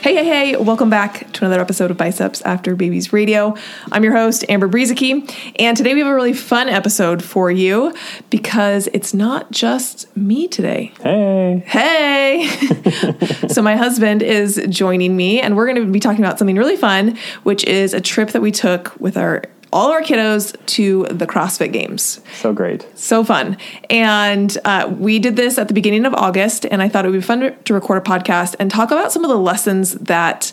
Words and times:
Hey, 0.00 0.14
hey, 0.14 0.24
hey, 0.24 0.56
welcome 0.56 0.88
back 0.88 1.32
to 1.32 1.44
another 1.44 1.60
episode 1.60 1.90
of 1.90 1.96
Biceps 1.96 2.40
After 2.42 2.76
Babies 2.76 3.12
Radio. 3.12 3.56
I'm 3.90 4.04
your 4.04 4.12
host, 4.12 4.44
Amber 4.48 4.68
Brueseke, 4.68 5.52
and 5.58 5.76
today 5.76 5.92
we 5.92 5.98
have 5.98 6.08
a 6.08 6.14
really 6.14 6.32
fun 6.32 6.68
episode 6.68 7.20
for 7.20 7.50
you 7.50 7.92
because 8.30 8.88
it's 8.92 9.12
not 9.12 9.50
just 9.50 10.16
me 10.16 10.46
today. 10.46 10.92
Hey. 11.02 11.64
Hey! 11.66 12.46
so, 13.48 13.60
my 13.60 13.74
husband 13.74 14.22
is 14.22 14.64
joining 14.68 15.16
me, 15.16 15.40
and 15.40 15.56
we're 15.56 15.66
going 15.66 15.84
to 15.84 15.92
be 15.92 15.98
talking 15.98 16.24
about 16.24 16.38
something 16.38 16.56
really 16.56 16.76
fun, 16.76 17.18
which 17.42 17.64
is 17.64 17.92
a 17.92 18.00
trip 18.00 18.30
that 18.30 18.40
we 18.40 18.52
took 18.52 18.98
with 19.00 19.16
our 19.16 19.42
all 19.72 19.90
our 19.90 20.02
kiddos 20.02 20.54
to 20.66 21.06
the 21.10 21.26
CrossFit 21.26 21.72
Games. 21.72 22.20
So 22.34 22.52
great. 22.52 22.86
So 22.98 23.24
fun. 23.24 23.56
And 23.90 24.56
uh, 24.64 24.94
we 24.98 25.18
did 25.18 25.36
this 25.36 25.58
at 25.58 25.68
the 25.68 25.74
beginning 25.74 26.06
of 26.06 26.14
August, 26.14 26.64
and 26.64 26.82
I 26.82 26.88
thought 26.88 27.04
it 27.04 27.08
would 27.08 27.18
be 27.18 27.22
fun 27.22 27.54
to 27.64 27.74
record 27.74 27.98
a 27.98 28.10
podcast 28.10 28.54
and 28.58 28.70
talk 28.70 28.90
about 28.90 29.12
some 29.12 29.24
of 29.24 29.30
the 29.30 29.38
lessons 29.38 29.92
that 29.94 30.52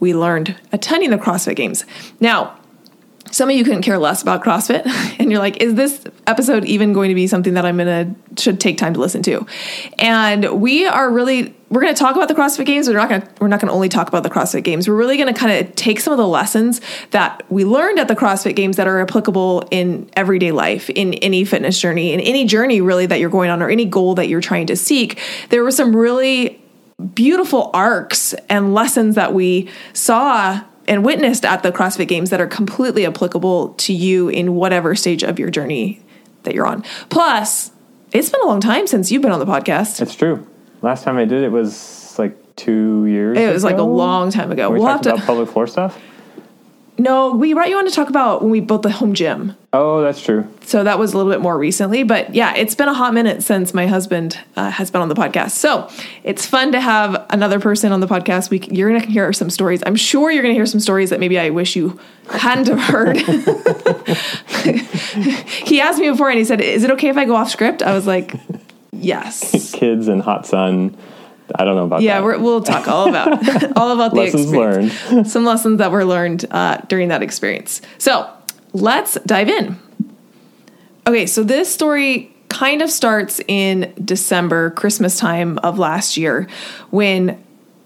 we 0.00 0.14
learned 0.14 0.56
attending 0.72 1.10
the 1.10 1.18
CrossFit 1.18 1.56
Games. 1.56 1.84
Now, 2.20 2.58
some 3.32 3.50
of 3.50 3.56
you 3.56 3.64
couldn't 3.64 3.82
care 3.82 3.98
less 3.98 4.22
about 4.22 4.44
CrossFit, 4.44 4.86
and 5.18 5.30
you're 5.32 5.40
like, 5.40 5.60
is 5.60 5.74
this 5.74 6.04
episode 6.26 6.64
even 6.64 6.92
going 6.92 7.08
to 7.08 7.14
be 7.14 7.26
something 7.26 7.54
that 7.54 7.66
I'm 7.66 7.78
gonna 7.78 8.14
should 8.38 8.60
take 8.60 8.78
time 8.78 8.94
to 8.94 9.00
listen 9.00 9.22
to? 9.24 9.44
And 9.98 10.60
we 10.60 10.86
are 10.86 11.10
really 11.10 11.54
we're 11.70 11.80
gonna 11.80 11.94
talk 11.94 12.14
about 12.14 12.28
the 12.28 12.34
CrossFit 12.34 12.66
Games. 12.66 12.86
We're 12.86 12.94
not 12.94 13.08
gonna 13.08 13.28
we're 13.40 13.48
not 13.48 13.58
gonna 13.58 13.72
only 13.72 13.88
talk 13.88 14.06
about 14.06 14.22
the 14.22 14.30
CrossFit 14.30 14.62
Games. 14.62 14.86
We're 14.86 14.94
really 14.94 15.16
gonna 15.16 15.32
kind 15.32 15.66
of 15.66 15.74
take 15.74 16.00
some 16.00 16.12
of 16.12 16.18
the 16.18 16.28
lessons 16.28 16.82
that 17.10 17.42
we 17.50 17.64
learned 17.64 17.98
at 17.98 18.08
the 18.08 18.14
CrossFit 18.14 18.54
Games 18.54 18.76
that 18.76 18.86
are 18.86 19.00
applicable 19.00 19.66
in 19.70 20.08
everyday 20.14 20.52
life, 20.52 20.90
in 20.90 21.14
any 21.14 21.44
fitness 21.46 21.80
journey, 21.80 22.12
in 22.12 22.20
any 22.20 22.44
journey 22.44 22.82
really 22.82 23.06
that 23.06 23.18
you're 23.18 23.30
going 23.30 23.50
on, 23.50 23.62
or 23.62 23.70
any 23.70 23.86
goal 23.86 24.14
that 24.16 24.28
you're 24.28 24.42
trying 24.42 24.66
to 24.66 24.76
seek. 24.76 25.18
There 25.48 25.62
were 25.62 25.70
some 25.70 25.96
really 25.96 26.62
beautiful 27.14 27.70
arcs 27.72 28.34
and 28.48 28.74
lessons 28.74 29.14
that 29.14 29.32
we 29.32 29.70
saw 29.94 30.62
and 30.88 31.04
witnessed 31.04 31.44
at 31.44 31.62
the 31.62 31.72
CrossFit 31.72 32.08
Games 32.08 32.30
that 32.30 32.40
are 32.40 32.46
completely 32.46 33.06
applicable 33.06 33.74
to 33.74 33.92
you 33.92 34.28
in 34.28 34.54
whatever 34.54 34.94
stage 34.94 35.22
of 35.22 35.38
your 35.38 35.50
journey 35.50 36.02
that 36.42 36.54
you're 36.54 36.66
on. 36.66 36.82
Plus, 37.08 37.70
it's 38.12 38.30
been 38.30 38.40
a 38.42 38.46
long 38.46 38.60
time 38.60 38.86
since 38.86 39.10
you've 39.10 39.22
been 39.22 39.32
on 39.32 39.38
the 39.38 39.46
podcast. 39.46 40.00
It's 40.00 40.14
true. 40.14 40.46
Last 40.82 41.04
time 41.04 41.16
I 41.16 41.24
did 41.24 41.44
it 41.44 41.52
was 41.52 42.18
like 42.18 42.36
two 42.56 43.06
years. 43.06 43.38
It 43.38 43.52
was 43.52 43.64
ago. 43.64 43.72
like 43.72 43.80
a 43.80 43.84
long 43.84 44.30
time 44.30 44.50
ago. 44.50 44.70
we 44.70 44.78
we'll 44.78 44.88
talked 44.88 45.04
have 45.04 45.16
to, 45.16 45.22
about 45.22 45.26
pelvic 45.26 45.52
floor 45.52 45.66
stuff. 45.66 45.98
No, 46.98 47.32
we 47.32 47.54
brought 47.54 47.70
you 47.70 47.78
on 47.78 47.86
to 47.86 47.90
talk 47.90 48.10
about 48.10 48.42
when 48.42 48.50
we 48.50 48.60
built 48.60 48.82
the 48.82 48.90
home 48.90 49.14
gym. 49.14 49.56
Oh, 49.72 50.02
that's 50.02 50.20
true. 50.20 50.46
So 50.66 50.84
that 50.84 50.98
was 50.98 51.14
a 51.14 51.16
little 51.16 51.32
bit 51.32 51.40
more 51.40 51.56
recently, 51.56 52.02
but 52.02 52.34
yeah, 52.34 52.54
it's 52.54 52.74
been 52.74 52.88
a 52.88 52.94
hot 52.94 53.14
minute 53.14 53.42
since 53.42 53.72
my 53.72 53.86
husband 53.86 54.38
uh, 54.56 54.70
has 54.70 54.90
been 54.90 55.00
on 55.00 55.08
the 55.08 55.14
podcast. 55.14 55.52
So 55.52 55.88
it's 56.22 56.44
fun 56.44 56.72
to 56.72 56.80
have 56.80 57.21
another 57.32 57.58
person 57.58 57.90
on 57.92 57.98
the 58.00 58.06
podcast. 58.06 58.50
We 58.50 58.60
you're 58.70 58.88
going 58.90 59.00
to 59.00 59.08
hear 59.08 59.32
some 59.32 59.50
stories. 59.50 59.82
I'm 59.84 59.96
sure 59.96 60.30
you're 60.30 60.42
going 60.42 60.54
to 60.54 60.58
hear 60.58 60.66
some 60.66 60.80
stories 60.80 61.10
that 61.10 61.18
maybe 61.18 61.38
I 61.38 61.50
wish 61.50 61.74
you 61.74 61.98
hadn't 62.30 62.68
have 62.68 62.78
heard. 62.80 63.16
he 65.66 65.80
asked 65.80 65.98
me 65.98 66.10
before, 66.10 66.30
and 66.30 66.38
he 66.38 66.44
said, 66.44 66.60
"Is 66.60 66.84
it 66.84 66.90
okay 66.92 67.08
if 67.08 67.16
I 67.16 67.24
go 67.24 67.34
off 67.34 67.50
script?" 67.50 67.82
I 67.82 67.92
was 67.94 68.06
like, 68.06 68.34
"Yes." 68.92 69.72
Kids 69.78 70.06
and 70.06 70.22
hot 70.22 70.46
sun 70.46 70.96
I 71.56 71.64
don't 71.64 71.76
know 71.76 71.84
about 71.84 71.98
that. 71.98 72.04
yeah, 72.04 72.22
we 72.22 72.36
will 72.38 72.62
talk 72.62 72.88
all 72.88 73.08
about 73.08 73.32
all 73.76 73.92
about 73.92 74.12
the 74.12 74.20
lessons 74.20 74.44
experience. 74.44 75.10
learned. 75.10 75.28
Some 75.28 75.44
lessons 75.44 75.78
that 75.78 75.90
were 75.90 76.04
learned 76.04 76.46
uh, 76.50 76.78
during 76.88 77.08
that 77.08 77.22
experience. 77.22 77.82
So 77.98 78.28
let's 78.72 79.18
dive 79.26 79.48
in. 79.48 79.78
Okay, 81.06 81.26
so 81.26 81.42
this 81.42 81.72
story 81.72 82.31
kind 82.52 82.82
of 82.82 82.90
starts 82.90 83.40
in 83.48 83.92
December, 84.04 84.70
Christmas 84.70 85.18
time 85.18 85.58
of 85.58 85.78
last 85.78 86.18
year, 86.18 86.46
when 86.90 87.42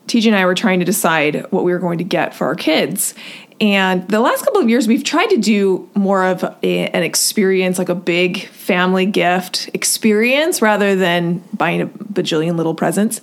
TJ 0.09 0.27
and 0.27 0.37
I 0.37 0.45
were 0.45 0.57
trying 0.57 0.81
to 0.81 0.85
decide 0.85 1.47
what 1.53 1.63
we 1.63 1.73
were 1.73 1.79
going 1.79 1.99
to 1.99 2.05
get 2.05 2.35
for 2.35 2.49
our 2.49 2.57
kids. 2.57 3.15
And 3.61 4.07
the 4.09 4.21
last 4.21 4.45
couple 4.45 4.61
of 4.61 4.69
years, 4.69 4.89
we've 4.89 5.05
tried 5.05 5.29
to 5.29 5.37
do 5.37 5.89
more 5.95 6.25
of 6.25 6.43
a, 6.63 6.89
an 6.89 7.05
experience, 7.05 7.79
like 7.79 7.89
a 7.89 7.95
big 7.95 8.47
family 8.49 9.07
gift 9.07 9.71
experience, 9.73 10.61
rather 10.61 10.97
than 10.97 11.43
buying 11.55 11.81
a 11.81 11.87
bajillion 11.87 12.57
little 12.57 12.75
presents. 12.75 13.21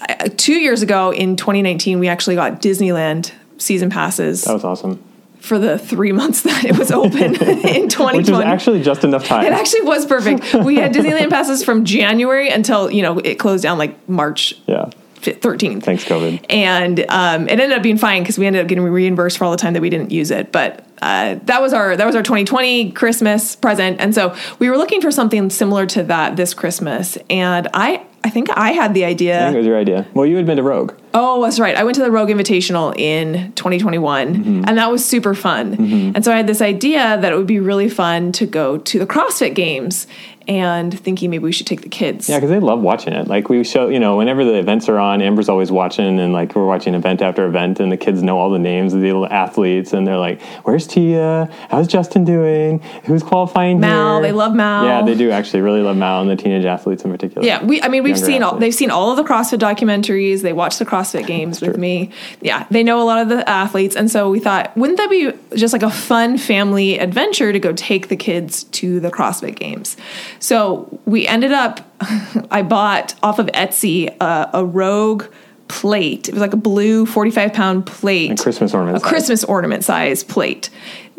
Uh, 0.00 0.28
two 0.36 0.54
years 0.54 0.82
ago, 0.82 1.10
in 1.10 1.36
2019, 1.36 1.98
we 1.98 2.06
actually 2.06 2.36
got 2.36 2.60
Disneyland 2.60 3.32
season 3.56 3.88
passes. 3.88 4.44
That 4.44 4.52
was 4.52 4.64
awesome 4.64 5.02
for 5.46 5.58
the 5.58 5.78
three 5.78 6.12
months 6.12 6.42
that 6.42 6.64
it 6.64 6.76
was 6.76 6.90
open 6.90 7.34
in 7.34 7.88
2020. 7.88 8.18
Which 8.18 8.30
was 8.30 8.40
actually 8.40 8.82
just 8.82 9.04
enough 9.04 9.24
time. 9.24 9.46
It 9.46 9.52
actually 9.52 9.82
was 9.82 10.04
perfect. 10.04 10.52
We 10.54 10.76
had 10.76 10.92
Disneyland 10.92 11.30
passes 11.30 11.64
from 11.64 11.84
January 11.84 12.48
until, 12.48 12.90
you 12.90 13.02
know, 13.02 13.18
it 13.18 13.36
closed 13.36 13.62
down 13.62 13.78
like 13.78 14.08
March. 14.08 14.54
Yeah. 14.66 14.90
13th. 15.22 15.82
Thanks, 15.82 16.04
COVID. 16.04 16.44
And 16.50 17.04
um, 17.08 17.48
it 17.48 17.58
ended 17.58 17.72
up 17.72 17.82
being 17.82 17.98
fine 17.98 18.22
because 18.22 18.38
we 18.38 18.46
ended 18.46 18.62
up 18.62 18.68
getting 18.68 18.84
reimbursed 18.84 19.38
for 19.38 19.44
all 19.44 19.50
the 19.50 19.56
time 19.56 19.72
that 19.72 19.82
we 19.82 19.90
didn't 19.90 20.12
use 20.12 20.30
it. 20.30 20.52
But 20.52 20.86
uh, 21.02 21.36
that 21.44 21.60
was 21.60 21.72
our 21.72 21.96
that 21.96 22.06
was 22.06 22.14
our 22.14 22.22
2020 22.22 22.92
Christmas 22.92 23.56
present, 23.56 24.00
and 24.00 24.14
so 24.14 24.36
we 24.58 24.70
were 24.70 24.76
looking 24.76 25.00
for 25.00 25.10
something 25.10 25.50
similar 25.50 25.84
to 25.86 26.04
that 26.04 26.36
this 26.36 26.54
Christmas. 26.54 27.18
And 27.28 27.68
I 27.74 28.05
I 28.26 28.28
think 28.28 28.50
I 28.50 28.72
had 28.72 28.92
the 28.92 29.04
idea. 29.04 29.36
I 29.36 29.44
think 29.44 29.54
it 29.54 29.58
was 29.58 29.66
your 29.68 29.78
idea. 29.78 30.04
Well, 30.12 30.26
you 30.26 30.34
had 30.34 30.46
been 30.46 30.56
to 30.56 30.62
Rogue. 30.64 30.94
Oh, 31.14 31.44
that's 31.44 31.60
right. 31.60 31.76
I 31.76 31.84
went 31.84 31.94
to 31.94 32.02
the 32.02 32.10
Rogue 32.10 32.28
Invitational 32.28 32.92
in 32.98 33.52
2021, 33.52 34.34
mm-hmm. 34.34 34.64
and 34.66 34.76
that 34.78 34.90
was 34.90 35.04
super 35.04 35.32
fun. 35.32 35.76
Mm-hmm. 35.76 36.16
And 36.16 36.24
so 36.24 36.32
I 36.32 36.36
had 36.36 36.48
this 36.48 36.60
idea 36.60 37.18
that 37.20 37.32
it 37.32 37.36
would 37.36 37.46
be 37.46 37.60
really 37.60 37.88
fun 37.88 38.32
to 38.32 38.44
go 38.44 38.78
to 38.78 38.98
the 38.98 39.06
CrossFit 39.06 39.54
Games 39.54 40.08
and 40.48 40.98
thinking 40.98 41.30
maybe 41.30 41.44
we 41.44 41.52
should 41.52 41.66
take 41.66 41.82
the 41.82 41.88
kids. 41.88 42.28
Yeah, 42.28 42.36
because 42.36 42.50
they 42.50 42.60
love 42.60 42.80
watching 42.80 43.12
it. 43.12 43.26
Like 43.26 43.48
we 43.48 43.64
show, 43.64 43.88
you 43.88 43.98
know, 43.98 44.16
whenever 44.16 44.44
the 44.44 44.54
events 44.54 44.88
are 44.88 44.98
on, 44.98 45.22
Amber's 45.22 45.48
always 45.48 45.70
watching, 45.70 46.20
and 46.20 46.32
like 46.32 46.54
we're 46.54 46.66
watching 46.66 46.94
event 46.94 47.22
after 47.22 47.46
event, 47.46 47.80
and 47.80 47.90
the 47.90 47.96
kids 47.96 48.22
know 48.22 48.38
all 48.38 48.50
the 48.50 48.58
names 48.58 48.94
of 48.94 49.00
the 49.00 49.12
athletes, 49.30 49.92
and 49.92 50.06
they're 50.06 50.18
like, 50.18 50.40
"Where's 50.64 50.86
Tia? 50.86 51.48
How's 51.70 51.88
Justin 51.88 52.24
doing? 52.24 52.80
Who's 53.04 53.22
qualifying 53.22 53.80
Mal, 53.80 54.14
here?" 54.14 54.22
they 54.22 54.32
love 54.32 54.54
Mal. 54.54 54.84
Yeah, 54.84 55.02
they 55.02 55.14
do 55.14 55.30
actually 55.30 55.62
really 55.62 55.80
love 55.80 55.96
Mal 55.96 56.20
and 56.20 56.30
the 56.30 56.36
teenage 56.36 56.64
athletes 56.64 57.04
in 57.04 57.10
particular. 57.10 57.46
Yeah, 57.46 57.64
we. 57.64 57.82
I 57.82 57.88
mean, 57.88 58.02
we've 58.02 58.18
seen 58.18 58.42
athletes. 58.42 58.52
all. 58.52 58.58
They've 58.58 58.74
seen 58.74 58.90
all 58.90 59.10
of 59.10 59.16
the 59.16 59.24
CrossFit 59.24 59.58
documentaries. 59.58 60.42
They 60.42 60.52
watch 60.52 60.78
the 60.78 60.86
CrossFit 60.86 61.26
Games 61.26 61.60
with 61.60 61.76
me. 61.76 62.10
Yeah, 62.40 62.66
they 62.70 62.82
know 62.82 63.00
a 63.00 63.04
lot 63.04 63.20
of 63.20 63.28
the 63.28 63.48
athletes, 63.48 63.96
and 63.96 64.10
so 64.10 64.30
we 64.30 64.40
thought, 64.40 64.76
wouldn't 64.76 64.98
that 64.98 65.10
be 65.10 65.32
just 65.56 65.72
like 65.72 65.82
a 65.82 65.90
fun 65.90 66.38
family 66.38 66.98
adventure 66.98 67.52
to 67.52 67.58
go 67.58 67.72
take 67.72 68.08
the 68.08 68.16
kids 68.16 68.64
to 68.64 69.00
the 69.00 69.10
CrossFit 69.10 69.56
Games? 69.56 69.96
So 70.38 71.00
we 71.04 71.26
ended 71.26 71.52
up, 71.52 71.80
I 72.50 72.62
bought 72.62 73.14
off 73.22 73.38
of 73.38 73.46
Etsy 73.48 74.14
uh, 74.20 74.50
a 74.52 74.64
Rogue 74.64 75.24
plate. 75.68 76.28
It 76.28 76.34
was 76.34 76.40
like 76.40 76.52
a 76.52 76.58
blue 76.58 77.06
45 77.06 77.52
pound 77.52 77.86
plate. 77.86 78.40
A 78.40 78.42
Christmas 78.42 78.72
ornament. 78.74 78.96
A 78.96 79.00
size. 79.00 79.08
Christmas 79.08 79.44
ornament 79.44 79.84
size 79.84 80.24
plate. 80.24 80.70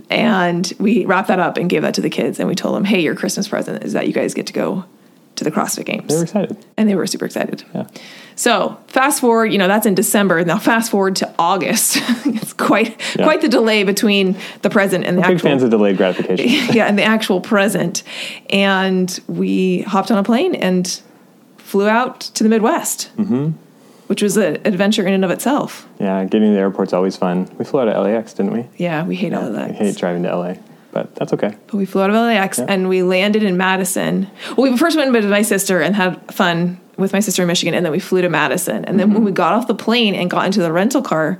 And 0.09 0.71
we 0.79 1.05
wrapped 1.05 1.27
that 1.27 1.39
up 1.39 1.57
and 1.57 1.69
gave 1.69 1.81
that 1.81 1.93
to 1.95 2.01
the 2.01 2.09
kids. 2.09 2.39
And 2.39 2.47
we 2.47 2.55
told 2.55 2.75
them, 2.75 2.85
hey, 2.85 3.01
your 3.01 3.15
Christmas 3.15 3.47
present 3.47 3.83
is 3.83 3.93
that 3.93 4.07
you 4.07 4.13
guys 4.13 4.33
get 4.33 4.47
to 4.47 4.53
go 4.53 4.85
to 5.35 5.43
the 5.43 5.51
CrossFit 5.51 5.85
Games. 5.85 6.07
They 6.07 6.15
were 6.15 6.23
excited. 6.23 6.65
And 6.77 6.89
they 6.89 6.95
were 6.95 7.07
super 7.07 7.25
excited. 7.25 7.63
Yeah. 7.73 7.87
So 8.37 8.79
fast 8.85 9.19
forward, 9.19 9.47
you 9.47 9.57
know, 9.57 9.67
that's 9.67 9.87
in 9.87 9.95
December. 9.95 10.45
Now 10.45 10.59
fast 10.59 10.91
forward 10.91 11.15
to 11.17 11.33
August. 11.39 11.97
it's 12.25 12.53
quite 12.53 13.01
yeah. 13.17 13.25
quite 13.25 13.41
the 13.41 13.49
delay 13.49 13.83
between 13.83 14.37
the 14.61 14.69
present 14.69 15.05
and 15.05 15.17
we're 15.17 15.23
the 15.23 15.27
big 15.27 15.35
actual 15.37 15.49
fans 15.49 15.63
of 15.63 15.71
delayed 15.71 15.97
gratification. 15.97 16.47
yeah, 16.75 16.85
and 16.85 16.97
the 16.97 17.03
actual 17.03 17.41
present. 17.41 18.03
And 18.51 19.19
we 19.27 19.81
hopped 19.81 20.11
on 20.11 20.19
a 20.19 20.23
plane 20.23 20.53
and 20.53 21.01
flew 21.57 21.89
out 21.89 22.21
to 22.21 22.43
the 22.43 22.49
Midwest. 22.49 23.11
Mm-hmm. 23.17 23.51
Which 24.05 24.21
was 24.21 24.37
an 24.37 24.65
adventure 24.65 25.05
in 25.05 25.11
and 25.11 25.25
of 25.25 25.31
itself. 25.31 25.85
Yeah, 25.99 26.23
getting 26.23 26.47
to 26.47 26.53
the 26.53 26.59
airport's 26.59 26.93
always 26.93 27.17
fun. 27.17 27.53
We 27.57 27.65
flew 27.65 27.81
out 27.81 27.89
of 27.89 28.05
LAX, 28.05 28.31
didn't 28.33 28.53
we? 28.53 28.65
Yeah, 28.77 29.03
we 29.03 29.17
hate 29.17 29.33
yeah, 29.33 29.39
LAX. 29.39 29.71
We 29.71 29.75
hate 29.85 29.97
driving 29.97 30.23
to 30.23 30.33
LA 30.33 30.53
but 30.93 31.13
that's 31.13 31.31
okay. 31.33 31.55
But 31.67 31.75
we 31.75 31.85
flew 31.85 32.01
out 32.01 32.09
of 32.09 32.15
LAX 32.15 32.57
yeah. 32.57 32.65
and 32.69 32.89
we 32.89 33.03
landed 33.03 33.43
in 33.43 33.55
Madison. 33.55 34.27
Well, 34.55 34.71
we 34.71 34.77
first 34.77 34.97
went 34.97 35.11
with 35.11 35.29
my 35.29 35.43
sister 35.43 35.79
and 35.79 35.95
had 35.95 36.33
fun 36.33 36.79
with 36.97 37.13
my 37.13 37.19
sister 37.19 37.43
in 37.43 37.47
Michigan, 37.47 37.73
and 37.73 37.85
then 37.85 37.91
we 37.91 37.99
flew 37.99 38.21
to 38.21 38.29
Madison. 38.29 38.83
And 38.85 38.99
then 38.99 39.09
when 39.09 39.17
Mm-hmm. 39.17 39.25
we 39.25 39.31
got 39.31 39.53
off 39.53 39.67
the 39.67 39.75
plane 39.75 40.15
and 40.15 40.29
got 40.29 40.45
into 40.45 40.61
the 40.61 40.71
rental 40.71 41.01
car, 41.01 41.39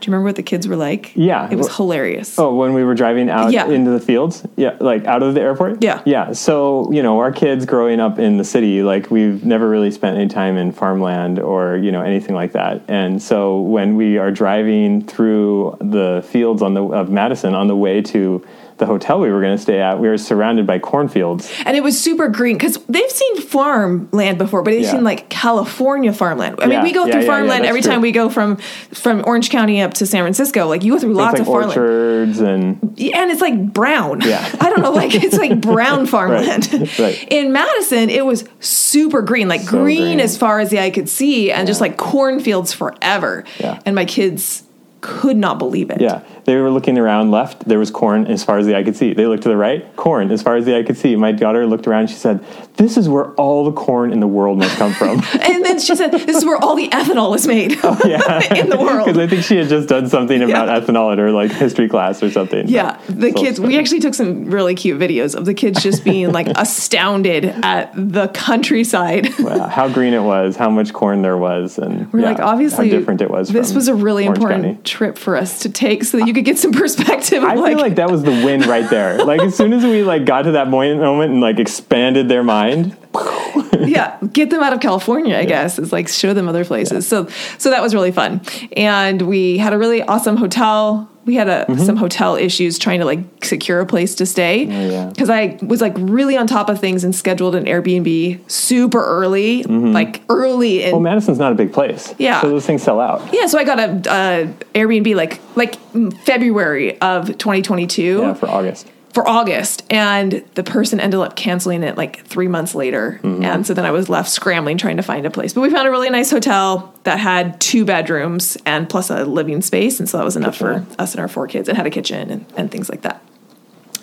do 0.00 0.06
you 0.06 0.12
remember 0.12 0.28
what 0.28 0.36
the 0.36 0.42
kids 0.42 0.66
were 0.66 0.76
like? 0.76 1.12
Yeah. 1.14 1.48
it 1.50 1.56
was 1.56 1.74
hilarious. 1.76 2.38
Oh, 2.38 2.54
when 2.54 2.72
we 2.72 2.84
were 2.84 2.94
driving 2.94 3.28
out 3.28 3.52
Yeah. 3.52 3.66
into 3.68 3.90
the 3.90 4.00
fields? 4.00 4.42
Yeah, 4.56 4.76
like 4.80 5.04
out 5.04 5.22
of 5.22 5.34
the 5.34 5.42
airport? 5.42 5.82
Yeah. 5.84 6.00
Yeah. 6.06 6.32
So, 6.32 6.90
you 6.90 7.02
know, 7.02 7.18
our 7.20 7.30
kids 7.32 7.66
growing 7.66 8.00
up 8.00 8.18
in 8.18 8.38
the 8.38 8.44
city, 8.44 8.82
like 8.82 9.10
we've 9.10 9.44
never 9.44 9.68
really 9.68 9.90
spent 9.90 10.16
any 10.16 10.28
time 10.28 10.56
in 10.56 10.72
farmland 10.72 11.38
or, 11.38 11.76
you 11.76 11.92
know, 11.92 12.00
anything 12.02 12.34
like 12.34 12.52
that. 12.52 12.80
And 12.88 13.22
so 13.22 13.60
when 13.60 13.94
we 13.96 14.16
are 14.16 14.30
driving 14.30 15.04
through 15.04 15.76
the 15.82 16.24
fields 16.26 16.62
on 16.62 16.72
the 16.72 16.82
of 16.82 17.10
Madison 17.10 17.54
on 17.54 17.68
the 17.68 17.76
way 17.76 18.00
to 18.02 18.42
the 18.80 18.86
hotel 18.86 19.20
we 19.20 19.30
were 19.30 19.40
going 19.40 19.56
to 19.56 19.62
stay 19.62 19.80
at, 19.80 20.00
we 20.00 20.08
were 20.08 20.18
surrounded 20.18 20.66
by 20.66 20.80
cornfields. 20.80 21.48
And 21.64 21.76
it 21.76 21.82
was 21.84 22.00
super 22.00 22.28
green 22.28 22.56
because 22.56 22.78
they've 22.88 23.10
seen 23.10 23.40
farmland 23.42 24.38
before, 24.38 24.62
but 24.62 24.72
they've 24.72 24.82
Yeah. 24.82 24.90
seen 24.92 25.04
like 25.04 25.28
California 25.28 26.12
farmland. 26.12 26.56
I 26.58 26.64
mean, 26.66 26.72
Yeah, 26.78 26.82
we 26.82 26.92
go 26.92 27.06
yeah, 27.06 27.12
through 27.12 27.26
farmland 27.26 27.64
every 27.64 27.80
true. 27.82 27.92
time 27.92 28.00
we 28.00 28.10
go 28.10 28.28
from 28.28 28.56
from 28.92 29.22
Orange 29.24 29.50
County 29.50 29.80
up 29.80 29.94
to 29.94 30.06
San 30.06 30.22
Francisco. 30.24 30.66
Like 30.66 30.82
you 30.82 30.92
go 30.94 30.98
through 30.98 31.14
lots 31.14 31.34
like 31.34 31.40
of 31.42 31.46
farmland. 31.46 31.70
orchards 31.78 32.40
and 32.40 32.78
and 32.98 33.30
it's 33.30 33.40
like 33.40 33.72
brown. 33.72 34.20
Yeah. 34.22 34.44
I 34.60 34.70
don't 34.70 34.82
know, 34.82 34.90
like 34.92 35.14
it's 35.14 35.38
like 35.38 35.60
brown 35.60 36.06
farmland. 36.14 36.72
right. 36.98 37.26
In 37.30 37.52
Madison, 37.52 38.10
it 38.10 38.26
was 38.26 38.44
super 38.58 39.22
green, 39.22 39.46
like 39.48 39.60
So 39.60 39.70
green, 39.70 40.02
green. 40.02 40.20
as 40.20 40.36
far 40.36 40.58
as 40.60 40.70
the 40.70 40.80
eye 40.80 40.90
could 40.90 41.08
see, 41.08 41.52
and 41.52 41.66
just 41.66 41.80
like 41.80 41.96
cornfields 41.96 42.72
forever. 42.72 43.44
Yeah. 43.60 43.78
And 43.86 43.94
my 43.94 44.04
kids 44.04 44.64
could 45.02 45.36
not 45.36 45.58
believe 45.58 45.88
it. 45.90 46.00
Yeah, 46.00 46.20
they 46.50 46.56
were 46.56 46.70
looking 46.70 46.98
around 46.98 47.30
left. 47.30 47.68
There 47.68 47.78
was 47.78 47.92
corn 47.92 48.26
as 48.26 48.42
far 48.42 48.58
as 48.58 48.66
the 48.66 48.76
eye 48.76 48.82
could 48.82 48.96
see. 48.96 49.14
They 49.14 49.24
looked 49.26 49.44
to 49.44 49.48
the 49.48 49.56
right, 49.56 49.94
corn 49.94 50.32
as 50.32 50.42
far 50.42 50.56
as 50.56 50.64
the 50.64 50.76
eye 50.76 50.82
could 50.82 50.96
see. 50.96 51.14
My 51.14 51.30
daughter 51.30 51.64
looked 51.64 51.86
around. 51.86 52.10
She 52.10 52.16
said, 52.16 52.44
"This 52.76 52.96
is 52.96 53.08
where 53.08 53.26
all 53.34 53.64
the 53.64 53.70
corn 53.72 54.12
in 54.12 54.18
the 54.18 54.26
world 54.26 54.58
must 54.58 54.76
come 54.76 54.92
from." 54.92 55.22
And 55.50 55.64
then 55.64 55.78
she 55.78 55.94
said, 55.94 56.10
"This 56.10 56.38
is 56.38 56.44
where 56.44 56.56
all 56.56 56.74
the 56.74 56.88
ethanol 56.88 57.36
is 57.36 57.46
made 57.46 57.78
oh, 57.84 57.96
yeah, 58.04 58.54
in 58.60 58.68
the 58.68 58.78
world." 58.78 59.06
Because 59.10 59.18
I 59.18 59.28
think 59.28 59.44
she 59.44 59.56
had 59.56 59.68
just 59.68 59.88
done 59.88 60.08
something 60.08 60.42
about 60.42 60.66
Yeah. 60.66 60.80
ethanol 60.80 61.12
at 61.12 61.18
her 61.18 61.30
like 61.30 61.52
history 61.52 61.88
class 61.88 62.20
or 62.20 62.30
something. 62.32 62.66
Yeah, 62.68 62.98
the 63.08 63.30
kids. 63.32 63.60
We 63.60 63.78
actually 63.78 64.00
took 64.00 64.14
some 64.14 64.46
really 64.46 64.74
cute 64.74 64.98
videos 64.98 65.36
of 65.36 65.44
the 65.44 65.54
kids 65.54 65.80
just 65.82 66.02
being 66.02 66.32
like 66.32 66.48
astounded 66.48 67.44
at 67.62 67.92
the 67.94 68.26
countryside. 68.28 69.28
Wow, 69.38 69.68
how 69.68 69.88
green 69.88 70.14
it 70.14 70.22
was, 70.22 70.56
how 70.56 70.70
much 70.70 70.92
corn 70.92 71.22
there 71.22 71.36
was, 71.36 71.78
and 71.78 72.12
We're 72.12 72.20
yeah, 72.20 72.30
like, 72.30 72.40
obviously, 72.40 72.90
how 72.90 72.98
different 72.98 73.20
it 73.22 73.30
was. 73.30 73.50
This 73.50 73.72
was 73.72 73.86
a 73.86 73.94
really 73.94 74.26
Orange 74.26 74.38
important 74.38 74.64
County. 74.64 74.82
trip 74.82 75.16
for 75.16 75.36
us 75.36 75.60
to 75.60 75.68
take, 75.68 76.02
so 76.04 76.18
that 76.18 76.26
you 76.26 76.34
could 76.34 76.39
get 76.42 76.58
some 76.58 76.72
perspective. 76.84 77.42
I 77.42 77.54
of, 77.54 77.64
feel 77.64 77.78
like 77.78 77.96
that 77.96 78.10
was 78.10 78.22
the 78.22 78.30
win 78.30 78.62
right 78.62 78.88
there. 78.88 79.18
Like 79.30 79.42
as 79.42 79.56
soon 79.56 79.72
as 79.72 79.84
we 79.84 80.02
like 80.02 80.24
got 80.24 80.42
to 80.42 80.52
that 80.52 80.68
moment 80.68 81.00
moment 81.00 81.30
and 81.30 81.40
like 81.40 81.60
expanded 81.60 82.28
their 82.28 82.42
mind, 82.42 82.96
yeah, 83.78 84.18
get 84.32 84.50
them 84.50 84.60
out 84.60 84.72
of 84.72 84.80
California. 84.80 85.36
I 85.36 85.44
guess 85.44 85.78
is 85.78 85.92
like 85.92 86.08
show 86.08 86.34
them 86.34 86.48
other 86.48 86.64
places. 86.64 87.06
So, 87.06 87.28
so 87.58 87.70
that 87.70 87.80
was 87.80 87.94
really 87.94 88.10
fun, 88.10 88.40
and 88.76 89.22
we 89.22 89.58
had 89.58 89.72
a 89.72 89.78
really 89.78 90.02
awesome 90.02 90.36
hotel. 90.36 91.08
We 91.30 91.36
had 91.36 91.48
a, 91.48 91.78
some 91.78 91.94
hotel 91.96 92.34
issues 92.34 92.76
trying 92.76 92.98
to 92.98 93.04
like 93.06 93.20
secure 93.44 93.78
a 93.78 93.86
place 93.86 94.16
to 94.16 94.26
stay 94.26 94.66
Mm-hmm. 94.66 94.72
Oh, 94.80 94.90
yeah. 94.90 95.06
because 95.10 95.30
I 95.30 95.58
was 95.62 95.80
like 95.80 95.94
really 95.96 96.36
on 96.36 96.48
top 96.48 96.68
of 96.68 96.80
things 96.80 97.04
and 97.04 97.14
scheduled 97.14 97.54
an 97.54 97.66
Airbnb 97.66 98.50
super 98.50 99.00
early, 99.04 99.62
like 99.62 100.22
early 100.28 100.82
in 100.82 100.90
well, 100.90 101.00
Madison's 101.00 101.38
not 101.38 101.52
a 101.52 101.54
big 101.54 101.72
place. 101.72 102.12
Yeah. 102.18 102.40
so 102.40 102.48
those 102.50 102.66
things 102.66 102.82
sell 102.82 102.98
out. 103.00 103.22
Yeah, 103.32 103.46
so 103.46 103.58
I 103.58 103.64
got 103.64 103.78
a, 103.78 103.84
a 104.10 104.54
Airbnb 104.74 105.14
like 105.14 105.38
like 105.54 105.76
February 106.24 107.00
of 107.00 107.26
2022 107.38 108.02
Yeah, 108.02 108.34
for 108.34 108.48
August. 108.48 108.90
For 109.12 109.28
August, 109.28 109.82
and 109.90 110.44
the 110.54 110.62
person 110.62 111.00
ended 111.00 111.18
up 111.18 111.34
canceling 111.34 111.82
it 111.82 111.96
like 111.96 112.24
three 112.26 112.46
months 112.46 112.74
later, 112.74 113.20
mm-hmm. 113.22 113.44
and 113.44 113.66
so 113.66 113.74
then 113.74 113.84
I 113.84 113.90
was 113.90 114.08
left 114.08 114.30
scrambling 114.30 114.78
trying 114.78 114.98
to 114.98 115.02
find 115.02 115.26
a 115.26 115.30
place. 115.30 115.52
But 115.52 115.62
we 115.62 115.70
found 115.70 115.88
a 115.88 115.90
really 115.90 116.10
nice 116.10 116.30
hotel 116.30 116.94
that 117.02 117.18
had 117.18 117.60
two 117.60 117.84
bedrooms 117.84 118.56
and 118.64 118.88
plus 118.88 119.10
a 119.10 119.24
living 119.24 119.62
space, 119.62 119.98
and 119.98 120.08
so 120.08 120.18
that 120.18 120.24
was 120.24 120.36
enough 120.36 120.56
for 120.56 120.86
us 120.98 121.12
and 121.12 121.20
our 121.20 121.28
four 121.28 121.48
kids. 121.48 121.68
It 121.68 121.76
had 121.76 121.86
a 121.86 121.90
kitchen 121.90 122.30
and, 122.30 122.46
and 122.56 122.70
things 122.70 122.88
like 122.88 123.02
that. 123.02 123.22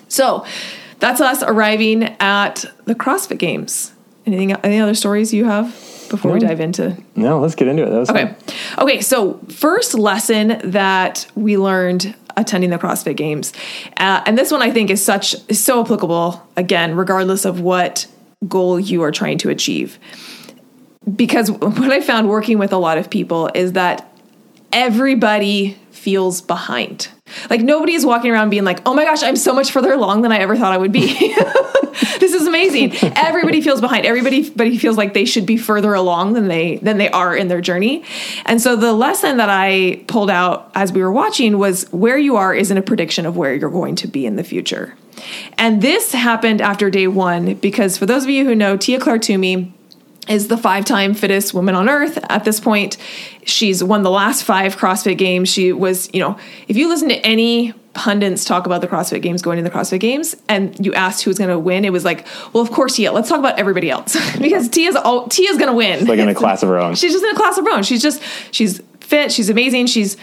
So 0.09 0.45
that's 1.00 1.21
us 1.21 1.44
arriving 1.44 2.04
at 2.19 2.65
the 2.86 2.95
CrossFit 2.95 3.38
Games. 3.38 3.94
Anything? 4.25 4.51
Any 4.54 4.80
other 4.80 4.95
stories 4.95 5.33
you 5.33 5.45
have 5.45 5.68
before 6.09 6.31
we 6.33 6.39
dive 6.39 6.59
into 6.59 6.98
No, 7.15 7.39
let's 7.39 7.56
get 7.56 7.68
into 7.68 7.83
it. 7.83 7.89
That 7.89 8.00
was 8.00 8.09
Okay. 8.09 8.25
fun. 8.25 8.36
Okay. 8.80 9.01
So, 9.01 9.39
first 9.50 9.94
lesson 9.94 10.59
that 10.71 11.27
we 11.36 11.57
learned 11.57 12.15
attending 12.38 12.69
the 12.69 12.78
CrossFit 12.78 13.18
Games, 13.18 13.51
uh, 13.98 14.24
and 14.25 14.38
this 14.38 14.51
one 14.51 14.62
I 14.62 14.72
think 14.72 14.89
is 14.89 15.04
such 15.04 15.36
is 15.50 15.63
so 15.63 15.81
applicable 15.81 16.48
again, 16.56 16.95
regardless 16.95 17.44
of 17.44 17.60
what 17.60 18.07
goal 18.48 18.80
you 18.80 19.04
are 19.04 19.12
trying 19.12 19.38
to 19.39 19.50
achieve. 19.50 20.00
Because 21.16 21.51
what 21.51 21.92
I 21.92 22.00
found 22.00 22.30
working 22.30 22.57
with 22.60 22.72
a 22.72 22.78
lot 22.78 22.98
of 22.98 23.10
people 23.10 23.50
is 23.54 23.74
that 23.74 24.10
everybody 24.72 25.78
feels 25.92 26.42
behind. 26.42 27.10
Like 27.50 27.62
nobody 27.62 27.94
is 27.94 28.06
walking 28.06 28.31
around 28.31 28.50
being 28.50 28.64
like, 28.64 28.80
"Oh 28.86 28.94
my 28.94 29.04
gosh, 29.04 29.24
I'm 29.24 29.36
so 29.36 29.54
much 29.54 29.72
further 29.72 29.92
along 29.92 30.22
than 30.22 30.31
I 30.31 30.38
ever 30.38 30.56
thought 30.56 30.72
I 30.72 30.78
would 30.78 30.92
be." 30.92 31.08
this 32.19 32.34
is 32.34 32.48
amazing. 32.48 32.94
Everybody 33.16 33.62
feels 33.62 33.81
behind. 33.81 34.06
Everybody, 34.06 34.40
everybody 34.40 34.78
feels 34.78 34.98
like 34.98 35.14
they 35.14 35.25
should 35.25 35.46
be 35.46 35.58
further 35.58 35.94
along 35.94 36.34
than 36.34 36.48
they 36.48 36.78
than 36.78 36.98
they 36.98 37.10
are 37.10 37.36
in 37.36 37.48
their 37.48 37.62
journey. 37.62 38.04
And 38.46 38.62
so 38.62 38.75
the 38.75 38.94
lesson 38.94 39.38
that 39.38 39.50
I 39.50 40.04
pulled 40.08 40.30
out 40.30 40.72
as 40.75 40.94
we 40.94 41.02
were 41.02 41.12
watching 41.12 41.58
was 41.58 41.92
where 41.92 42.18
you 42.18 42.38
are 42.38 42.54
isn't 42.54 42.78
a 42.78 42.81
prediction 42.81 43.25
of 43.25 43.36
where 43.36 43.54
you're 43.54 43.69
going 43.69 43.96
to 43.96 44.08
be 44.08 44.25
in 44.25 44.36
the 44.38 44.44
future. 44.44 44.96
And 45.58 45.81
this 45.81 46.14
happened 46.14 46.62
after 46.62 46.90
day 46.90 47.08
one 47.08 47.56
because 47.56 47.98
for 47.98 48.06
those 48.06 48.24
of 48.24 48.30
you 48.30 48.46
who 48.46 48.56
know 48.56 48.78
Tia 48.78 49.00
Clair 49.00 49.18
Toomey 49.18 49.74
is 50.27 50.47
the 50.47 50.57
five-time 50.57 51.13
fittest 51.13 51.53
woman 51.53 51.75
on 51.75 51.89
earth 51.89 52.18
at 52.29 52.44
this 52.44 52.59
point. 52.59 52.97
She's 53.45 53.83
won 53.83 54.03
the 54.03 54.12
last 54.12 54.44
five 54.44 54.75
CrossFit 54.75 55.18
games. 55.18 55.50
She 55.50 55.71
was, 55.71 56.09
you 56.13 56.19
know, 56.19 56.38
if 56.68 56.77
you 56.77 56.88
listen 56.89 57.09
to 57.09 57.15
any 57.25 57.74
pundits 57.94 58.45
talk 58.45 58.68
about 58.68 58.81
the 58.81 58.88
CrossFit 58.88 59.24
games 59.24 59.41
going 59.41 59.57
to 59.57 59.63
the 59.63 59.75
CrossFit 59.75 60.00
games 60.00 60.35
and 60.47 60.85
you 60.85 60.94
asked 60.94 61.24
who's 61.24 61.38
going 61.38 61.50
to 61.50 61.57
win, 61.57 61.83
it 61.83 61.91
was 61.91 62.06
like, 62.06 62.27
well, 62.53 62.62
of 62.62 62.71
course 62.71 62.95
Tia. 62.95 63.12
Let's 63.12 63.27
talk 63.29 63.39
about 63.39 63.57
everybody 63.57 63.89
else 63.89 64.15
because 64.39 64.69
Tia's 64.69 64.95
all, 64.95 65.27
Tia's 65.27 65.57
going 65.57 65.71
to 65.71 65.75
win. 65.75 66.06
Like 66.06 66.19
in 66.19 66.30
a 66.30 66.35
class 66.35 66.62
of 66.63 66.69
her 66.69 66.77
own. 66.77 66.95
She's 66.95 67.12
just 67.12 67.23
in 67.23 67.31
a 67.31 67.35
class 67.35 67.57
of 67.57 67.65
her 67.65 67.71
own. 67.71 67.83
She's 67.83 68.01
just 68.01 68.21
she's 68.51 68.81
fit. 69.00 69.31
She's 69.31 69.50
amazing. 69.50 69.88
She's 69.88 70.18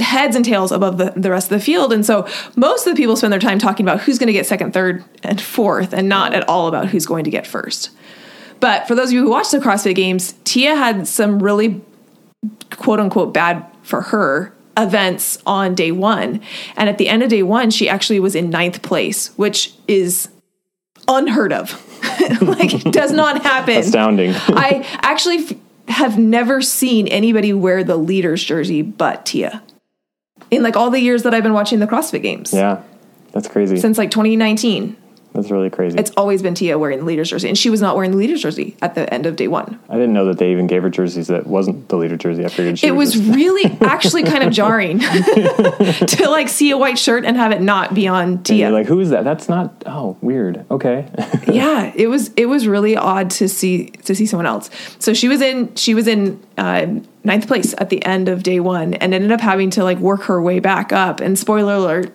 heads 0.00 0.36
and 0.36 0.44
tails 0.44 0.72
above 0.72 0.98
the, 0.98 1.12
the 1.16 1.30
rest 1.30 1.50
of 1.50 1.58
the 1.58 1.64
field. 1.64 1.92
And 1.92 2.04
so 2.04 2.28
most 2.56 2.86
of 2.86 2.94
the 2.94 3.00
people 3.00 3.16
spend 3.16 3.32
their 3.32 3.40
time 3.40 3.58
talking 3.58 3.84
about 3.84 4.00
who's 4.00 4.18
going 4.18 4.26
to 4.26 4.32
get 4.32 4.46
second, 4.46 4.72
third, 4.72 5.04
and 5.22 5.40
fourth, 5.40 5.92
and 5.92 6.08
not 6.08 6.34
at 6.34 6.48
all 6.48 6.68
about 6.68 6.88
who's 6.88 7.06
going 7.06 7.24
to 7.24 7.30
get 7.30 7.46
first. 7.46 7.90
But 8.62 8.86
for 8.86 8.94
those 8.94 9.08
of 9.08 9.14
you 9.14 9.24
who 9.24 9.30
watch 9.30 9.50
the 9.50 9.58
CrossFit 9.58 9.96
Games, 9.96 10.34
Tia 10.44 10.76
had 10.76 11.08
some 11.08 11.42
really 11.42 11.80
quote 12.70 13.00
unquote 13.00 13.34
bad 13.34 13.66
for 13.82 14.02
her 14.02 14.54
events 14.76 15.36
on 15.44 15.74
day 15.74 15.90
one. 15.90 16.40
And 16.76 16.88
at 16.88 16.96
the 16.96 17.08
end 17.08 17.24
of 17.24 17.28
day 17.28 17.42
one, 17.42 17.72
she 17.72 17.88
actually 17.88 18.20
was 18.20 18.36
in 18.36 18.50
ninth 18.50 18.80
place, 18.80 19.36
which 19.36 19.74
is 19.88 20.28
unheard 21.08 21.52
of. 21.52 21.72
like, 22.40 22.72
it 22.72 22.92
does 22.92 23.10
not 23.10 23.42
happen. 23.42 23.78
Astounding. 23.78 24.32
I 24.46 24.86
actually 25.02 25.38
f- 25.38 25.52
have 25.88 26.16
never 26.16 26.62
seen 26.62 27.08
anybody 27.08 27.52
wear 27.52 27.82
the 27.82 27.96
leader's 27.96 28.44
jersey 28.44 28.82
but 28.82 29.26
Tia. 29.26 29.60
In 30.52 30.62
like 30.62 30.76
all 30.76 30.90
the 30.90 31.00
years 31.00 31.24
that 31.24 31.34
I've 31.34 31.42
been 31.42 31.52
watching 31.52 31.80
the 31.80 31.88
CrossFit 31.88 32.22
Games. 32.22 32.52
yeah, 32.52 32.80
that's 33.32 33.48
crazy. 33.48 33.76
Since 33.76 33.98
like 33.98 34.12
2019, 34.12 34.96
That's 35.34 35.50
really 35.50 35.70
crazy. 35.70 35.98
it's 35.98 36.10
always 36.16 36.42
been 36.42 36.54
Tia 36.54 36.78
wearing 36.78 36.98
the 36.98 37.04
leader's 37.04 37.30
jersey. 37.30 37.48
And 37.48 37.56
she 37.56 37.70
was 37.70 37.80
not 37.80 37.96
wearing 37.96 38.10
the 38.10 38.16
leader's 38.18 38.42
jersey 38.42 38.76
at 38.82 38.94
the 38.94 39.12
end 39.12 39.24
of 39.26 39.36
day 39.36 39.48
one. 39.48 39.78
I 39.88 39.94
didn't 39.94 40.12
know 40.12 40.26
that 40.26 40.38
they 40.38 40.52
even 40.52 40.66
gave 40.66 40.82
her 40.82 40.90
jerseys 40.90 41.28
that 41.28 41.46
wasn't 41.46 41.88
the 41.88 41.96
leader 41.96 42.16
jersey. 42.16 42.44
I 42.44 42.48
figured 42.48 42.82
It 42.84 42.92
was 42.92 43.14
just- 43.14 43.24
really 43.34 43.64
actually 43.80 44.24
kind 44.24 44.44
of 44.44 44.52
jarring 44.52 44.98
to 45.46 46.26
like 46.28 46.48
see 46.48 46.70
a 46.70 46.76
white 46.78 46.98
shirt 46.98 47.24
and 47.24 47.36
have 47.36 47.52
it 47.52 47.60
not 47.62 47.94
be 47.94 48.06
on 48.08 48.42
Tia. 48.42 48.56
you're 48.68 48.70
like, 48.70 48.86
who 48.86 49.00
is 49.00 49.10
that? 49.10 49.24
That's 49.24 49.48
not. 49.48 49.72
Oh, 49.86 50.16
weird. 50.20 50.64
Okay. 50.70 51.08
yeah, 51.48 51.92
it 51.94 52.08
was 52.08 52.30
it 52.36 52.46
was 52.46 52.66
really 52.66 52.96
odd 52.96 53.30
to 53.30 53.48
see 53.48 53.86
to 54.04 54.14
see 54.14 54.26
someone 54.26 54.46
else. 54.46 54.70
So 54.98 55.14
she 55.14 55.28
was 55.28 55.40
in 55.40 55.74
she 55.76 55.94
was 55.94 56.06
in 56.06 56.40
uh, 56.58 56.86
ninth 57.24 57.46
place 57.48 57.74
at 57.78 57.88
the 57.90 58.04
end 58.04 58.28
of 58.28 58.42
day 58.42 58.60
one 58.60 58.94
and 58.94 59.14
ended 59.14 59.32
up 59.32 59.40
having 59.40 59.70
to 59.70 59.84
like 59.84 59.98
work 59.98 60.22
her 60.24 60.40
way 60.42 60.60
back 60.60 60.92
up. 60.92 61.20
And 61.20 61.38
spoiler 61.38 61.74
alert. 61.74 62.12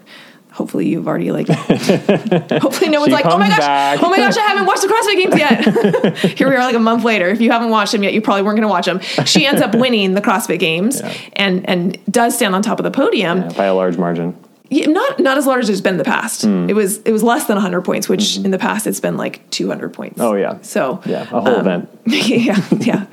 Hopefully 0.58 0.88
you've 0.88 1.08
already 1.08 1.32
like. 1.32 1.48
hopefully 1.50 2.90
no 2.90 3.00
one's 3.00 3.14
like, 3.14 3.26
oh 3.26 3.38
my 3.38 3.48
gosh, 3.48 3.60
back." 3.60 4.02
oh 4.02 4.10
my 4.10 4.18
gosh, 4.18 4.36
I 4.36 4.42
haven't 4.42 4.66
watched 4.66 4.82
the 4.82 4.88
CrossFit 4.88 5.16
Games 5.22 5.38
yet. 5.38 6.18
Here 6.38 6.50
we 6.50 6.56
are, 6.56 6.60
like 6.60 6.76
a 6.76 6.80
month 6.80 7.04
later. 7.04 7.28
If 7.30 7.42
you 7.42 7.52
haven't 7.52 7.70
watched 7.70 7.92
them 7.92 8.02
yet, 8.02 8.14
you 8.14 8.22
probably 8.22 8.42
weren't 8.42 8.56
going 8.58 8.64
to 8.68 8.68
watch 8.68 8.88
them. 8.88 9.00
She 9.26 9.46
ends 9.46 9.62
up 9.62 9.76
winning 9.84 10.16
the 10.16 10.22
CrossFit 10.22 10.58
Games 10.60 11.00
Yeah. 11.00 11.14
and 11.34 11.70
and 11.70 11.98
does 12.12 12.36
stand 12.36 12.56
on 12.56 12.64
top 12.64 12.80
of 12.80 12.84
the 12.86 12.92
podium. 12.92 13.50
by 13.50 13.66
a 13.66 13.76
large 13.76 13.98
margin. 13.98 14.36
Yeah, 14.70 14.88
not 14.88 15.20
not 15.20 15.38
as 15.38 15.46
large 15.46 15.64
as 15.64 15.70
it's 15.70 15.82
been 15.82 15.94
in 15.94 15.98
the 15.98 16.04
past. 16.04 16.44
Hmm. 16.44 16.70
It 16.70 16.74
was 16.74 16.98
it 17.00 17.12
was 17.12 17.24
less 17.24 17.46
than 17.46 17.56
100 17.56 17.82
points, 17.82 18.10
which 18.10 18.38
in 18.38 18.52
the 18.52 18.58
past 18.58 18.88
it's 18.88 19.00
been 19.00 19.18
like 19.18 19.50
200 19.50 19.94
points. 19.94 20.20
Mm-hmm. 20.20 20.28
Oh, 20.28 20.36
yeah. 20.36 20.58
So 20.62 21.02
Yeah, 21.06 21.22
a 21.24 21.42
whole 21.42 21.60
event. 21.60 21.90
yeah, 22.06 22.62
yeah. 22.78 23.06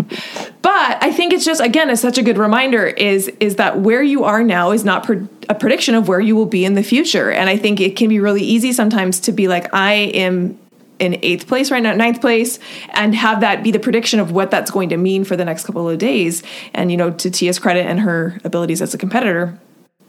But 0.62 1.02
I 1.02 1.12
think 1.12 1.32
it's 1.32 1.44
just 1.44 1.60
again, 1.60 1.90
it's 1.90 2.00
such 2.00 2.18
a 2.18 2.22
good 2.22 2.38
reminder 2.38 2.86
is 2.86 3.28
is 3.40 3.56
that 3.56 3.80
where 3.80 4.02
you 4.02 4.24
are 4.24 4.42
now 4.42 4.70
is 4.70 4.84
not 4.84 5.04
pre- 5.04 5.26
a 5.48 5.54
prediction 5.54 5.94
of 5.94 6.08
where 6.08 6.20
you 6.20 6.34
will 6.34 6.46
be 6.46 6.64
in 6.64 6.74
the 6.74 6.82
future, 6.82 7.30
and 7.30 7.48
I 7.50 7.56
think 7.56 7.80
it 7.80 7.96
can 7.96 8.08
be 8.08 8.18
really 8.18 8.42
easy 8.42 8.72
sometimes 8.72 9.20
to 9.20 9.32
be 9.32 9.46
like, 9.46 9.72
I 9.74 9.92
am 9.92 10.58
in 10.98 11.18
eighth 11.22 11.46
place 11.46 11.70
right 11.70 11.82
now, 11.82 11.92
ninth 11.94 12.20
place, 12.20 12.58
and 12.90 13.14
have 13.14 13.40
that 13.40 13.62
be 13.62 13.70
the 13.70 13.78
prediction 13.78 14.20
of 14.20 14.30
what 14.30 14.50
that's 14.50 14.70
going 14.70 14.88
to 14.88 14.96
mean 14.96 15.24
for 15.24 15.36
the 15.36 15.44
next 15.44 15.66
couple 15.66 15.88
of 15.88 15.98
days. 15.98 16.42
And 16.72 16.90
you 16.90 16.96
know, 16.96 17.10
to 17.10 17.30
Tia's 17.30 17.58
credit 17.58 17.86
and 17.86 18.00
her 18.00 18.38
abilities 18.44 18.80
as 18.80 18.94
a 18.94 18.98
competitor, 18.98 19.58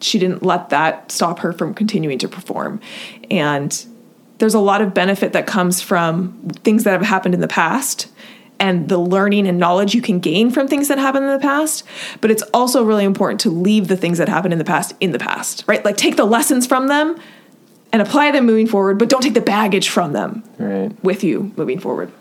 she 0.02 0.20
didn't 0.20 0.44
let 0.44 0.70
that 0.70 1.12
stop 1.12 1.40
her 1.40 1.54
from 1.54 1.74
continuing 1.74 2.18
to 2.20 2.28
perform. 2.28 2.80
And 3.32 3.86
there's 4.38 4.54
a 4.54 4.60
lot 4.60 4.82
of 4.82 4.94
benefit 4.94 5.34
that 5.34 5.48
comes 5.48 5.82
from 5.82 6.38
things 6.64 6.84
that 6.84 6.92
have 6.92 7.02
happened 7.02 7.34
in 7.34 7.40
the 7.42 7.48
past 7.48 8.08
and 8.60 8.88
the 8.88 8.98
learning 8.98 9.48
and 9.48 9.58
knowledge 9.58 9.94
you 9.94 10.02
can 10.02 10.20
gain 10.20 10.50
from 10.50 10.68
things 10.68 10.88
that 10.88 10.98
happened 10.98 11.26
in 11.26 11.32
the 11.32 11.40
past. 11.40 11.84
But 12.22 12.32
it's 12.32 12.44
also 12.54 12.84
really 12.84 13.04
important 13.04 13.40
to 13.42 13.50
leave 13.50 13.88
the 13.88 13.98
things 13.98 14.18
that 14.18 14.30
happened 14.30 14.54
in 14.54 14.60
the 14.60 14.66
past 14.66 14.94
in 15.00 15.12
the 15.12 15.20
past, 15.20 15.64
right? 15.68 15.84
Like 15.84 15.98
take 15.98 16.16
the 16.16 16.26
lessons 16.26 16.66
from 16.66 16.88
them 16.88 17.18
and 17.92 18.02
apply 18.02 18.32
them 18.32 18.46
moving 18.46 18.68
forward, 18.68 18.98
but 18.98 19.08
don't 19.10 19.22
take 19.22 19.34
the 19.34 19.42
baggage 19.42 19.88
from 19.90 20.12
them 20.14 20.44
Right. 20.58 20.92
with 21.04 21.24
you 21.24 21.52
moving 21.56 21.80
forward. 21.80 22.12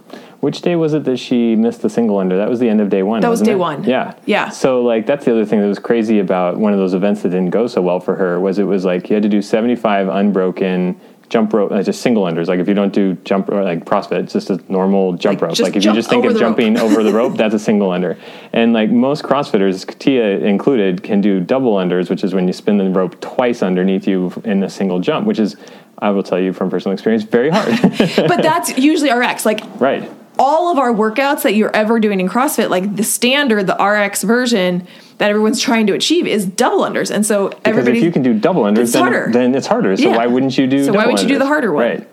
Which 0.44 0.60
day 0.60 0.76
was 0.76 0.92
it 0.92 1.04
that 1.04 1.16
she 1.16 1.56
missed 1.56 1.80
the 1.80 1.88
single 1.88 2.18
under? 2.18 2.36
That 2.36 2.50
was 2.50 2.60
the 2.60 2.68
end 2.68 2.82
of 2.82 2.90
day 2.90 3.02
one. 3.02 3.22
That 3.22 3.30
was 3.30 3.40
day 3.40 3.52
it? 3.52 3.58
one. 3.58 3.82
Yeah. 3.84 4.14
Yeah. 4.26 4.50
So 4.50 4.82
like 4.82 5.06
that's 5.06 5.24
the 5.24 5.32
other 5.32 5.46
thing 5.46 5.62
that 5.62 5.66
was 5.66 5.78
crazy 5.78 6.18
about 6.18 6.58
one 6.58 6.74
of 6.74 6.78
those 6.78 6.92
events 6.92 7.22
that 7.22 7.30
didn't 7.30 7.48
go 7.48 7.66
so 7.66 7.80
well 7.80 7.98
for 7.98 8.14
her 8.16 8.38
was 8.38 8.58
it 8.58 8.64
was 8.64 8.84
like 8.84 9.08
you 9.08 9.14
had 9.14 9.22
to 9.22 9.30
do 9.30 9.40
seventy 9.40 9.74
five 9.74 10.06
unbroken 10.06 11.00
jump 11.30 11.50
rope, 11.54 11.72
uh, 11.72 11.82
just 11.82 12.02
single 12.02 12.24
unders. 12.24 12.46
Like 12.48 12.60
if 12.60 12.68
you 12.68 12.74
don't 12.74 12.92
do 12.92 13.14
jump 13.24 13.48
or 13.48 13.64
like 13.64 13.86
CrossFit, 13.86 14.24
it's 14.24 14.34
just 14.34 14.50
a 14.50 14.62
normal 14.70 15.14
jump 15.14 15.40
Like, 15.40 15.48
rope. 15.48 15.60
Like 15.60 15.76
if 15.76 15.84
you 15.86 15.94
just 15.94 16.10
think 16.10 16.26
of 16.26 16.32
rope. 16.32 16.40
jumping 16.40 16.78
over 16.78 17.02
the 17.02 17.12
rope, 17.20 17.38
that's 17.38 17.54
a 17.54 17.58
single 17.58 17.90
under. 17.90 18.18
And 18.52 18.74
like 18.74 18.90
most 18.90 19.24
CrossFitters, 19.24 19.98
Tia 19.98 20.40
included, 20.40 21.02
can 21.02 21.22
do 21.22 21.40
double 21.40 21.76
unders, 21.76 22.10
which 22.10 22.22
is 22.22 22.34
when 22.34 22.46
you 22.46 22.52
spin 22.52 22.76
the 22.76 22.90
rope 22.90 23.18
twice 23.22 23.62
underneath 23.62 24.06
you 24.06 24.30
in 24.44 24.62
a 24.62 24.68
single 24.68 25.00
jump, 25.00 25.26
which 25.26 25.38
is. 25.38 25.56
I 25.96 26.10
will 26.10 26.24
tell 26.24 26.40
you 26.40 26.52
from 26.52 26.70
personal 26.70 26.92
experience, 26.92 27.22
very 27.22 27.50
hard. 27.50 27.80
but 28.28 28.42
that's 28.42 28.76
usually 28.76 29.12
RX. 29.12 29.46
Like 29.46 29.60
right. 29.80 30.10
All 30.38 30.70
of 30.70 30.78
our 30.78 30.92
workouts 30.92 31.42
that 31.42 31.54
you're 31.54 31.74
ever 31.74 32.00
doing 32.00 32.20
in 32.20 32.28
CrossFit, 32.28 32.70
like 32.70 32.96
the 32.96 33.04
standard, 33.04 33.66
the 33.66 33.76
RX 33.76 34.22
version 34.22 34.86
that 35.18 35.30
everyone's 35.30 35.60
trying 35.60 35.86
to 35.86 35.92
achieve 35.92 36.26
is 36.26 36.44
double 36.44 36.80
unders. 36.80 37.10
And 37.10 37.24
so 37.24 37.48
Because 37.48 37.60
everybody 37.64 37.98
if 37.98 38.04
you 38.04 38.12
can 38.12 38.22
do 38.22 38.38
double 38.38 38.62
unders, 38.62 38.78
It's 38.78 38.92
then, 38.92 39.02
harder. 39.02 39.30
then 39.32 39.54
it's 39.54 39.66
harder. 39.66 39.96
So 39.96 40.08
Yeah. 40.08 40.16
why 40.16 40.26
wouldn't 40.26 40.58
you 40.58 40.66
do? 40.66 40.78
The 40.78 40.84
So 40.86 40.92
why 40.92 41.06
wouldn't 41.06 41.22
you 41.22 41.28
do 41.28 41.38
the 41.38 41.46
harder 41.46 41.72
one? 41.72 41.84
Right. 41.84 42.08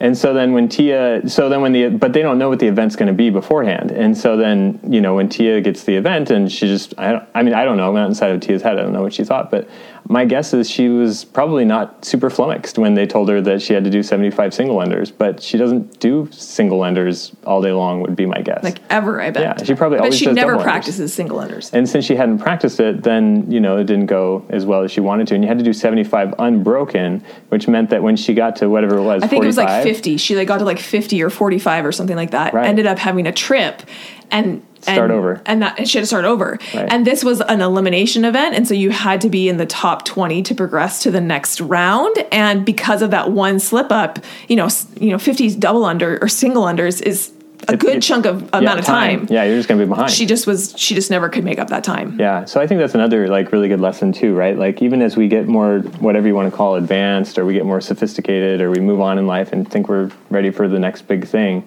And 0.00 0.16
so 0.16 0.32
then 0.32 0.52
when 0.52 0.68
Tia, 0.68 1.28
so 1.28 1.48
then 1.48 1.60
when 1.60 1.72
the, 1.72 1.88
but 1.88 2.12
they 2.12 2.22
don't 2.22 2.38
know 2.38 2.48
what 2.48 2.60
the 2.60 2.68
event's 2.68 2.94
going 2.94 3.08
to 3.08 3.12
be 3.12 3.30
beforehand. 3.30 3.90
And 3.90 4.16
so 4.16 4.36
then 4.36 4.78
you 4.88 5.00
know 5.00 5.16
when 5.16 5.28
Tia 5.28 5.60
gets 5.60 5.82
the 5.84 5.96
event 5.96 6.30
and 6.30 6.50
she 6.50 6.66
just, 6.68 6.94
I, 6.98 7.12
don't, 7.12 7.24
I 7.34 7.42
mean 7.42 7.52
I 7.54 7.64
don't 7.64 7.76
know, 7.76 7.88
I'm 7.88 7.94
not 7.94 8.06
inside 8.08 8.30
of 8.30 8.40
Tia's 8.40 8.62
head. 8.62 8.78
I 8.78 8.82
don't 8.82 8.92
know 8.92 9.02
what 9.02 9.12
she 9.12 9.24
thought, 9.24 9.50
but 9.50 9.68
my 10.08 10.24
guess 10.24 10.54
is 10.54 10.68
she 10.70 10.88
was 10.88 11.24
probably 11.24 11.66
not 11.66 12.02
super 12.04 12.30
flummoxed 12.30 12.78
when 12.78 12.94
they 12.94 13.06
told 13.06 13.28
her 13.28 13.42
that 13.42 13.60
she 13.60 13.74
had 13.74 13.84
to 13.84 13.90
do 13.90 14.02
75 14.02 14.54
single 14.54 14.78
unders, 14.78 15.12
But 15.16 15.42
she 15.42 15.58
doesn't 15.58 16.00
do 16.00 16.28
single 16.32 16.80
unders 16.80 17.34
all 17.44 17.60
day 17.60 17.72
long. 17.72 18.00
Would 18.00 18.16
be 18.16 18.24
my 18.24 18.40
guess. 18.40 18.64
like 18.64 18.78
ever, 18.88 19.20
I 19.20 19.30
bet. 19.30 19.42
Yeah, 19.42 19.64
she 19.64 19.74
probably 19.74 19.98
But 19.98 20.04
always 20.04 20.18
she 20.18 20.24
does 20.24 20.34
never 20.34 20.58
practices 20.58 21.12
single 21.12 21.38
unders. 21.38 21.72
And 21.74 21.86
since 21.86 22.06
she 22.06 22.16
hadn't 22.16 22.38
practiced 22.38 22.80
it, 22.80 23.02
then 23.02 23.50
you 23.50 23.60
know 23.60 23.76
it 23.76 23.84
didn't 23.84 24.06
go 24.06 24.46
as 24.48 24.64
well 24.64 24.82
as 24.82 24.90
she 24.90 25.00
wanted 25.00 25.26
to, 25.28 25.34
and 25.34 25.44
you 25.44 25.48
had 25.48 25.58
to 25.58 25.64
do 25.64 25.72
seventy-five 25.74 26.34
unbroken, 26.38 27.22
which 27.50 27.68
meant 27.68 27.90
that 27.90 28.02
when 28.02 28.16
she 28.16 28.32
got 28.32 28.56
to 28.56 28.70
whatever 28.70 28.96
it 28.96 29.02
was, 29.02 29.22
I 29.22 29.26
think 29.28 29.44
it 29.44 29.46
was 29.46 29.58
like 29.58 29.68
45, 29.68 29.96
50. 29.96 30.16
She 30.16 30.36
like 30.36 30.48
got 30.48 30.58
to 30.58 30.64
like 30.64 30.78
50 30.78 31.22
or 31.22 31.30
45 31.30 31.84
or 31.84 31.92
something 31.92 32.16
like 32.16 32.30
that. 32.30 32.54
Right. 32.54 32.66
Ended 32.66 32.86
up 32.86 32.98
having 32.98 33.26
a 33.26 33.32
trip 33.32 33.82
and 34.30 34.62
Start 34.80 35.10
and, 35.10 35.12
over. 35.12 35.42
And 35.46 35.62
that 35.62 35.78
and 35.78 35.88
she 35.88 35.98
had 35.98 36.02
to 36.02 36.06
start 36.06 36.24
over. 36.24 36.58
Right. 36.74 36.86
And 36.90 37.06
this 37.06 37.24
was 37.24 37.40
an 37.40 37.60
elimination 37.60 38.24
event 38.24 38.54
and 38.54 38.66
so 38.66 38.74
you 38.74 38.90
had 38.90 39.20
to 39.22 39.28
be 39.28 39.48
in 39.48 39.56
the 39.56 39.66
top 39.66 40.04
20 40.04 40.42
to 40.42 40.54
progress 40.54 41.02
to 41.02 41.10
the 41.10 41.20
next 41.20 41.60
round 41.60 42.16
and 42.32 42.64
because 42.64 43.02
of 43.02 43.10
that 43.10 43.30
one 43.32 43.58
slip 43.58 43.90
up, 43.90 44.18
you 44.48 44.56
know, 44.56 44.68
you 45.00 45.10
know 45.10 45.18
50 45.18 45.56
double 45.56 45.84
under 45.84 46.18
or 46.22 46.28
single 46.28 46.64
unders 46.64 47.02
is 47.02 47.32
a 47.68 47.72
It- 47.72 47.80
good 47.80 47.96
it- 47.96 48.02
chunk 48.02 48.24
of 48.24 48.42
yeah, 48.42 48.58
amount 48.58 48.78
of 48.78 48.84
time. 48.84 49.26
Yeah, 49.28 49.42
you're 49.44 49.56
just 49.56 49.68
gonna 49.68 49.82
be 49.82 49.88
behind. 49.88 50.10
She 50.10 50.26
just 50.26 50.46
was 50.46 50.74
she 50.76 50.94
just 50.94 51.10
never 51.10 51.28
could 51.28 51.44
make 51.44 51.58
up 51.58 51.68
that 51.70 51.82
time. 51.82 52.16
Yeah, 52.18 52.44
so 52.44 52.60
I 52.60 52.66
think 52.68 52.80
that's 52.80 52.94
another 52.94 53.26
like 53.28 53.50
really 53.50 53.68
good 53.68 53.80
lesson 53.80 54.12
too, 54.12 54.34
right? 54.34 54.56
Like 54.56 54.80
even 54.80 55.02
as 55.02 55.16
we 55.16 55.26
get 55.28 55.48
more 55.48 55.80
whatever 55.98 56.28
you 56.28 56.34
want 56.36 56.50
to 56.50 56.56
call 56.56 56.76
advanced 56.76 57.36
or 57.36 57.44
we 57.44 57.54
get 57.54 57.66
more 57.66 57.80
sophisticated 57.80 58.60
or 58.60 58.70
we 58.70 58.78
move 58.80 59.00
on 59.00 59.18
in 59.18 59.26
life 59.26 59.52
and 59.52 59.68
think 59.68 59.88
we're 59.88 60.10
ready 60.30 60.50
for 60.50 60.68
the 60.68 60.78
next 60.78 61.02
big 61.08 61.26
thing, 61.26 61.64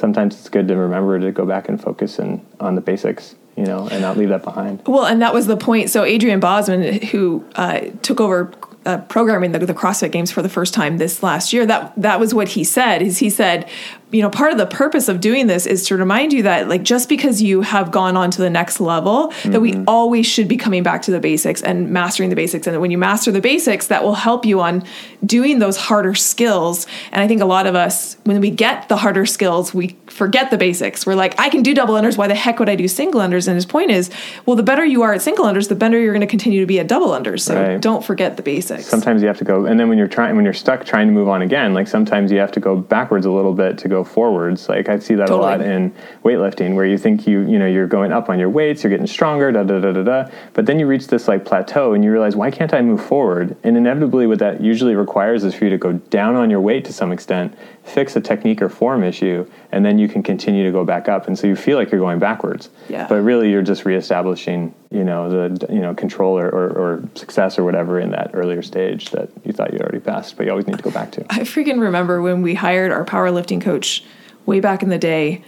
sometimes 0.00 0.34
it's 0.34 0.48
good 0.48 0.66
to 0.68 0.76
remember 0.76 1.20
to 1.20 1.30
go 1.30 1.46
back 1.46 1.68
and 1.68 1.80
focus 1.80 2.18
and 2.18 2.44
on 2.58 2.74
the 2.74 2.80
basics, 2.80 3.36
you 3.56 3.64
know, 3.64 3.86
and 3.88 4.00
not 4.00 4.16
leave 4.16 4.30
that 4.30 4.42
behind. 4.42 4.82
Well, 4.86 5.04
and 5.04 5.22
that 5.22 5.34
was 5.34 5.46
the 5.46 5.56
point. 5.56 5.90
So 5.90 6.02
Adrian 6.04 6.40
Bozman, 6.40 7.02
who 7.02 7.44
uh, 7.54 7.80
took 8.02 8.20
over 8.20 8.52
uh, 8.86 8.98
programming 9.02 9.52
the, 9.52 9.58
the 9.58 9.74
CrossFit 9.74 10.10
Games 10.10 10.32
for 10.32 10.42
the 10.42 10.48
first 10.48 10.72
time 10.72 10.96
this 10.96 11.22
last 11.22 11.52
year, 11.52 11.66
that 11.66 11.92
that 11.96 12.18
was 12.18 12.34
what 12.34 12.48
he 12.48 12.64
said. 12.64 13.02
Is 13.02 13.18
he 13.18 13.30
said, 13.30 13.68
you 14.10 14.22
know, 14.22 14.30
part 14.30 14.52
of 14.52 14.58
the 14.58 14.66
purpose 14.66 15.08
of 15.08 15.20
doing 15.20 15.46
this 15.46 15.66
is 15.66 15.86
to 15.86 15.96
remind 15.96 16.32
you 16.32 16.42
that 16.42 16.68
like 16.68 16.82
just 16.82 17.08
because 17.08 17.40
you 17.40 17.60
have 17.60 17.90
gone 17.90 18.16
on 18.16 18.30
to 18.32 18.42
the 18.42 18.50
next 18.50 18.80
level, 18.80 19.32
that 19.44 19.60
we 19.60 19.72
mm-hmm. 19.72 19.84
always 19.86 20.26
should 20.26 20.48
be 20.48 20.56
coming 20.56 20.82
back 20.82 21.02
to 21.02 21.10
the 21.10 21.20
basics 21.20 21.62
and 21.62 21.90
mastering 21.90 22.28
the 22.30 22.36
basics. 22.36 22.66
And 22.66 22.80
when 22.80 22.90
you 22.90 22.98
master 22.98 23.30
the 23.30 23.40
basics, 23.40 23.86
that 23.86 24.02
will 24.02 24.14
help 24.14 24.44
you 24.44 24.60
on 24.60 24.82
doing 25.24 25.60
those 25.60 25.76
harder 25.76 26.14
skills. 26.14 26.86
And 27.12 27.22
I 27.22 27.28
think 27.28 27.40
a 27.40 27.44
lot 27.46 27.66
of 27.66 27.74
us, 27.74 28.16
when 28.24 28.40
we 28.40 28.50
get 28.50 28.88
the 28.88 28.96
harder 28.96 29.26
skills, 29.26 29.72
we 29.72 29.96
forget 30.06 30.50
the 30.50 30.58
basics. 30.58 31.06
We're 31.06 31.14
like, 31.14 31.38
I 31.38 31.48
can 31.48 31.62
do 31.62 31.72
double 31.72 31.94
unders. 31.94 32.16
Why 32.16 32.26
the 32.26 32.34
heck 32.34 32.58
would 32.58 32.68
I 32.68 32.74
do 32.74 32.88
single 32.88 33.20
unders? 33.20 33.46
And 33.46 33.54
his 33.54 33.66
point 33.66 33.90
is, 33.90 34.10
well, 34.44 34.56
the 34.56 34.62
better 34.62 34.84
you 34.84 35.02
are 35.02 35.12
at 35.14 35.22
single 35.22 35.44
unders, 35.44 35.68
the 35.68 35.74
better 35.74 35.98
you're 36.00 36.12
going 36.12 36.20
to 36.20 36.26
continue 36.26 36.60
to 36.60 36.66
be 36.66 36.80
at 36.80 36.88
double 36.88 37.08
unders. 37.08 37.40
So 37.40 37.60
Right. 37.60 37.80
don't 37.80 38.04
forget 38.04 38.36
the 38.36 38.42
basics. 38.42 38.86
sometimes 38.86 39.22
you 39.22 39.28
have 39.28 39.38
to 39.38 39.44
go 39.44 39.66
and 39.66 39.78
then 39.78 39.88
when 39.88 39.98
you're 39.98 40.08
trying 40.08 40.34
when 40.36 40.44
you're 40.44 40.54
stuck 40.54 40.84
trying 40.84 41.06
to 41.06 41.12
move 41.12 41.28
on 41.28 41.42
again 41.42 41.74
like 41.74 41.86
sometimes 41.86 42.32
you 42.32 42.38
have 42.38 42.52
to 42.52 42.60
go 42.60 42.76
backwards 42.76 43.26
a 43.26 43.30
little 43.30 43.54
bit 43.54 43.78
to 43.78 43.88
go 43.88 43.99
forwards 44.04 44.68
like 44.68 44.88
i 44.88 44.98
see 44.98 45.14
that 45.14 45.28
Totally. 45.28 45.38
a 45.38 45.58
lot 45.58 45.60
in 45.60 45.94
weightlifting 46.24 46.74
where 46.74 46.86
you 46.86 46.98
think 46.98 47.26
you 47.26 47.40
you 47.40 47.58
know 47.58 47.66
you're 47.66 47.86
going 47.86 48.12
up 48.12 48.28
on 48.28 48.38
your 48.38 48.50
weights 48.50 48.82
you're 48.82 48.90
getting 48.90 49.06
stronger 49.06 49.50
da 49.52 49.62
da 49.62 49.80
da 49.80 49.92
da 49.92 50.02
da 50.02 50.30
but 50.54 50.66
then 50.66 50.78
you 50.78 50.86
reach 50.86 51.06
this 51.08 51.28
like 51.28 51.44
plateau 51.44 51.92
and 51.92 52.04
you 52.04 52.10
realize 52.10 52.36
why 52.36 52.50
can't 52.50 52.74
i 52.74 52.80
move 52.80 53.04
forward 53.04 53.56
and 53.62 53.76
inevitably 53.76 54.26
what 54.26 54.38
that 54.38 54.60
usually 54.60 54.94
requires 54.94 55.44
is 55.44 55.54
for 55.54 55.64
you 55.64 55.70
to 55.70 55.78
go 55.78 55.92
down 55.92 56.34
on 56.34 56.50
your 56.50 56.60
weight 56.60 56.84
to 56.84 56.92
some 56.92 57.12
extent 57.12 57.56
fix 57.84 58.14
a 58.14 58.20
technique 58.20 58.60
or 58.62 58.68
form 58.68 59.02
issue 59.02 59.44
and 59.72 59.84
then 59.84 59.98
you 59.98 60.06
can 60.08 60.22
continue 60.22 60.64
to 60.64 60.70
go 60.70 60.84
back 60.84 61.08
up 61.08 61.26
and 61.26 61.38
so 61.38 61.46
you 61.46 61.56
feel 61.56 61.76
like 61.78 61.90
you're 61.90 62.00
going 62.00 62.18
backwards 62.18 62.68
Yeah. 62.88 63.06
but 63.08 63.16
really 63.22 63.50
you're 63.50 63.62
just 63.62 63.84
reestablishing 63.84 64.74
you 64.90 65.02
know 65.02 65.48
the 65.48 65.72
you 65.72 65.80
know 65.80 65.94
control 65.94 66.38
or, 66.38 66.48
or, 66.48 66.68
or 66.68 67.02
success 67.14 67.58
or 67.58 67.64
whatever 67.64 67.98
in 67.98 68.10
that 68.10 68.30
earlier 68.34 68.62
stage 68.62 69.10
that 69.10 69.28
you 69.44 69.52
thought 69.52 69.72
you'd 69.72 69.82
already 69.82 69.98
passed 70.00 70.36
but 70.36 70.44
you 70.44 70.50
always 70.50 70.66
need 70.66 70.76
to 70.76 70.82
go 70.82 70.90
back 70.90 71.10
to 71.12 71.24
I 71.30 71.40
freaking 71.40 71.80
remember 71.80 72.20
when 72.22 72.42
we 72.42 72.54
hired 72.54 72.92
our 72.92 73.04
powerlifting 73.04 73.60
coach 73.60 74.04
way 74.46 74.60
back 74.60 74.82
in 74.82 74.88
the 74.88 74.98
day. 74.98 75.42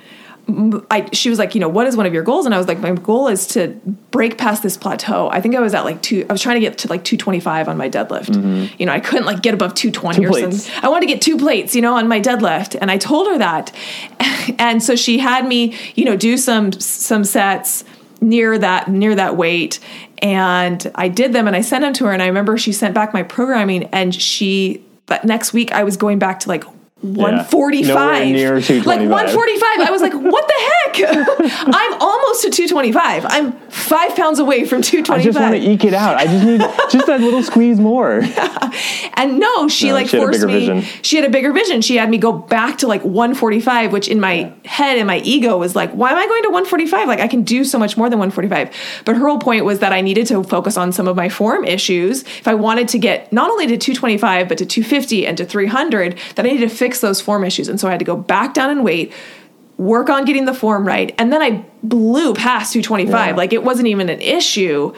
I, 0.48 1.08
she 1.12 1.30
was 1.30 1.38
like, 1.38 1.54
you 1.54 1.60
know, 1.60 1.68
what 1.68 1.86
is 1.86 1.96
one 1.96 2.04
of 2.04 2.12
your 2.12 2.22
goals? 2.22 2.46
And 2.46 2.54
I 2.54 2.58
was 2.58 2.66
like, 2.66 2.80
my 2.80 2.92
goal 2.92 3.28
is 3.28 3.46
to 3.48 3.68
break 4.10 4.38
past 4.38 4.62
this 4.62 4.76
plateau. 4.76 5.30
I 5.30 5.40
think 5.40 5.54
I 5.54 5.60
was 5.60 5.72
at 5.72 5.84
like 5.84 6.02
two, 6.02 6.26
I 6.28 6.32
was 6.32 6.42
trying 6.42 6.56
to 6.56 6.60
get 6.60 6.78
to 6.78 6.88
like 6.88 7.04
225 7.04 7.68
on 7.68 7.76
my 7.76 7.88
deadlift. 7.88 8.30
Mm-hmm. 8.30 8.74
You 8.78 8.86
know, 8.86 8.92
I 8.92 9.00
couldn't 9.00 9.24
like 9.24 9.42
get 9.42 9.54
above 9.54 9.74
220 9.74 10.18
Two 10.18 10.26
or 10.26 10.30
plates. 10.30 10.64
something. 10.64 10.84
I 10.84 10.88
wanted 10.88 11.06
to 11.06 11.12
get 11.14 11.22
two 11.22 11.38
plates, 11.38 11.74
you 11.74 11.82
know, 11.82 11.94
on 11.94 12.08
my 12.08 12.20
deadlift. 12.20 12.76
And 12.80 12.90
I 12.90 12.98
told 12.98 13.28
her 13.28 13.38
that. 13.38 13.72
And 14.58 14.82
so 14.82 14.96
she 14.96 15.18
had 15.18 15.46
me, 15.46 15.76
you 15.94 16.04
know, 16.04 16.16
do 16.16 16.36
some, 16.36 16.72
some 16.72 17.22
sets 17.22 17.84
near 18.20 18.58
that, 18.58 18.88
near 18.88 19.14
that 19.14 19.36
weight. 19.36 19.78
And 20.18 20.90
I 20.96 21.06
did 21.08 21.32
them 21.32 21.46
and 21.46 21.54
I 21.54 21.60
sent 21.60 21.82
them 21.82 21.92
to 21.94 22.06
her. 22.06 22.12
And 22.12 22.20
I 22.20 22.26
remember 22.26 22.58
she 22.58 22.72
sent 22.72 22.92
back 22.92 23.14
my 23.14 23.22
programming 23.22 23.84
and 23.92 24.12
she, 24.12 24.84
that 25.06 25.24
next 25.24 25.52
week 25.52 25.70
I 25.70 25.84
was 25.84 25.96
going 25.96 26.18
back 26.18 26.40
to 26.40 26.48
like 26.48 26.64
145. 27.02 27.86
Nowhere 27.88 28.24
near 28.26 28.54
like 28.84 29.00
145. 29.00 29.80
I 29.80 29.90
was 29.90 30.02
like, 30.02 30.14
what 30.14 30.46
the 30.46 30.54
heck? 30.58 30.92
I'm 31.74 32.00
almost 32.00 32.42
to 32.42 32.50
225. 32.50 33.26
I'm 33.28 33.52
five 33.70 34.14
pounds 34.14 34.38
away 34.38 34.64
from 34.64 34.82
225 34.82 35.18
i 35.18 35.22
just 35.22 35.38
want 35.40 35.54
to 35.54 35.60
eke 35.60 35.84
it 35.84 35.94
out 35.94 36.16
i 36.16 36.26
just 36.26 36.44
need 36.44 36.60
just 36.90 37.06
that 37.06 37.20
little 37.20 37.42
squeeze 37.42 37.80
more 37.80 38.20
And 39.16 39.38
no, 39.38 39.68
she 39.68 39.88
No, 39.88 39.94
like 39.94 40.08
she 40.08 40.16
forced 40.16 40.44
me. 40.44 40.52
vision. 40.52 40.80
She 41.02 41.16
had 41.16 41.24
a 41.24 41.30
bigger 41.30 41.52
vision. 41.52 41.80
She 41.80 41.96
had 41.96 42.10
me 42.10 42.18
go 42.18 42.32
back 42.32 42.78
to 42.78 42.86
like 42.86 43.02
145, 43.04 43.92
which 43.92 44.08
in 44.08 44.20
my 44.20 44.52
head 44.64 44.98
and 44.98 45.06
my 45.06 45.18
ego 45.18 45.56
was 45.58 45.76
like, 45.76 45.92
why 45.92 46.10
am 46.10 46.16
I 46.16 46.26
going 46.26 46.42
to 46.42 46.48
145? 46.48 47.08
Like 47.08 47.20
I 47.20 47.28
can 47.28 47.42
do 47.42 47.64
so 47.64 47.78
much 47.78 47.96
more 47.96 48.08
than 48.08 48.18
145. 48.18 48.70
But 49.04 49.16
her 49.16 49.28
whole 49.28 49.38
point 49.38 49.64
was 49.64 49.78
that 49.80 49.92
I 49.92 50.00
needed 50.00 50.26
to 50.28 50.42
focus 50.42 50.76
on 50.76 50.92
some 50.92 51.06
of 51.08 51.16
my 51.16 51.28
form 51.28 51.64
issues 51.64 52.22
if 52.22 52.48
I 52.48 52.54
wanted 52.54 52.88
to 52.88 52.98
get 52.98 53.32
not 53.32 53.50
only 53.50 53.66
to 53.68 53.76
225 53.76 54.48
but 54.48 54.58
to 54.58 54.66
250 54.66 55.26
and 55.26 55.36
to 55.38 55.44
300. 55.44 56.18
That 56.34 56.46
I 56.46 56.48
needed 56.48 56.68
to 56.68 56.74
fix 56.74 56.91
those 57.00 57.20
form 57.20 57.44
issues, 57.44 57.68
and 57.68 57.80
so 57.80 57.88
I 57.88 57.92
had 57.92 58.00
to 58.00 58.04
go 58.04 58.16
back 58.16 58.54
down 58.54 58.70
and 58.70 58.84
wait, 58.84 59.12
Work 59.78 60.10
on 60.10 60.26
getting 60.26 60.44
the 60.44 60.54
form 60.54 60.86
right. 60.86 61.12
And 61.18 61.32
then 61.32 61.42
I 61.42 61.64
blew 61.82 62.34
past 62.34 62.72
225. 62.72 63.10
Yeah. 63.10 63.34
Like 63.34 63.52
it 63.52 63.64
wasn't 63.64 63.88
even 63.88 64.10
an 64.10 64.20
issue 64.20 64.94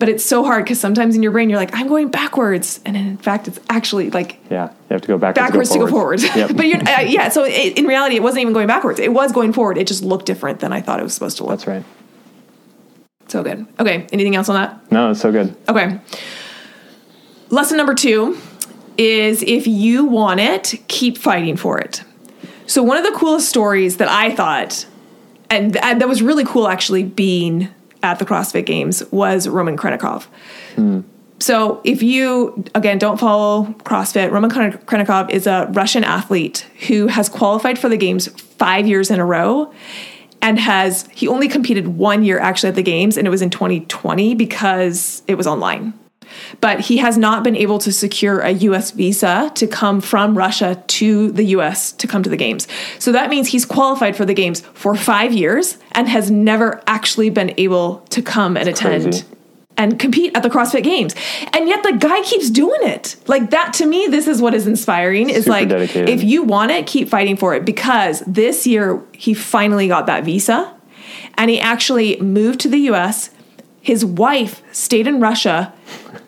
but 0.00 0.08
it's 0.08 0.24
so 0.24 0.42
hard 0.42 0.64
because 0.64 0.80
sometimes 0.80 1.14
in 1.14 1.22
your 1.22 1.30
brain 1.30 1.50
you're 1.50 1.58
like 1.58 1.74
i'm 1.74 1.86
going 1.86 2.08
backwards. 2.08 2.80
And 2.84 2.96
in 2.96 3.18
fact 3.18 3.46
it's 3.48 3.60
actually 3.68 4.10
like 4.10 4.38
yeah 4.50 4.70
you 4.70 4.94
have 4.94 5.02
to 5.02 5.08
go 5.08 5.18
backwards, 5.18 5.46
backwards 5.46 5.70
to 5.70 5.78
go 5.78 5.86
forward. 5.86 6.22
Yep. 6.22 6.52
but 6.56 6.66
you're 6.66 6.80
uh, 6.80 7.02
yeah 7.02 7.28
so 7.28 7.44
it, 7.44 7.78
in 7.78 7.84
reality 7.84 8.16
it 8.16 8.22
wasn't 8.22 8.40
even 8.40 8.52
going 8.52 8.66
backwards. 8.66 8.98
It 8.98 9.12
was 9.12 9.30
going 9.30 9.52
forward. 9.52 9.78
It 9.78 9.86
just 9.86 10.02
looked 10.02 10.26
different 10.26 10.60
than 10.60 10.72
i 10.72 10.80
thought 10.80 11.00
it 11.00 11.02
was 11.04 11.14
supposed 11.14 11.36
to 11.36 11.44
look. 11.44 11.52
That's 11.52 11.66
right. 11.66 11.84
So 13.28 13.42
good. 13.42 13.66
Okay 13.78 14.06
anything 14.10 14.34
else 14.34 14.48
on 14.48 14.56
that? 14.56 14.90
No 14.90 15.10
it's 15.10 15.20
so 15.20 15.30
good. 15.30 15.54
Okay. 15.68 16.00
Lesson 17.50 17.76
number 17.76 17.94
two 17.94 18.38
is 19.00 19.42
if 19.42 19.66
you 19.66 20.04
want 20.04 20.38
it 20.40 20.74
keep 20.86 21.16
fighting 21.16 21.56
for 21.56 21.78
it 21.78 22.04
So 22.70 22.84
one 22.84 22.96
of 22.96 23.02
the 23.02 23.10
coolest 23.18 23.48
stories 23.48 23.96
that 23.96 24.08
I 24.08 24.32
thought, 24.32 24.86
and, 25.50 25.74
that 25.74 26.08
was 26.08 26.22
really 26.22 26.44
cool 26.44 26.68
actually 26.68 27.02
being 27.02 27.68
at 28.00 28.20
the 28.20 28.24
CrossFit 28.24 28.64
Games 28.64 29.02
was 29.10 29.48
Roman 29.48 29.76
Khrennikov. 29.76 30.26
Hmm. 30.76 31.00
So 31.40 31.80
if 31.82 32.00
you 32.00 32.64
again 32.76 32.98
don't 32.98 33.18
follow 33.18 33.74
CrossFit, 33.84 34.30
Roman 34.30 34.50
Khrennikov 34.50 35.30
is 35.30 35.48
a 35.48 35.68
Russian 35.72 36.04
athlete 36.04 36.64
who 36.86 37.08
has 37.08 37.28
qualified 37.28 37.76
for 37.76 37.88
the 37.88 37.96
games 37.96 38.28
5 38.28 38.86
years 38.86 39.10
in 39.10 39.18
a 39.18 39.24
row 39.24 39.72
and 40.40 40.60
has 40.60 41.08
he 41.12 41.26
only 41.26 41.48
competed 41.48 41.88
1 41.88 42.22
year 42.22 42.38
actually 42.38 42.68
at 42.68 42.76
the 42.76 42.82
games 42.82 43.16
and 43.16 43.26
it 43.26 43.30
was 43.30 43.42
in 43.42 43.50
2020 43.50 44.36
because 44.36 45.22
it 45.26 45.34
was 45.34 45.48
online. 45.48 45.92
But 46.60 46.80
he 46.80 46.98
has 46.98 47.16
not 47.16 47.44
been 47.44 47.56
able 47.56 47.78
to 47.80 47.92
secure 47.92 48.40
a 48.40 48.50
US 48.50 48.90
visa 48.90 49.50
to 49.54 49.66
come 49.66 50.00
from 50.00 50.36
Russia 50.36 50.82
to 50.86 51.32
the 51.32 51.44
US 51.56 51.92
to 51.92 52.06
come 52.06 52.22
to 52.22 52.30
the 52.30 52.36
games. 52.36 52.66
So 52.98 53.12
that 53.12 53.30
means 53.30 53.48
he's 53.48 53.64
qualified 53.64 54.16
for 54.16 54.24
the 54.24 54.34
games 54.34 54.60
for 54.74 54.94
5 54.94 55.32
years 55.32 55.78
and 55.92 56.08
has 56.08 56.30
never 56.30 56.82
actually 56.86 57.30
been 57.30 57.54
able 57.56 57.98
to 58.10 58.22
come 58.22 58.56
and 58.56 58.68
attend 58.68 59.04
crazy. 59.04 59.24
and 59.76 59.98
compete 59.98 60.36
at 60.36 60.42
the 60.42 60.50
CrossFit 60.50 60.82
Games. 60.82 61.14
And 61.52 61.68
yet 61.68 61.82
the 61.82 61.92
guy 61.92 62.22
keeps 62.22 62.50
doing 62.50 62.80
it. 62.82 63.16
Like 63.26 63.50
that 63.50 63.72
to 63.74 63.86
me, 63.86 64.06
this 64.08 64.26
is 64.26 64.42
what 64.42 64.54
is 64.54 64.66
inspiring. 64.66 65.30
Is 65.30 65.46
like 65.46 65.68
dedicated. 65.68 66.08
if 66.08 66.22
you 66.22 66.42
want 66.42 66.70
it, 66.70 66.86
keep 66.86 67.08
fighting 67.08 67.36
for 67.36 67.54
it 67.54 67.64
because 67.64 68.22
this 68.26 68.66
year 68.66 69.02
he 69.12 69.34
finally 69.34 69.88
got 69.88 70.06
that 70.06 70.24
visa 70.24 70.74
and 71.34 71.50
he 71.50 71.58
actually 71.58 72.20
moved 72.20 72.60
to 72.60 72.68
the 72.68 72.78
US. 72.90 73.30
His 73.80 74.04
wife 74.04 74.62
stayed 74.72 75.06
in 75.06 75.20
Russia, 75.20 75.72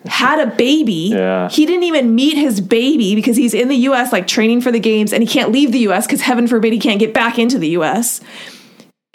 had 0.05 0.39
a 0.39 0.47
baby. 0.55 1.11
Yeah. 1.23 1.49
He 1.49 1.65
didn't 1.65 1.83
even 1.83 2.15
meet 2.15 2.35
his 2.37 2.59
baby 2.59 3.13
because 3.15 3.37
he's 3.37 3.53
in 3.53 3.67
the 3.67 3.75
US 3.89 4.11
like 4.11 4.25
training 4.27 4.61
for 4.61 4.71
the 4.71 4.79
games 4.79 5.13
and 5.13 5.21
he 5.21 5.27
can't 5.27 5.51
leave 5.51 5.71
the 5.71 5.79
US 5.89 6.05
because 6.07 6.21
heaven 6.21 6.47
forbid 6.47 6.73
he 6.73 6.79
can't 6.79 6.99
get 6.99 7.13
back 7.13 7.37
into 7.37 7.59
the 7.59 7.69
US 7.69 8.19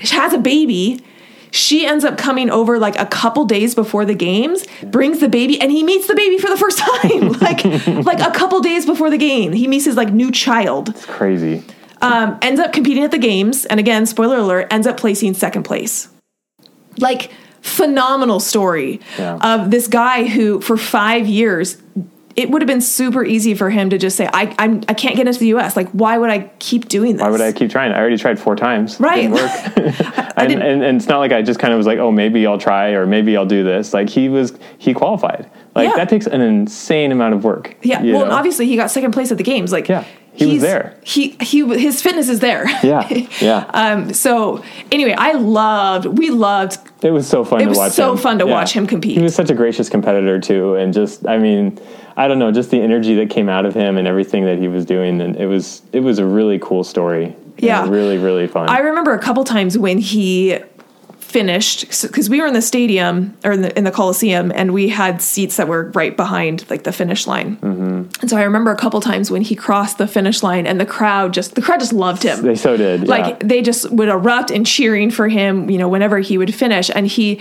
She 0.00 0.14
has 0.14 0.32
a 0.32 0.38
baby. 0.38 1.02
She 1.50 1.86
ends 1.86 2.04
up 2.04 2.16
coming 2.18 2.50
over 2.50 2.78
like 2.78 2.98
a 2.98 3.06
couple 3.06 3.44
days 3.46 3.74
before 3.74 4.04
the 4.04 4.14
games, 4.14 4.64
brings 4.84 5.18
the 5.18 5.28
baby, 5.28 5.60
and 5.60 5.72
he 5.72 5.82
meets 5.82 6.06
the 6.06 6.14
baby 6.14 6.38
for 6.38 6.48
the 6.48 6.56
first 6.56 6.78
time. 6.78 7.32
like 7.40 7.64
like 8.04 8.20
a 8.20 8.30
couple 8.30 8.60
days 8.60 8.86
before 8.86 9.10
the 9.10 9.18
game. 9.18 9.52
He 9.52 9.66
meets 9.66 9.86
his 9.86 9.96
like 9.96 10.12
new 10.12 10.30
child. 10.30 10.90
It's 10.90 11.06
crazy. 11.06 11.64
Um, 12.00 12.38
ends 12.42 12.60
up 12.60 12.72
competing 12.72 13.02
at 13.02 13.10
the 13.10 13.18
games, 13.18 13.64
and 13.66 13.80
again, 13.80 14.06
spoiler 14.06 14.36
alert, 14.36 14.68
ends 14.70 14.86
up 14.86 14.98
placing 14.98 15.34
second 15.34 15.64
place. 15.64 16.08
Like 16.98 17.32
phenomenal 17.60 18.40
story 18.40 19.00
Yeah. 19.18 19.38
of 19.42 19.70
this 19.70 19.88
guy 19.88 20.24
who 20.26 20.60
for 20.60 20.76
five 20.76 21.26
years 21.26 21.76
it 22.36 22.50
would 22.50 22.62
have 22.62 22.68
been 22.68 22.80
super 22.80 23.24
easy 23.24 23.52
for 23.52 23.68
him 23.68 23.90
to 23.90 23.98
just 23.98 24.16
say, 24.16 24.28
I, 24.32 24.54
I'm, 24.60 24.82
I 24.86 24.94
can't 24.94 25.16
get 25.16 25.26
into 25.26 25.40
the 25.40 25.48
US. 25.56 25.74
Like, 25.74 25.88
why 25.90 26.16
would 26.18 26.30
I 26.30 26.48
keep 26.60 26.86
doing 26.88 27.14
this? 27.14 27.22
Why 27.22 27.30
would 27.30 27.40
I 27.40 27.50
keep 27.50 27.68
trying? 27.68 27.90
I 27.90 27.98
already 27.98 28.16
tried 28.16 28.38
four 28.38 28.54
times. 28.54 29.00
Right. 29.00 29.22
Didn't 29.22 29.32
work. 29.32 29.50
and, 30.36 30.48
didn't- 30.48 30.62
and, 30.62 30.84
and 30.84 30.96
it's 30.98 31.08
not 31.08 31.18
like 31.18 31.32
I 31.32 31.42
just 31.42 31.58
kind 31.58 31.72
of 31.72 31.78
was 31.78 31.86
like, 31.88 31.98
oh, 31.98 32.12
maybe 32.12 32.46
I'll 32.46 32.56
try 32.56 32.90
or 32.90 33.06
maybe 33.06 33.36
I'll 33.36 33.44
do 33.44 33.64
this. 33.64 33.92
Like 33.92 34.08
he 34.08 34.28
was, 34.28 34.56
he 34.78 34.94
qualified. 34.94 35.50
Like 35.74 35.88
Yeah. 35.88 35.96
that 35.96 36.08
takes 36.08 36.28
an 36.28 36.40
insane 36.40 37.10
amount 37.10 37.34
of 37.34 37.42
work. 37.42 37.74
Yeah, 37.82 38.02
well, 38.04 38.30
obviously 38.30 38.66
he 38.68 38.76
got 38.76 38.92
second 38.92 39.10
place 39.10 39.32
at 39.32 39.36
the 39.38 39.42
games. 39.42 39.72
Like, 39.72 39.88
Yeah, 39.88 40.04
he 40.38 40.46
was 40.46 40.52
he's- 40.54 40.62
there. 40.62 40.94
He 41.02 41.36
he 41.40 41.66
his 41.78 42.00
fitness 42.02 42.28
is 42.28 42.40
there. 42.40 42.68
Yeah, 42.82 43.08
yeah. 43.40 43.64
um. 43.74 44.12
So 44.14 44.62
anyway, 44.92 45.14
I 45.16 45.32
loved. 45.32 46.06
We 46.06 46.30
loved. 46.30 46.78
It 47.04 47.10
was 47.10 47.26
so 47.28 47.44
fun 47.44 47.60
It 47.60 47.64
to 47.64 47.68
was 47.70 47.78
watch 47.78 47.92
so 47.92 48.12
him. 48.12 48.18
fun 48.18 48.38
to 48.38 48.46
watch 48.46 48.72
him 48.72 48.86
compete. 48.86 49.16
He 49.16 49.22
was 49.22 49.34
such 49.34 49.50
a 49.50 49.54
gracious 49.54 49.88
competitor 49.88 50.40
too, 50.40 50.74
and 50.74 50.92
just 50.92 51.26
I 51.26 51.38
mean, 51.38 51.78
I 52.16 52.28
don't 52.28 52.38
know, 52.38 52.50
just 52.52 52.70
the 52.70 52.80
energy 52.80 53.14
that 53.16 53.30
came 53.30 53.48
out 53.48 53.66
of 53.66 53.74
him 53.74 53.96
and 53.96 54.06
everything 54.08 54.44
that 54.46 54.58
he 54.58 54.68
was 54.68 54.84
doing, 54.84 55.20
and 55.20 55.36
it 55.36 55.46
was 55.46 55.82
it 55.92 56.00
was 56.00 56.18
a 56.18 56.24
really 56.26 56.58
cool 56.58 56.84
story. 56.84 57.34
Yeah. 57.58 57.88
really 57.88 58.18
really 58.18 58.46
fun. 58.46 58.68
I 58.68 58.78
remember 58.78 59.12
a 59.14 59.18
couple 59.18 59.42
times 59.44 59.76
when 59.76 59.98
he 59.98 60.58
finished 61.28 61.82
because 62.02 62.30
we 62.30 62.40
were 62.40 62.46
in 62.46 62.54
the 62.54 62.62
stadium 62.62 63.36
or 63.44 63.52
in 63.52 63.60
the, 63.60 63.76
in 63.76 63.84
the 63.84 63.90
Coliseum 63.90 64.50
and 64.54 64.72
we 64.72 64.88
had 64.88 65.20
seats 65.20 65.58
that 65.58 65.68
were 65.68 65.90
right 65.90 66.16
behind 66.16 66.68
like 66.70 66.84
the 66.84 66.92
finish 66.92 67.26
line. 67.26 67.58
Mm-hmm. 67.58 68.20
And 68.22 68.30
so 68.30 68.38
I 68.38 68.44
remember 68.44 68.70
a 68.70 68.76
couple 68.76 68.98
times 69.02 69.30
when 69.30 69.42
he 69.42 69.54
crossed 69.54 69.98
the 69.98 70.08
finish 70.08 70.42
line 70.42 70.66
and 70.66 70.80
the 70.80 70.86
crowd 70.86 71.34
just 71.34 71.54
the 71.54 71.60
crowd 71.60 71.80
just 71.80 71.92
loved 71.92 72.22
him. 72.22 72.40
they 72.40 72.54
so 72.54 72.78
did. 72.78 73.06
like 73.06 73.26
yeah. 73.26 73.46
they 73.46 73.60
just 73.60 73.90
would 73.90 74.08
erupt 74.08 74.50
and 74.50 74.66
cheering 74.66 75.10
for 75.10 75.28
him 75.28 75.68
you 75.68 75.76
know 75.76 75.86
whenever 75.88 76.18
he 76.18 76.38
would 76.38 76.54
finish 76.54 76.90
and 76.94 77.06
he 77.06 77.38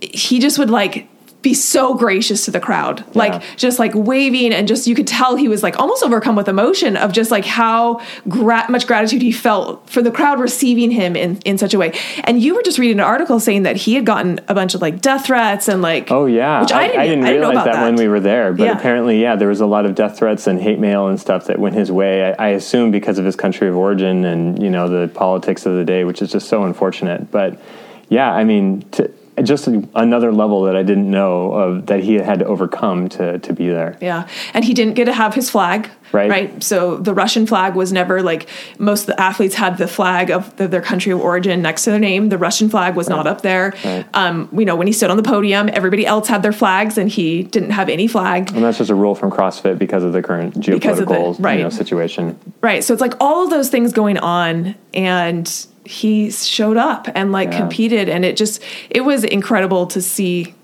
he 0.00 0.38
just 0.38 0.56
would 0.56 0.70
like 0.70 1.08
be 1.44 1.54
so 1.54 1.94
gracious 1.94 2.44
to 2.46 2.50
the 2.50 2.58
crowd 2.58 3.04
like 3.14 3.40
just 3.56 3.78
like 3.78 3.92
waving 3.94 4.52
and 4.52 4.66
just 4.66 4.86
you 4.86 4.94
could 4.94 5.06
tell 5.06 5.36
he 5.36 5.46
was 5.46 5.62
like 5.62 5.78
almost 5.78 6.02
overcome 6.02 6.34
with 6.34 6.48
emotion 6.48 6.96
of 6.96 7.12
just 7.12 7.30
like 7.30 7.44
how 7.44 8.00
gra- 8.28 8.68
much 8.68 8.86
gratitude 8.86 9.22
he 9.22 9.30
felt 9.30 9.88
for 9.88 10.02
the 10.02 10.10
crowd 10.10 10.40
receiving 10.40 10.90
him 10.90 11.14
in 11.14 11.36
in 11.44 11.56
such 11.58 11.74
a 11.74 11.78
way 11.78 11.92
and 12.24 12.42
you 12.42 12.54
were 12.54 12.62
just 12.62 12.78
reading 12.78 12.98
an 12.98 13.04
article 13.04 13.38
saying 13.38 13.62
that 13.62 13.76
he 13.76 13.94
had 13.94 14.04
gotten 14.04 14.40
a 14.48 14.54
bunch 14.54 14.74
of 14.74 14.82
like 14.82 15.00
death 15.00 15.26
threats 15.26 15.68
and 15.68 15.80
like 15.82 16.10
Oh 16.10 16.26
yeah, 16.26 16.60
which 16.60 16.72
I 16.72 16.86
didn't, 16.86 17.00
I 17.00 17.06
didn't, 17.06 17.24
know 17.24 17.30
realize 17.30 17.52
about 17.52 17.64
that, 17.66 17.72
that, 17.74 17.84
when 17.84 17.96
we 17.96 18.08
were 18.08 18.20
there. 18.20 18.52
But 18.52 18.64
Yeah. 18.64 18.78
apparently, 18.78 19.20
yeah, 19.20 19.36
there 19.36 19.48
was 19.48 19.60
a 19.60 19.66
lot 19.66 19.84
of 19.84 19.94
death 19.94 20.18
threats 20.18 20.46
and 20.46 20.60
hate 20.60 20.78
mail 20.78 21.08
and 21.08 21.20
stuff 21.20 21.46
that 21.46 21.58
went 21.58 21.74
his 21.74 21.90
way. 21.92 22.32
I, 22.38 22.46
I 22.46 22.48
assume 22.50 22.90
because 22.90 23.18
of 23.18 23.24
his 23.24 23.36
country 23.36 23.68
of 23.68 23.76
origin 23.76 24.24
and 24.24 24.62
you 24.62 24.70
know 24.70 24.88
the 24.88 25.08
politics 25.12 25.66
of 25.66 25.74
the 25.74 25.84
day, 25.84 26.04
which 26.04 26.22
is 26.22 26.32
just 26.32 26.48
so 26.48 26.64
unfortunate. 26.64 27.30
But 27.30 27.60
yeah, 28.08 28.32
I 28.32 28.44
mean, 28.44 28.82
to, 28.92 29.10
just 29.42 29.66
another 29.66 30.32
level 30.32 30.62
that 30.62 30.76
I 30.76 30.82
didn't 30.82 31.10
know 31.10 31.52
of 31.52 31.86
that 31.86 32.00
he 32.00 32.14
had 32.14 32.38
to 32.38 32.46
overcome 32.46 33.08
to 33.10 33.38
to 33.38 33.52
be 33.52 33.68
there. 33.68 33.98
Yeah. 34.00 34.28
And 34.52 34.64
he 34.64 34.74
didn't 34.74 34.94
get 34.94 35.06
to 35.06 35.12
have 35.12 35.34
his 35.34 35.50
flag. 35.50 35.90
Right. 36.12 36.30
Right. 36.30 36.62
So 36.62 36.96
the 36.96 37.12
Russian 37.12 37.44
flag 37.44 37.74
was 37.74 37.92
never 37.92 38.22
like 38.22 38.48
most 38.78 39.02
of 39.02 39.06
the 39.08 39.20
athletes 39.20 39.56
had 39.56 39.78
the 39.78 39.88
flag 39.88 40.30
of 40.30 40.54
the, 40.56 40.68
their 40.68 40.80
country 40.80 41.10
of 41.10 41.20
origin 41.20 41.60
next 41.62 41.84
to 41.84 41.90
their 41.90 41.98
name. 41.98 42.28
The 42.28 42.38
Russian 42.38 42.68
flag 42.68 42.94
was 42.94 43.08
not 43.08 43.26
up 43.26 43.40
there. 43.40 43.74
Right. 43.84 44.06
Um, 44.14 44.48
you 44.52 44.64
know, 44.64 44.76
when 44.76 44.86
he 44.86 44.92
stood 44.92 45.10
on 45.10 45.16
the 45.16 45.24
podium, 45.24 45.68
everybody 45.72 46.06
else 46.06 46.28
had 46.28 46.44
their 46.44 46.52
flags 46.52 46.96
and 46.98 47.10
he 47.10 47.42
didn't 47.42 47.70
have 47.70 47.88
any 47.88 48.06
flag. 48.06 48.52
And 48.52 48.62
that's 48.62 48.78
just 48.78 48.90
a 48.90 48.94
rule 48.94 49.16
from 49.16 49.32
CrossFit 49.32 49.76
because 49.78 50.04
of 50.04 50.12
the 50.12 50.22
current 50.22 50.56
of 50.56 50.62
the- 50.62 50.72
geopolitical 50.72 51.36
right. 51.42 51.58
you 51.58 51.64
know, 51.64 51.70
situation. 51.70 52.38
Right. 52.60 52.84
So 52.84 52.92
it's 52.92 53.00
like 53.00 53.14
all 53.20 53.42
of 53.42 53.50
those 53.50 53.68
things 53.68 53.92
going 53.92 54.18
on 54.18 54.76
and 54.92 55.66
he 55.84 56.30
showed 56.30 56.76
up 56.76 57.08
and 57.14 57.32
like 57.32 57.52
Yeah. 57.52 57.58
competed 57.58 58.08
and 58.08 58.24
it 58.24 58.36
just 58.36 58.62
it 58.90 59.02
was 59.02 59.24
incredible 59.24 59.86
to 59.88 60.00
see 60.00 60.54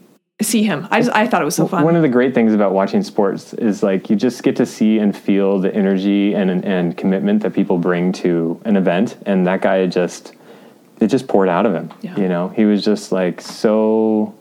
see 0.42 0.62
him. 0.62 0.88
I 0.90 1.00
just 1.00 1.14
I 1.14 1.26
thought 1.26 1.42
it 1.42 1.44
was 1.44 1.54
so 1.54 1.66
fun. 1.66 1.85
One 1.85 1.96
of 1.96 2.02
the 2.02 2.09
great 2.09 2.33
things 2.35 2.54
about 2.54 2.72
watching 2.72 3.02
sports 3.02 3.52
is 3.54 3.83
like 3.83 4.09
you 4.09 4.16
just 4.16 4.42
get 4.42 4.56
to 4.56 4.64
see 4.66 4.98
and 4.98 5.14
feel 5.16 5.59
the 5.59 5.74
energy 5.74 6.33
and 6.35 6.64
and 6.64 6.96
commitment 6.96 7.42
that 7.42 7.52
people 7.52 7.76
bring 7.78 8.12
to 8.12 8.59
an 8.64 8.76
event, 8.76 9.18
and 9.26 9.46
that 9.46 9.61
guy 9.61 9.87
just 9.87 10.33
it 11.00 11.09
just 11.09 11.28
poured 11.28 11.48
out 11.48 11.66
of 11.66 11.74
him. 11.74 11.90
Yeah. 12.00 12.16
You 12.18 12.28
know, 12.28 12.48
he 12.48 12.64
was 12.64 12.83
just 12.85 13.12
like 13.12 13.40
so. 13.42 14.35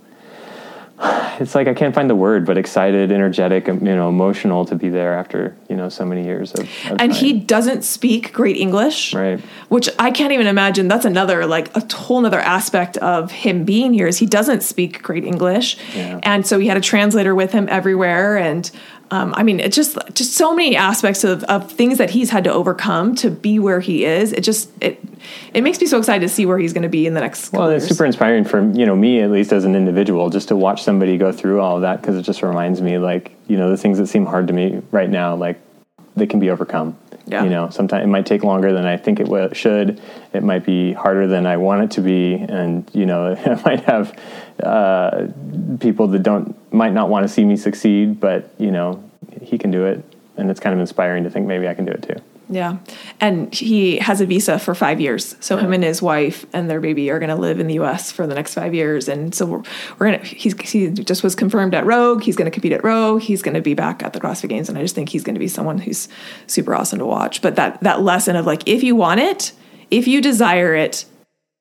It's 1.40 1.56
like 1.56 1.68
I 1.68 1.74
can't 1.74 1.96
find 1.96 2.10
the 2.10 2.16
word, 2.16 2.46
but 2.46 2.58
excited, 2.58 3.12
energetic, 3.12 3.68
you 3.68 3.74
know, 3.76 4.10
emotional 4.10 4.66
to 4.66 4.76
be 4.76 4.90
there 4.90 5.14
after 5.14 5.56
you 5.70 5.76
know 5.76 5.90
so 5.90 6.06
many 6.06 6.24
years 6.24 6.54
of. 6.54 6.62
of 6.90 6.98
and 7.00 7.14
he 7.14 7.34
doesn't 7.34 7.84
speak 7.84 8.34
great 8.34 8.58
English. 8.58 9.14
Right. 9.14 9.40
Which 9.70 9.90
I 9.98 10.12
can't 10.12 10.34
even 10.34 10.48
imagine. 10.48 10.88
That's 10.88 11.06
another 11.06 11.46
like 11.46 11.76
a 11.76 11.96
whole 11.96 12.26
other 12.26 12.40
aspect 12.40 12.98
of 12.98 13.32
him 13.32 13.64
being 13.64 13.94
here 13.94 14.08
is 14.08 14.18
he 14.18 14.26
doesn't 14.26 14.64
speak 14.64 15.02
great 15.02 15.24
English, 15.24 15.78
Yeah. 15.96 16.20
and 16.24 16.46
so 16.46 16.60
he 16.60 16.68
had 16.68 16.78
a 16.78 16.82
translator 16.82 17.34
with 17.34 17.52
him 17.52 17.68
everywhere. 17.70 18.38
And 18.38 18.70
um, 19.12 19.34
I 19.36 19.44
mean, 19.44 19.60
it 19.60 19.72
just 19.74 19.98
just 20.14 20.34
so 20.34 20.54
many 20.54 20.76
aspects 20.76 21.24
of, 21.24 21.44
of 21.46 21.72
things 21.72 21.98
that 21.98 22.12
he's 22.12 22.30
had 22.30 22.44
to 22.44 22.54
overcome 22.54 23.16
to 23.16 23.30
be 23.32 23.58
where 23.60 23.80
he 23.80 24.06
is. 24.06 24.32
It 24.34 24.42
just 24.42 24.70
it 24.82 25.02
it 25.54 25.62
makes 25.62 25.82
me 25.82 25.88
so 25.88 25.98
excited 25.98 26.22
to 26.22 26.30
see 26.34 26.46
where 26.46 26.58
he's 26.60 26.74
going 26.74 26.84
to 26.84 26.90
be 26.90 27.08
in 27.08 27.14
the 27.16 27.22
next. 27.22 27.46
couple 27.50 27.60
Well, 27.62 27.70
it's 27.70 27.84
years. 27.86 27.90
super 27.98 28.06
inspiring 28.06 28.44
for 28.44 28.62
you 28.72 28.86
know 28.86 28.96
me 28.96 29.22
at 29.22 29.32
least 29.32 29.52
as 29.52 29.66
an 29.66 29.76
individual, 29.76 30.30
just 30.30 30.48
to 30.50 30.56
watch 30.56 30.84
somebody 30.84 31.18
go 31.18 31.32
through 31.32 31.60
all 31.60 31.76
of 31.78 31.82
that 31.82 32.02
because 32.02 32.18
it 32.18 32.22
just 32.24 32.42
reminds 32.44 32.82
me 32.82 32.98
like 33.00 33.32
you 33.48 33.58
know 33.58 33.70
the 33.70 33.78
things 33.78 33.98
that 33.98 34.08
seem 34.08 34.26
hard 34.26 34.48
to 34.48 34.54
me 34.54 34.82
right 34.92 35.10
now, 35.10 35.36
like 35.36 35.60
they 36.16 36.28
can 36.28 36.40
be 36.40 36.50
overcome. 36.50 36.98
Yeah. 37.26 37.44
You 37.44 37.52
know, 37.52 37.70
sometimes 37.70 38.04
it 38.04 38.08
might 38.08 38.26
take 38.26 38.44
longer 38.44 38.74
than 38.74 38.86
I 38.88 38.98
think 38.98 39.20
it 39.20 39.26
w- 39.26 39.54
should. 39.54 40.02
It 40.34 40.42
might 40.44 40.66
be 40.66 40.94
harder 40.94 41.28
than 41.28 41.46
I 41.46 41.58
want 41.58 41.84
it 41.84 41.92
to 41.92 42.02
be, 42.02 42.34
and 42.34 42.90
you 42.94 43.06
know, 43.06 43.36
I 43.46 43.62
might 43.64 43.82
have 43.82 44.18
uh, 44.64 45.28
people 45.80 46.08
that 46.08 46.24
don't 46.24 46.56
might 46.74 46.94
not 46.94 47.10
want 47.10 47.24
to 47.24 47.28
see 47.28 47.44
me 47.46 47.58
succeed, 47.58 48.20
but 48.20 48.54
you 48.58 48.72
know, 48.72 49.04
he 49.42 49.58
can 49.58 49.72
do 49.72 49.86
it, 49.86 50.04
and 50.38 50.50
it's 50.50 50.60
kind 50.60 50.74
of 50.74 50.80
inspiring 50.80 51.24
to 51.24 51.30
think 51.30 51.48
maybe 51.48 51.68
I 51.68 51.74
can 51.74 51.86
do 51.86 51.92
it 51.92 52.04
too. 52.04 52.22
Yeah. 52.50 52.78
And 53.20 53.54
he 53.54 53.98
has 53.98 54.22
a 54.22 54.26
visa 54.26 54.58
for 54.58 54.74
five 54.74 55.00
years. 55.00 55.36
So 55.40 55.56
him 55.58 55.72
and 55.72 55.84
his 55.84 56.02
wife 56.02 56.48
and 56.52 56.68
their 56.68 56.82
baby 56.82 57.12
are 57.12 57.20
going 57.20 57.30
to 57.30 57.36
live 57.36 57.60
in 57.60 57.68
the 57.68 57.76
US 57.76 58.12
for 58.12 58.26
the 58.26 58.34
next 58.34 58.56
five 58.56 58.74
years. 58.74 59.08
And 59.08 59.36
so 59.36 59.46
we're, 59.46 59.64
we're 59.98 60.08
going 60.08 60.20
to, 60.20 60.26
he's, 60.26 60.60
he 60.60 60.90
just 60.90 61.22
was 61.24 61.36
confirmed 61.36 61.76
at 61.76 61.86
Rogue. 61.86 62.24
He's 62.24 62.36
going 62.36 62.46
to 62.46 62.52
compete 62.52 62.72
at 62.72 62.84
Rogue. 62.84 63.22
He's 63.22 63.44
going 63.44 63.54
to 63.54 63.62
be 63.62 63.76
back 63.76 64.02
at 64.02 64.14
the 64.14 64.20
CrossFit 64.20 64.50
Games. 64.50 64.68
And 64.68 64.80
I 64.80 64.82
just 64.82 64.96
think 64.96 65.10
he's 65.10 65.24
going 65.24 65.36
to 65.36 65.40
be 65.40 65.48
someone 65.48 65.78
who's 65.78 66.10
super 66.48 66.74
awesome 66.74 66.98
to 66.98 67.06
watch. 67.06 67.44
But 67.44 67.56
that, 67.58 67.82
that 67.82 68.02
lesson 68.02 68.36
of 68.36 68.48
like, 68.48 68.68
if 68.68 68.82
you 68.82 68.96
want 68.96 69.20
it, 69.20 69.52
if 69.92 70.08
you 70.08 70.20
desire 70.20 70.74
it, 70.74 71.06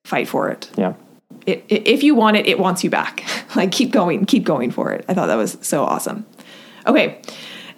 fight 0.04 0.26
for 0.26 0.48
it. 0.48 0.70
Yeah. 0.76 0.94
It, 1.48 1.64
if 1.68 2.02
you 2.02 2.14
want 2.14 2.36
it, 2.36 2.46
it 2.46 2.58
wants 2.58 2.84
you 2.84 2.90
back. 2.90 3.24
like 3.56 3.72
keep 3.72 3.90
going, 3.90 4.26
keep 4.26 4.44
going 4.44 4.70
for 4.70 4.92
it. 4.92 5.04
I 5.08 5.14
thought 5.14 5.26
that 5.26 5.36
was 5.36 5.56
so 5.60 5.84
awesome. 5.84 6.26
Okay, 6.86 7.20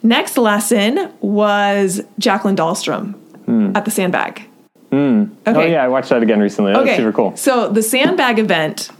next 0.02 0.36
lesson 0.36 1.12
was 1.20 2.00
Jacqueline 2.18 2.56
Dahlstrom 2.56 3.14
hmm. 3.44 3.72
at 3.74 3.84
the 3.84 3.90
sandbag. 3.90 4.46
Hmm. 4.90 5.26
Oh 5.46 5.60
yeah, 5.60 5.84
I 5.84 5.88
watched 5.88 6.08
that 6.10 6.22
again 6.22 6.40
recently. 6.40 6.72
That 6.72 6.84
was 6.84 6.96
super 6.96 7.12
cool. 7.12 7.36
So 7.36 7.68
the 7.68 7.82
sandbag 7.82 8.38
event, 8.40 8.90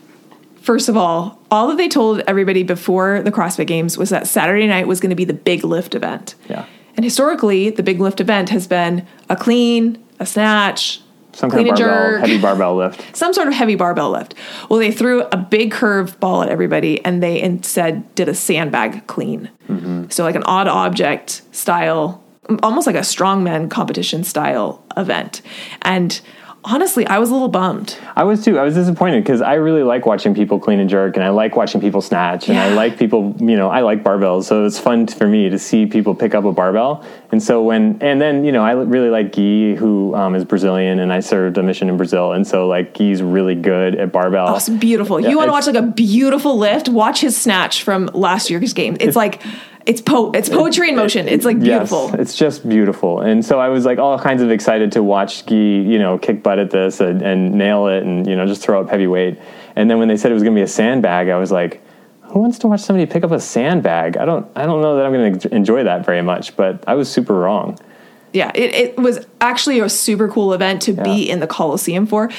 first 0.61 0.89
of 0.89 0.97
all, 0.97 1.41
all 1.51 1.69
that 1.69 1.77
they 1.77 1.89
told 1.89 2.21
everybody 2.21 2.63
before 2.63 3.23
the 3.23 3.33
CrossFit 3.33 3.67
Games 3.67 3.99
was 3.99 4.11
that 4.11 4.29
Saturday 4.29 4.69
night 4.69 4.87
was 4.87 5.01
going 5.01 5.11
to 5.11 5.17
be 5.17 5.25
the 5.25 5.35
big 5.35 5.65
lift 5.65 5.97
event. 5.97 6.37
Yeah. 6.49 6.67
And 6.97 7.05
historically, 7.05 7.71
the 7.71 7.83
big 7.83 8.01
lift 8.01 8.21
event 8.21 8.51
has 8.51 8.67
been 8.67 9.07
a 9.29 9.35
clean, 9.37 10.03
a 10.21 10.27
snatch, 10.27 11.01
Some 11.33 11.51
kind 11.51 11.69
of 11.69 11.77
barbell, 11.77 11.87
jerk. 11.87 12.21
heavy 12.21 12.39
barbell 12.39 12.77
lift. 12.77 13.17
some 13.17 13.33
sort 13.33 13.49
of 13.49 13.55
heavy 13.55 13.75
barbell 13.75 14.11
lift. 14.11 14.35
Well, 14.69 14.79
they 14.79 14.93
threw 14.93 15.23
a 15.23 15.37
big 15.37 15.73
curve 15.73 16.19
ball 16.21 16.43
at 16.43 16.49
everybody 16.49 17.05
and 17.05 17.23
they 17.23 17.41
instead 17.41 18.15
did 18.15 18.29
a 18.29 18.35
sandbag 18.35 19.07
clean. 19.07 19.51
Mm-hmm. 19.69 20.09
So, 20.11 20.25
like 20.25 20.35
an 20.35 20.43
odd 20.45 20.69
object 20.69 21.43
style, 21.53 22.23
almost 22.63 22.87
like 22.87 22.97
a 22.97 23.01
strongman 23.01 23.71
competition 23.71 24.25
style 24.25 24.85
event. 24.97 25.43
And 25.83 26.21
honestly, 26.65 27.07
I 27.07 27.19
was 27.19 27.31
a 27.31 27.33
little 27.33 27.49
bummed. 27.49 27.97
I 28.17 28.25
was 28.25 28.45
too. 28.45 28.59
I 28.59 28.63
was 28.63 28.75
disappointed 28.75 29.23
because 29.23 29.41
I 29.41 29.55
really 29.55 29.83
like 29.83 30.07
watching 30.07 30.35
people 30.35 30.59
clean 30.59 30.81
and 30.81 30.89
jerk, 30.89 31.17
and 31.17 31.25
I 31.25 31.31
like 31.31 31.57
watching 31.57 31.81
people 31.81 32.01
snatch, 32.01 32.49
and 32.49 32.59
I 32.59 32.73
like 32.75 32.99
people. 32.99 33.35
You 33.39 33.57
know, 33.57 33.69
I 33.69 33.81
like 33.81 34.03
barbells, 34.03 34.45
so 34.45 34.65
it's 34.65 34.79
fun 34.79 35.07
for 35.07 35.27
me 35.27 35.49
to 35.49 35.59
see 35.59 35.87
people 35.87 36.15
pick 36.15 36.35
up 36.35 36.45
a 36.45 36.53
barbell. 36.53 37.05
And 37.33 37.43
so 37.43 37.63
when, 37.63 37.99
and 38.01 38.21
then 38.21 38.45
you 38.45 38.53
know, 38.53 38.63
I 38.63 38.73
really 38.73 39.11
like 39.11 39.33
Guy, 39.33 39.75
who 39.75 40.15
um, 40.15 40.35
is 40.35 40.45
Brazilian, 40.45 40.99
and 40.99 41.13
I 41.13 41.21
served 41.21 41.59
a 41.59 41.63
mission 41.63 41.89
in 41.89 41.97
Brazil, 41.97 42.33
and 42.33 42.47
so 42.47 42.67
like 42.67 42.95
Guy's 42.97 43.23
really 43.23 43.55
good 43.55 43.95
at 43.95 44.13
barbell. 44.13 44.49
Oh, 44.49 44.57
it's 44.57 44.69
beautiful. 44.69 45.21
Yeah, 45.21 45.31
you 45.31 45.37
want 45.37 45.49
to 45.49 45.53
watch 45.53 45.67
like 45.67 45.77
a 45.77 45.83
beautiful 45.83 46.59
lift? 46.59 46.89
Watch 46.89 47.21
his 47.21 47.37
snatch 47.37 47.83
from 47.83 48.07
last 48.13 48.51
year's 48.51 48.73
game. 48.73 48.97
It's, 49.01 49.17
like, 49.17 49.43
it's 49.87 50.01
po- 50.01 50.31
it's 50.33 50.49
poetry 50.49 50.91
in 50.91 50.97
motion. 50.97 51.29
It's 51.29 51.45
like 51.45 51.59
beautiful. 51.59 52.07
Yes, 52.11 52.21
it's 52.21 52.37
just 52.37 52.69
beautiful. 52.69 53.21
And 53.21 53.45
so 53.45 53.59
I 53.59 53.69
was 53.69 53.85
like 53.85 53.99
all 53.99 54.19
kinds 54.19 54.43
of 54.43 54.51
excited 54.51 54.93
to 54.93 55.03
watch 55.03 55.47
Guy, 55.47 55.55
you 55.55 55.99
know, 55.99 56.19
kick 56.19 56.43
butt 56.43 56.59
at 56.59 56.71
this 56.71 57.01
and, 57.01 57.23
and 57.23 57.53
nail 57.53 57.87
it 57.87 58.03
and, 58.03 58.27
you 58.27 58.37
know, 58.37 58.47
just 58.47 58.63
throw 58.63 58.81
up 58.81 58.89
heavy 58.89 59.07
weight. 59.07 59.39
And 59.77 59.91
then 59.91 59.99
when 59.99 60.09
they 60.09 60.17
said 60.17 60.31
it 60.31 60.35
was 60.35 60.43
going 60.43 60.55
to 60.55 60.59
be 60.59 60.65
a 60.65 60.69
sandbag, 60.69 61.29
I 61.29 61.37
was 61.37 61.51
like, 61.51 61.83
who 62.23 62.41
wants 62.41 62.59
to 62.61 62.69
watch 62.69 62.81
somebody 62.81 63.11
pick 63.11 63.25
up 63.25 63.33
a 63.33 63.41
sandbag? 63.41 64.17
I 64.17 64.25
don't, 64.25 64.47
I 64.55 64.67
don't 64.67 64.83
know 64.83 64.97
that 64.97 65.07
I'm 65.07 65.13
going 65.13 65.39
to 65.39 65.55
enjoy 65.55 65.85
that 65.85 66.05
very 66.05 66.23
much, 66.23 66.57
but 66.57 66.85
I 66.87 66.95
was 66.95 67.11
super 67.11 67.35
wrong. 67.35 67.79
Yeah, 68.33 68.53
it, 68.55 68.75
it 68.75 68.97
was 68.97 69.27
actually 69.41 69.81
a 69.81 69.89
super 69.89 70.29
cool 70.29 70.53
event 70.53 70.83
to 70.83 70.93
be 70.93 71.29
in 71.29 71.41
the 71.41 71.49
Coliseum 71.49 72.07
for. 72.07 72.31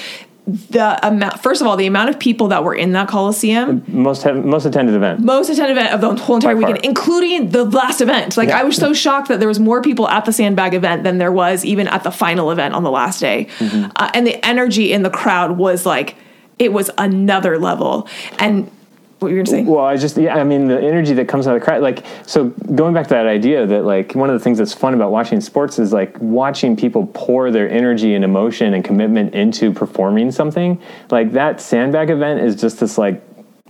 The 0.70 1.08
amount, 1.08 1.42
first 1.42 1.62
of 1.62 1.68
all, 1.68 1.78
the 1.78 1.86
amount 1.88 2.10
of 2.10 2.20
people 2.20 2.48
that 2.50 2.64
were 2.64 2.74
in 2.76 2.92
that 2.94 3.08
Coliseum, 3.08 3.84
Most, 3.88 4.24
have, 4.24 4.44
most 4.44 4.66
attended 4.66 4.96
event. 4.96 5.20
most 5.22 5.50
attended 5.50 5.78
event 5.78 5.94
of 5.94 6.02
the 6.02 6.16
whole 6.16 6.36
entire 6.36 6.56
By 6.56 6.62
far. 6.62 6.70
weekend, 6.72 6.86
including 6.86 7.50
the 7.50 7.64
last 7.66 8.02
event. 8.02 8.38
Like 8.38 8.50
Yeah. 8.50 8.60
I 8.60 8.64
was 8.64 8.76
so 8.76 8.94
shocked 8.94 9.28
that 9.30 9.40
there 9.40 9.48
was 9.48 9.60
more 9.60 9.82
people 9.82 10.08
at 10.08 10.26
the 10.26 10.34
sandbag 10.34 10.74
event 10.74 11.04
than 11.04 11.18
there 11.18 11.32
was 11.32 11.64
even 11.66 11.88
at 11.88 12.04
the 12.04 12.12
final 12.12 12.52
event 12.52 12.74
on 12.74 12.84
the 12.84 12.92
last 12.92 13.20
day, 13.20 13.48
Mm-hmm. 13.60 13.92
uh, 13.96 14.12
and 14.14 14.26
the 14.28 14.44
energy 14.46 14.92
in 14.94 15.04
the 15.04 15.10
crowd 15.10 15.58
was 15.58 15.86
like 15.86 16.16
it 16.60 16.72
was 16.74 16.90
another 16.98 17.58
level. 17.58 18.08
And 18.40 18.70
what 19.22 19.30
you 19.32 19.38
gonna 19.38 19.46
say? 19.46 19.64
Well, 19.64 19.86
I 19.86 19.98
just 19.98 20.18
yeah, 20.18 20.36
I 20.36 20.44
mean 20.44 20.68
the 20.68 20.82
energy 20.82 21.14
that 21.14 21.28
comes 21.28 21.46
out 21.46 21.56
of 21.56 21.62
the 21.62 21.66
crowd. 21.66 21.84
Like 21.84 22.04
so, 22.26 22.46
going 22.76 22.96
back 22.96 23.06
to 23.08 23.14
that 23.14 23.28
idea 23.28 23.68
that 23.68 23.84
like 23.86 24.16
one 24.16 24.32
of 24.32 24.34
the 24.38 24.44
things 24.44 24.58
that's 24.58 24.74
fun 24.74 24.96
about 24.96 25.12
watching 25.12 25.40
sports 25.42 25.78
is 25.78 25.94
like 25.94 26.20
watching 26.20 26.76
people 26.76 27.06
pour 27.14 27.52
their 27.52 27.70
energy 27.70 28.16
and 28.16 28.26
emotion 28.26 28.74
and 28.74 28.84
commitment 28.84 29.36
into 29.36 29.72
performing 29.72 30.32
something. 30.32 30.82
Like 31.12 31.34
that 31.34 31.62
sandbag 31.62 32.10
event 32.10 32.42
is 32.42 32.60
just 32.60 32.80
this 32.80 32.98
like. 32.98 33.24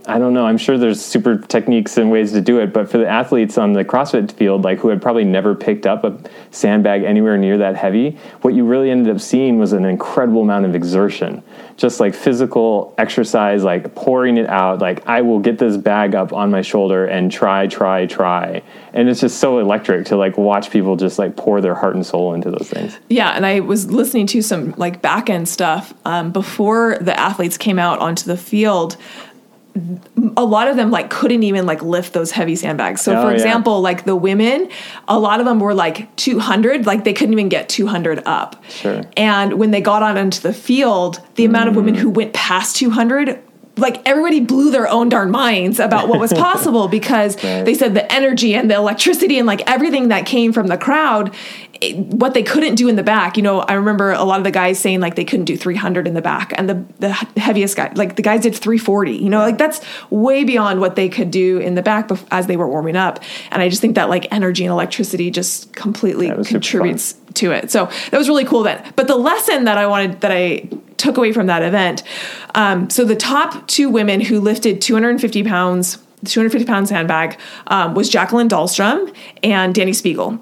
I 0.04 0.18
don't 0.18 0.34
know. 0.34 0.44
I'm 0.44 0.58
sure 0.58 0.78
there's 0.78 1.00
super 1.00 1.38
techniques 1.38 1.96
and 1.96 2.10
ways 2.10 2.32
to 2.32 2.40
do 2.40 2.58
it, 2.58 2.72
but 2.72 2.90
for 2.90 2.98
the 2.98 3.06
athletes 3.06 3.56
on 3.56 3.72
the 3.72 3.84
CrossFit 3.84 4.32
field, 4.32 4.64
like 4.64 4.80
who 4.80 4.88
had 4.88 5.00
probably 5.00 5.22
never 5.22 5.54
picked 5.54 5.86
up 5.86 6.02
a 6.02 6.18
sandbag 6.50 7.04
anywhere 7.04 7.38
near 7.38 7.56
that 7.58 7.76
heavy, 7.76 8.18
what 8.40 8.52
you 8.52 8.64
really 8.64 8.90
ended 8.90 9.14
up 9.14 9.20
seeing 9.20 9.60
was 9.60 9.72
an 9.72 9.84
incredible 9.84 10.42
amount 10.42 10.64
of 10.64 10.74
exertion, 10.74 11.40
just 11.76 12.00
like 12.00 12.14
physical 12.14 12.94
exercise, 12.98 13.64
like 13.64 13.94
pouring 13.94 14.36
it 14.36 14.48
out. 14.48 14.80
Like 14.80 15.06
I 15.06 15.22
will 15.22 15.38
get 15.38 15.58
this 15.58 15.76
bag 15.76 16.14
up 16.14 16.32
on 16.32 16.50
my 16.50 16.62
shoulder 16.62 17.06
and 17.06 17.30
try, 17.30 17.66
try, 17.66 18.06
try, 18.06 18.62
and 18.92 19.08
it's 19.08 19.20
just 19.20 19.38
so 19.38 19.58
electric 19.58 20.06
to 20.06 20.16
like 20.16 20.36
watch 20.36 20.70
people 20.70 20.96
just 20.96 21.18
like 21.18 21.36
pour 21.36 21.60
their 21.60 21.74
heart 21.74 21.94
and 21.94 22.04
soul 22.04 22.34
into 22.34 22.50
those 22.50 22.68
things. 22.68 22.98
Yeah, 23.08 23.30
and 23.30 23.46
I 23.46 23.60
was 23.60 23.90
listening 23.90 24.26
to 24.28 24.42
some 24.42 24.74
like 24.76 25.02
back 25.02 25.30
end 25.30 25.48
stuff 25.48 25.94
um, 26.04 26.32
before 26.32 26.98
the 27.00 27.18
athletes 27.18 27.56
came 27.56 27.78
out 27.78 27.98
onto 27.98 28.24
the 28.24 28.36
field. 28.36 28.96
A 30.36 30.44
lot 30.44 30.68
of 30.68 30.76
them 30.76 30.90
like 30.90 31.08
couldn't 31.08 31.42
even 31.44 31.64
like 31.64 31.82
lift 31.82 32.12
those 32.12 32.30
heavy 32.30 32.56
sandbags. 32.56 33.00
So, 33.00 33.14
Oh, 33.16 33.22
for 33.22 33.28
yeah. 33.28 33.34
example, 33.34 33.80
like 33.80 34.04
the 34.04 34.14
women, 34.16 34.68
a 35.08 35.18
lot 35.18 35.40
of 35.40 35.46
them 35.46 35.60
were 35.60 35.72
like 35.74 36.14
200, 36.16 36.84
like 36.86 37.04
they 37.04 37.12
couldn't 37.14 37.32
even 37.32 37.48
get 37.48 37.68
200 37.70 38.22
up. 38.26 38.62
Sure. 38.68 39.02
And 39.16 39.54
when 39.54 39.70
they 39.70 39.80
got 39.80 40.02
on 40.02 40.16
into 40.18 40.42
the 40.42 40.52
field, 40.52 41.20
the 41.36 41.44
amount 41.46 41.68
of 41.68 41.74
Mm. 41.74 41.76
women 41.78 41.94
who 41.94 42.10
went 42.10 42.32
past 42.34 42.76
200 42.76 43.38
like 43.78 44.02
everybody 44.06 44.38
blew 44.38 44.70
their 44.70 44.86
own 44.86 45.08
darn 45.08 45.30
minds 45.30 45.80
about 45.80 46.06
what 46.06 46.20
was 46.20 46.30
possible 46.48 46.88
because 46.88 47.42
Right. 47.42 47.64
they 47.64 47.72
said 47.72 47.94
the 47.94 48.12
energy 48.12 48.54
and 48.54 48.70
the 48.70 48.74
electricity 48.74 49.38
and 49.38 49.46
like 49.46 49.62
everything 49.66 50.08
that 50.08 50.26
came 50.26 50.52
from 50.52 50.66
the 50.66 50.76
crowd 50.76 51.34
what 51.90 52.34
they 52.34 52.42
couldn't 52.42 52.74
do 52.74 52.88
in 52.88 52.96
the 52.96 53.02
back 53.02 53.36
you 53.36 53.42
know 53.42 53.60
i 53.60 53.72
remember 53.72 54.12
a 54.12 54.24
lot 54.24 54.38
of 54.38 54.44
the 54.44 54.50
guys 54.50 54.78
saying 54.78 55.00
like 55.00 55.14
they 55.16 55.24
couldn't 55.24 55.44
do 55.44 55.56
300 55.56 56.06
in 56.06 56.14
the 56.14 56.22
back 56.22 56.52
and 56.56 56.68
the 56.68 56.84
the 56.98 57.12
heaviest 57.40 57.76
guy 57.76 57.90
like 57.94 58.16
the 58.16 58.22
guys 58.22 58.42
did 58.42 58.54
340 58.54 59.12
you 59.12 59.28
know 59.28 59.38
like 59.38 59.58
that's 59.58 59.80
way 60.10 60.44
beyond 60.44 60.80
what 60.80 60.96
they 60.96 61.08
could 61.08 61.30
do 61.30 61.58
in 61.58 61.74
the 61.74 61.82
back 61.82 62.10
as 62.30 62.46
they 62.46 62.56
were 62.56 62.68
warming 62.68 62.96
up 62.96 63.20
and 63.50 63.62
i 63.62 63.68
just 63.68 63.80
think 63.80 63.94
that 63.94 64.08
like 64.08 64.26
energy 64.32 64.64
and 64.64 64.72
electricity 64.72 65.30
just 65.30 65.74
completely 65.74 66.28
That 66.28 66.38
was 66.38 66.48
super 66.48 66.60
contributes 66.60 67.14
to 67.34 67.52
it. 67.52 67.70
So 67.70 67.86
that 68.10 68.18
was 68.18 68.28
really 68.28 68.44
cool 68.44 68.62
then. 68.62 68.92
But 68.96 69.06
the 69.06 69.16
lesson 69.16 69.64
that 69.64 69.78
I 69.78 69.86
wanted 69.86 70.20
that 70.20 70.30
I 70.30 70.68
took 70.96 71.16
away 71.16 71.32
from 71.32 71.46
that 71.46 71.62
event, 71.62 72.02
um, 72.54 72.90
so 72.90 73.04
the 73.04 73.16
top 73.16 73.66
two 73.66 73.90
women 73.90 74.20
who 74.20 74.40
lifted 74.40 74.80
250 74.80 75.42
pounds, 75.44 75.98
250 76.24 76.66
pound 76.66 76.88
sandbag, 76.88 77.38
um, 77.66 77.94
was 77.94 78.08
Jacqueline 78.08 78.48
Dahlstrom 78.48 79.14
and 79.42 79.74
Dani 79.74 79.90
Speegle. 79.90 80.40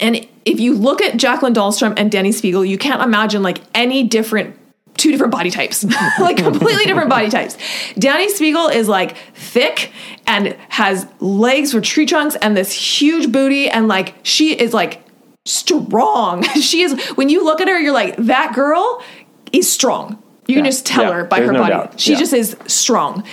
And 0.00 0.26
if 0.44 0.60
you 0.60 0.74
look 0.74 1.00
at 1.02 1.16
Jacqueline 1.16 1.54
Dahlstrom 1.54 1.94
and 1.96 2.10
Dani 2.10 2.28
Speegle, 2.28 2.66
you 2.68 2.78
can't 2.78 3.02
imagine 3.02 3.42
like 3.42 3.60
any 3.74 4.02
different 4.04 4.56
two 4.96 5.10
different 5.10 5.30
body 5.30 5.50
types, 5.50 5.84
like 6.18 6.38
completely 6.38 6.84
different 6.86 7.10
body 7.10 7.28
types. 7.28 7.56
Dani 7.96 8.28
Speegle 8.28 8.74
is 8.74 8.88
like 8.88 9.16
thick 9.34 9.92
and 10.26 10.56
has 10.70 11.06
legs 11.20 11.72
for 11.72 11.80
tree 11.82 12.06
trunks 12.06 12.34
and 12.36 12.56
this 12.56 12.72
huge 12.72 13.30
booty, 13.30 13.68
and 13.68 13.88
like 13.88 14.14
she 14.22 14.58
is 14.58 14.72
like 14.72 15.02
strong. 15.44 16.42
she 16.60 16.82
is 16.82 16.98
when 17.16 17.28
you 17.28 17.44
look 17.44 17.60
at 17.60 17.68
her, 17.68 17.78
you're 17.78 17.92
like, 17.92 18.16
that 18.16 18.54
girl 18.54 19.02
is 19.52 19.70
strong. 19.70 20.22
You 20.46 20.54
can 20.56 20.64
just 20.64 20.86
tell 20.86 21.04
Yeah. 21.04 21.12
her 21.12 21.24
by 21.24 21.38
There's 21.38 21.48
her 21.48 21.52
no 21.52 21.60
body. 21.60 21.72
doubt. 21.72 22.00
She 22.00 22.12
Yeah. 22.12 22.18
just 22.18 22.32
is 22.32 22.56
strong. 22.66 23.24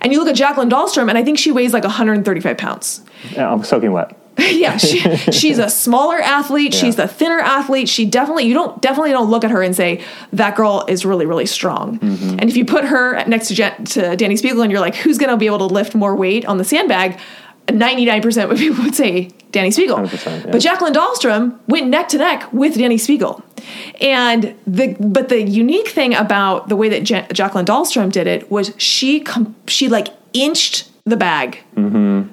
And 0.00 0.12
you 0.12 0.18
look 0.18 0.28
at 0.28 0.34
Jacqueline 0.36 0.70
Dahlstrom, 0.70 1.08
and 1.08 1.16
I 1.18 1.22
think 1.24 1.38
she 1.38 1.52
weighs 1.52 1.72
like 1.72 1.84
135 1.84 2.56
pounds 2.58 3.00
Yeah, 3.32 3.50
I'm 3.52 3.62
soaking 3.64 3.92
wet. 3.92 4.16
yeah, 4.50 4.76
she, 4.76 4.98
she's 5.32 5.58
a 5.58 5.70
smaller 5.70 6.18
athlete. 6.18 6.74
She's 6.74 6.98
a 6.98 7.08
thinner 7.08 7.38
athlete. 7.38 7.88
She 7.88 8.04
definitely 8.04 8.44
you 8.44 8.54
don't 8.54 8.80
definitely 8.82 9.12
don't 9.12 9.30
look 9.30 9.44
at 9.44 9.50
her 9.50 9.62
and 9.62 9.74
say 9.74 10.04
that 10.32 10.56
girl 10.56 10.84
is 10.88 11.06
really 11.06 11.26
really 11.26 11.46
strong. 11.46 11.98
Mm-hmm. 11.98 12.38
And 12.38 12.44
if 12.44 12.56
you 12.56 12.64
put 12.64 12.84
her 12.84 13.24
next 13.26 13.48
to 13.48 13.54
Jen, 13.54 13.84
to 13.86 14.00
Dani 14.16 14.38
Speegle 14.40 14.62
and 14.62 14.70
you're 14.70 14.80
like, 14.80 14.94
who's 14.94 15.18
going 15.18 15.30
to 15.30 15.36
be 15.36 15.46
able 15.46 15.58
to 15.58 15.66
lift 15.66 15.94
more 15.94 16.14
weight 16.14 16.44
on 16.44 16.58
the 16.58 16.64
sandbag? 16.64 17.18
99% 17.66 18.50
of 18.50 18.58
people 18.58 18.84
would 18.84 18.94
say 18.94 19.30
Dani 19.50 19.68
Speegle. 19.68 20.44
yeah. 20.44 20.50
But 20.52 20.60
Jacqueline 20.60 20.94
Dahlstrom 20.94 21.58
went 21.66 21.88
neck 21.88 22.08
to 22.10 22.18
neck 22.18 22.52
with 22.52 22.76
Dani 22.76 22.94
Speegle. 22.94 23.42
And 24.00 24.54
the 24.66 24.96
but 25.00 25.28
the 25.28 25.42
unique 25.42 25.88
thing 25.88 26.14
about 26.14 26.68
the 26.68 26.76
way 26.76 26.88
that 26.90 27.08
Ja- 27.08 27.26
Jacqueline 27.32 27.64
Dahlstrom 27.64 28.12
did 28.12 28.26
it 28.26 28.50
was 28.50 28.72
she 28.78 29.20
com- 29.20 29.56
she 29.66 29.88
like 29.88 30.08
inched 30.32 30.90
the 31.06 31.16
bag. 31.16 31.58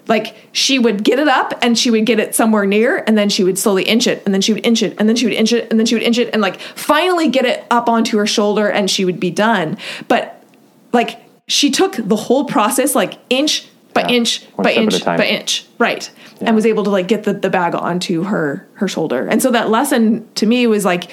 Like 0.07 0.35
she 0.51 0.79
would 0.79 1.03
get 1.03 1.19
it 1.19 1.27
up 1.27 1.53
and 1.61 1.77
she 1.77 1.91
would 1.91 2.05
get 2.05 2.19
it 2.19 2.33
somewhere 2.33 2.65
near 2.65 3.03
and 3.05 3.15
then 3.17 3.29
she 3.29 3.43
would 3.43 3.57
slowly 3.59 3.83
inch 3.83 4.07
it 4.07 4.23
and 4.25 4.33
then 4.33 4.41
she 4.41 4.51
would 4.53 4.65
inch 4.65 4.81
it 4.81 4.95
and 4.99 5.07
then 5.07 5.15
she 5.15 5.25
would 5.25 5.33
inch 5.35 5.53
it 5.53 5.67
and 5.69 5.79
then 5.79 5.85
she 5.85 5.93
would 5.95 6.03
inch 6.03 6.17
it 6.17 6.29
and 6.33 6.41
like 6.41 6.59
finally 6.59 7.29
get 7.29 7.45
it 7.45 7.63
up 7.69 7.87
onto 7.87 8.17
her 8.17 8.25
shoulder 8.25 8.67
and 8.67 8.89
she 8.89 9.05
would 9.05 9.19
be 9.19 9.29
done. 9.29 9.77
But 10.07 10.43
like 10.91 11.21
she 11.47 11.69
took 11.69 11.95
the 11.97 12.15
whole 12.15 12.45
process 12.45 12.95
like 12.95 13.19
inch 13.29 13.67
by 13.93 14.01
Yeah. 14.01 14.09
inch 14.15 14.43
One 14.55 14.63
by 14.63 14.73
inch 14.73 15.05
by 15.05 15.25
inch. 15.27 15.67
Right. 15.77 16.09
Yeah. 16.39 16.47
And 16.47 16.55
was 16.55 16.65
able 16.65 16.83
to 16.85 16.89
like 16.89 17.07
get 17.07 17.23
the, 17.25 17.33
the 17.33 17.51
bag 17.51 17.75
onto 17.75 18.23
her 18.23 18.67
her 18.73 18.87
shoulder. 18.87 19.27
And 19.27 19.39
so 19.39 19.51
that 19.51 19.69
lesson 19.69 20.27
to 20.35 20.47
me 20.47 20.65
was 20.65 20.83
like 20.83 21.11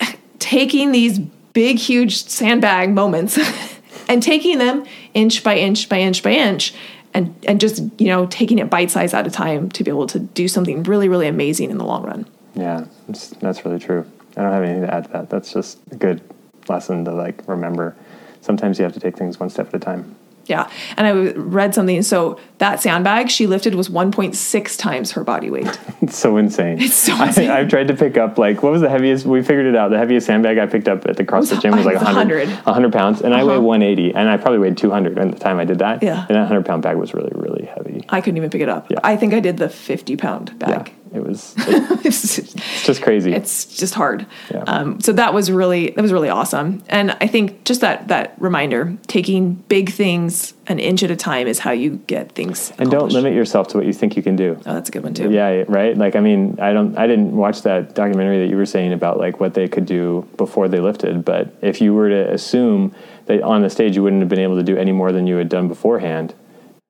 taking 0.38 0.92
these 0.92 1.18
big 1.18 1.78
huge 1.78 2.24
sandbag 2.26 2.94
moments 2.94 3.36
and 4.10 4.22
taking 4.22 4.58
them 4.58 4.84
inch 5.14 5.42
by 5.42 5.56
inch 5.56 5.88
by 5.88 6.00
inch 6.00 6.22
by 6.22 6.32
inch 6.32 6.74
and 7.14 7.34
and 7.48 7.60
just 7.60 7.82
you 7.98 8.08
know 8.08 8.26
taking 8.26 8.58
it 8.58 8.68
bite 8.68 8.90
size 8.90 9.14
at 9.14 9.26
a 9.26 9.30
time 9.30 9.70
to 9.70 9.84
be 9.84 9.90
able 9.90 10.06
to 10.06 10.18
do 10.18 10.48
something 10.48 10.82
really 10.82 11.08
really 11.08 11.28
amazing 11.28 11.70
in 11.70 11.78
the 11.78 11.84
long 11.84 12.02
run 12.02 12.26
Yeah, 12.54 12.86
that's, 13.06 13.64
really 13.64 13.78
true. 13.78 14.04
I 14.36 14.42
don't 14.42 14.52
have 14.52 14.64
anything 14.64 14.82
to 14.82 14.92
add 14.92 15.04
to 15.04 15.12
that. 15.12 15.30
That's 15.30 15.52
just 15.52 15.78
a 15.92 15.96
good 15.96 16.20
lesson 16.68 17.04
to 17.04 17.12
like 17.12 17.46
remember. 17.46 17.94
Sometimes 18.40 18.78
you 18.78 18.84
have 18.84 18.92
to 18.94 19.00
take 19.00 19.16
things 19.16 19.38
one 19.38 19.50
step 19.50 19.68
at 19.68 19.74
a 19.74 19.78
time. 19.78 20.16
Yeah. 20.46 20.68
And 20.96 21.06
I 21.06 21.12
read 21.32 21.74
something. 21.74 22.02
So 22.02 22.38
that 22.58 22.80
sandbag 22.80 23.30
she 23.30 23.46
lifted 23.46 23.74
was 23.74 23.88
1.6 23.88 24.78
times 24.78 25.12
her 25.12 25.24
body 25.24 25.50
weight. 25.50 25.78
It's 26.02 26.18
so 26.18 26.38
insane. 26.38 26.80
It's 26.80 26.94
so 26.94 27.12
insane. 27.22 27.50
I, 27.50 27.58
have 27.58 27.68
tried 27.68 27.86
to 27.88 27.94
pick 27.94 28.16
up 28.16 28.36
like 28.38 28.62
what 28.62 28.72
was 28.72 28.80
the 28.80 28.88
heaviest? 28.88 29.26
We 29.26 29.42
figured 29.42 29.66
it 29.66 29.76
out. 29.76 29.90
The 29.90 29.98
heaviest 29.98 30.26
sandbag 30.26 30.58
I 30.58 30.66
picked 30.66 30.88
up 30.88 31.06
at 31.06 31.16
the 31.16 31.24
CrossFit 31.24 31.50
was- 31.52 31.62
gym 31.62 31.76
was 31.76 31.84
like 31.86 31.94
was 31.96 32.02
100, 32.04 32.48
100. 32.48 32.64
100 32.66 32.92
pounds, 32.92 33.20
and 33.20 33.34
I 33.34 33.44
weigh 33.44 33.52
Uh-huh. 33.56 33.60
180, 33.62 34.14
and 34.14 34.28
I 34.28 34.36
probably 34.38 34.58
weighed 34.60 34.76
200 34.78 35.18
at 35.18 35.30
the 35.30 35.38
time 35.38 35.58
I 35.58 35.64
did 35.66 35.78
that. 35.80 36.02
Yeah. 36.02 36.20
and 36.26 36.34
that 36.36 36.40
100 36.48 36.64
pound 36.64 36.82
bag 36.82 36.96
was 36.96 37.12
really 37.14 37.30
really 37.34 37.66
heavy. 37.66 38.04
I 38.08 38.20
couldn't 38.22 38.38
even 38.38 38.50
pick 38.50 38.62
it 38.62 38.68
up. 38.70 38.90
Yeah. 38.90 38.98
I 39.04 39.16
think 39.16 39.34
I 39.34 39.40
did 39.40 39.58
the 39.58 39.68
50 39.68 40.16
pound 40.16 40.54
Yeah, 40.60 40.66
bag. 40.78 40.92
It 41.12 41.24
was. 41.24 41.54
It, 41.70 42.06
it's, 42.06 42.38
it's 42.38 42.84
just 42.84 43.02
crazy. 43.02 43.32
it's 43.32 43.64
just 43.76 43.94
hard. 43.94 44.26
Yeah. 44.50 44.64
Um, 44.66 45.00
so 45.00 45.12
that 45.12 45.34
was 45.34 45.50
really 45.50 45.90
that 45.90 46.02
was 46.02 46.12
really 46.12 46.28
awesome. 46.28 46.82
And 46.88 47.16
I 47.20 47.26
think 47.26 47.64
just 47.64 47.82
that 47.82 48.08
that 48.08 48.34
reminder, 48.38 48.96
taking 49.06 49.54
big 49.54 49.90
things 49.90 50.54
an 50.70 50.78
inch 50.78 51.02
at 51.02 51.10
a 51.10 51.16
time 51.16 51.46
is 51.46 51.58
how 51.58 51.72
you 51.72 51.96
get 52.06 52.32
things. 52.32 52.72
and 52.78 52.90
don't 52.90 53.12
limit 53.12 53.34
yourself 53.34 53.68
to 53.68 53.76
what 53.76 53.86
you 53.86 53.92
think 53.92 54.16
you 54.16 54.22
can 54.22 54.36
do. 54.36 54.56
Oh, 54.64 54.74
that's 54.74 54.88
a 54.88 54.92
good 54.92 55.02
one 55.02 55.14
too. 55.14 55.30
Yeah, 55.30 55.64
right. 55.68 55.96
Like, 55.96 56.14
I 56.14 56.20
mean, 56.20 56.58
I 56.60 56.72
don't, 56.72 56.96
I 56.96 57.06
didn't 57.06 57.36
watch 57.36 57.62
that 57.62 57.94
documentary 57.94 58.38
that 58.38 58.48
you 58.48 58.56
were 58.56 58.66
saying 58.66 58.92
about 58.92 59.18
like 59.18 59.40
what 59.40 59.54
they 59.54 59.66
could 59.68 59.84
do 59.84 60.28
before 60.36 60.68
they 60.68 60.78
lifted. 60.78 61.24
But 61.24 61.54
if 61.60 61.80
you 61.80 61.92
were 61.92 62.08
to 62.08 62.32
assume 62.32 62.94
that 63.26 63.42
on 63.42 63.62
the 63.62 63.70
stage 63.70 63.96
you 63.96 64.02
wouldn't 64.02 64.22
have 64.22 64.28
been 64.28 64.38
able 64.38 64.56
to 64.56 64.62
do 64.62 64.76
any 64.76 64.92
more 64.92 65.10
than 65.12 65.26
you 65.26 65.36
had 65.36 65.48
done 65.48 65.66
beforehand, 65.66 66.34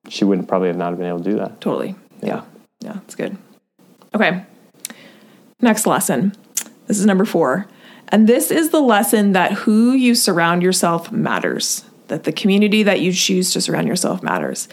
she 0.09 0.25
wouldn't 0.25 0.47
probably 0.47 0.67
have 0.67 0.77
not 0.77 0.89
have 0.89 0.99
been 0.99 1.07
able 1.07 1.23
to 1.23 1.29
do 1.31 1.37
that. 1.37 1.59
Totally. 1.59 1.95
Yeah. 2.21 2.43
Yeah, 2.81 2.99
it's 3.03 3.15
good. 3.15 3.35
Okay. 4.15 4.43
Next 5.61 5.85
lesson. 5.85 6.33
This 6.87 6.99
is 6.99 7.05
number 7.05 7.25
four. 7.25 7.67
And 8.09 8.27
this 8.27 8.51
is 8.51 8.71
the 8.71 8.81
lesson 8.81 9.31
that 9.31 9.53
who 9.53 9.93
you 9.93 10.15
surround 10.15 10.63
yourself 10.63 11.11
matters, 11.11 11.85
that 12.07 12.25
the 12.25 12.33
community 12.33 12.83
that 12.83 12.99
you 12.99 13.13
choose 13.13 13.53
to 13.53 13.61
surround 13.61 13.87
yourself 13.87 14.21
matters. 14.21 14.67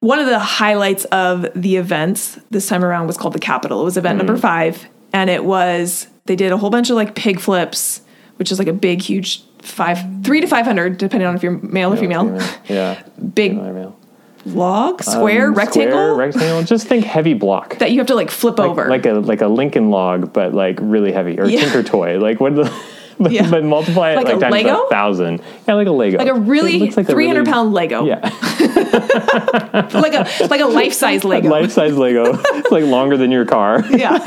One 0.00 0.18
of 0.18 0.26
the 0.26 0.38
highlights 0.38 1.04
of 1.06 1.46
the 1.54 1.76
events 1.76 2.38
this 2.50 2.68
time 2.68 2.84
around 2.84 3.06
was 3.06 3.16
called 3.16 3.34
the 3.34 3.40
Capitol. 3.40 3.80
It 3.80 3.84
was 3.84 3.96
event 3.96 4.18
number 4.18 4.36
mm. 4.36 4.40
five, 4.40 4.86
and 5.12 5.30
it 5.30 5.44
was, 5.44 6.06
they 6.26 6.36
did 6.36 6.52
a 6.52 6.56
whole 6.56 6.70
bunch 6.70 6.90
of 6.90 6.96
like 6.96 7.14
pig 7.14 7.40
flips, 7.40 8.02
which 8.36 8.52
is 8.52 8.58
like 8.58 8.68
a 8.68 8.72
big, 8.72 9.00
huge 9.00 9.42
five, 9.62 9.98
three 10.22 10.40
to 10.40 10.46
500, 10.46 10.98
depending 10.98 11.26
on 11.26 11.34
if 11.34 11.42
you're 11.42 11.58
male 11.58 11.92
or 11.92 11.96
female. 11.96 12.40
Yeah. 12.68 13.02
Big 13.34 13.52
Female. 13.52 13.98
Log, 14.46 15.02
square, 15.02 15.48
Um, 15.48 15.54
rectangle 15.54 15.92
Square, 15.92 16.14
rectangle. 16.14 16.62
Just 16.64 16.86
think 16.86 17.04
heavy 17.04 17.34
block. 17.34 17.78
that 17.78 17.92
you 17.92 17.98
have 17.98 18.06
to 18.08 18.14
like 18.14 18.30
flip 18.30 18.60
over. 18.60 18.88
like 18.88 19.06
a 19.06 19.12
like 19.14 19.40
a 19.40 19.48
Lincoln 19.48 19.90
log, 19.90 20.32
but 20.32 20.54
like 20.54 20.78
really 20.82 21.12
heavy, 21.12 21.38
or 21.38 21.46
Yeah. 21.46 21.60
Tinker 21.60 21.82
Toy. 21.82 22.18
Like 22.18 22.40
what? 22.40 22.54
The, 22.54 22.70
but, 23.18 23.32
Yeah. 23.32 23.50
but 23.50 23.64
multiply 23.64 24.10
it 24.12 24.16
Like 24.16 24.26
like, 24.26 24.36
a 24.36 24.40
times 24.40 24.52
Lego? 24.52 24.82
a 24.86 24.90
thousand. 24.90 25.40
Yeah, 25.68 25.74
like 25.74 25.86
a 25.86 25.90
Lego. 25.92 26.18
like 26.18 26.28
a 26.28 26.34
really 26.34 26.78
like 26.90 27.06
300 27.06 27.14
really- 27.16 27.44
pound 27.52 27.72
Lego. 27.72 28.04
Yeah, 28.04 28.20
like 29.94 30.14
a 30.14 30.26
like 30.48 30.60
a 30.60 30.66
life 30.66 30.92
size 30.92 31.24
Lego. 31.24 31.48
life 31.48 31.72
size 31.72 31.96
Lego. 31.96 32.38
it's 32.54 32.70
like 32.70 32.84
longer 32.84 33.16
than 33.16 33.30
your 33.30 33.44
car. 33.44 33.84
yeah. 33.90 34.18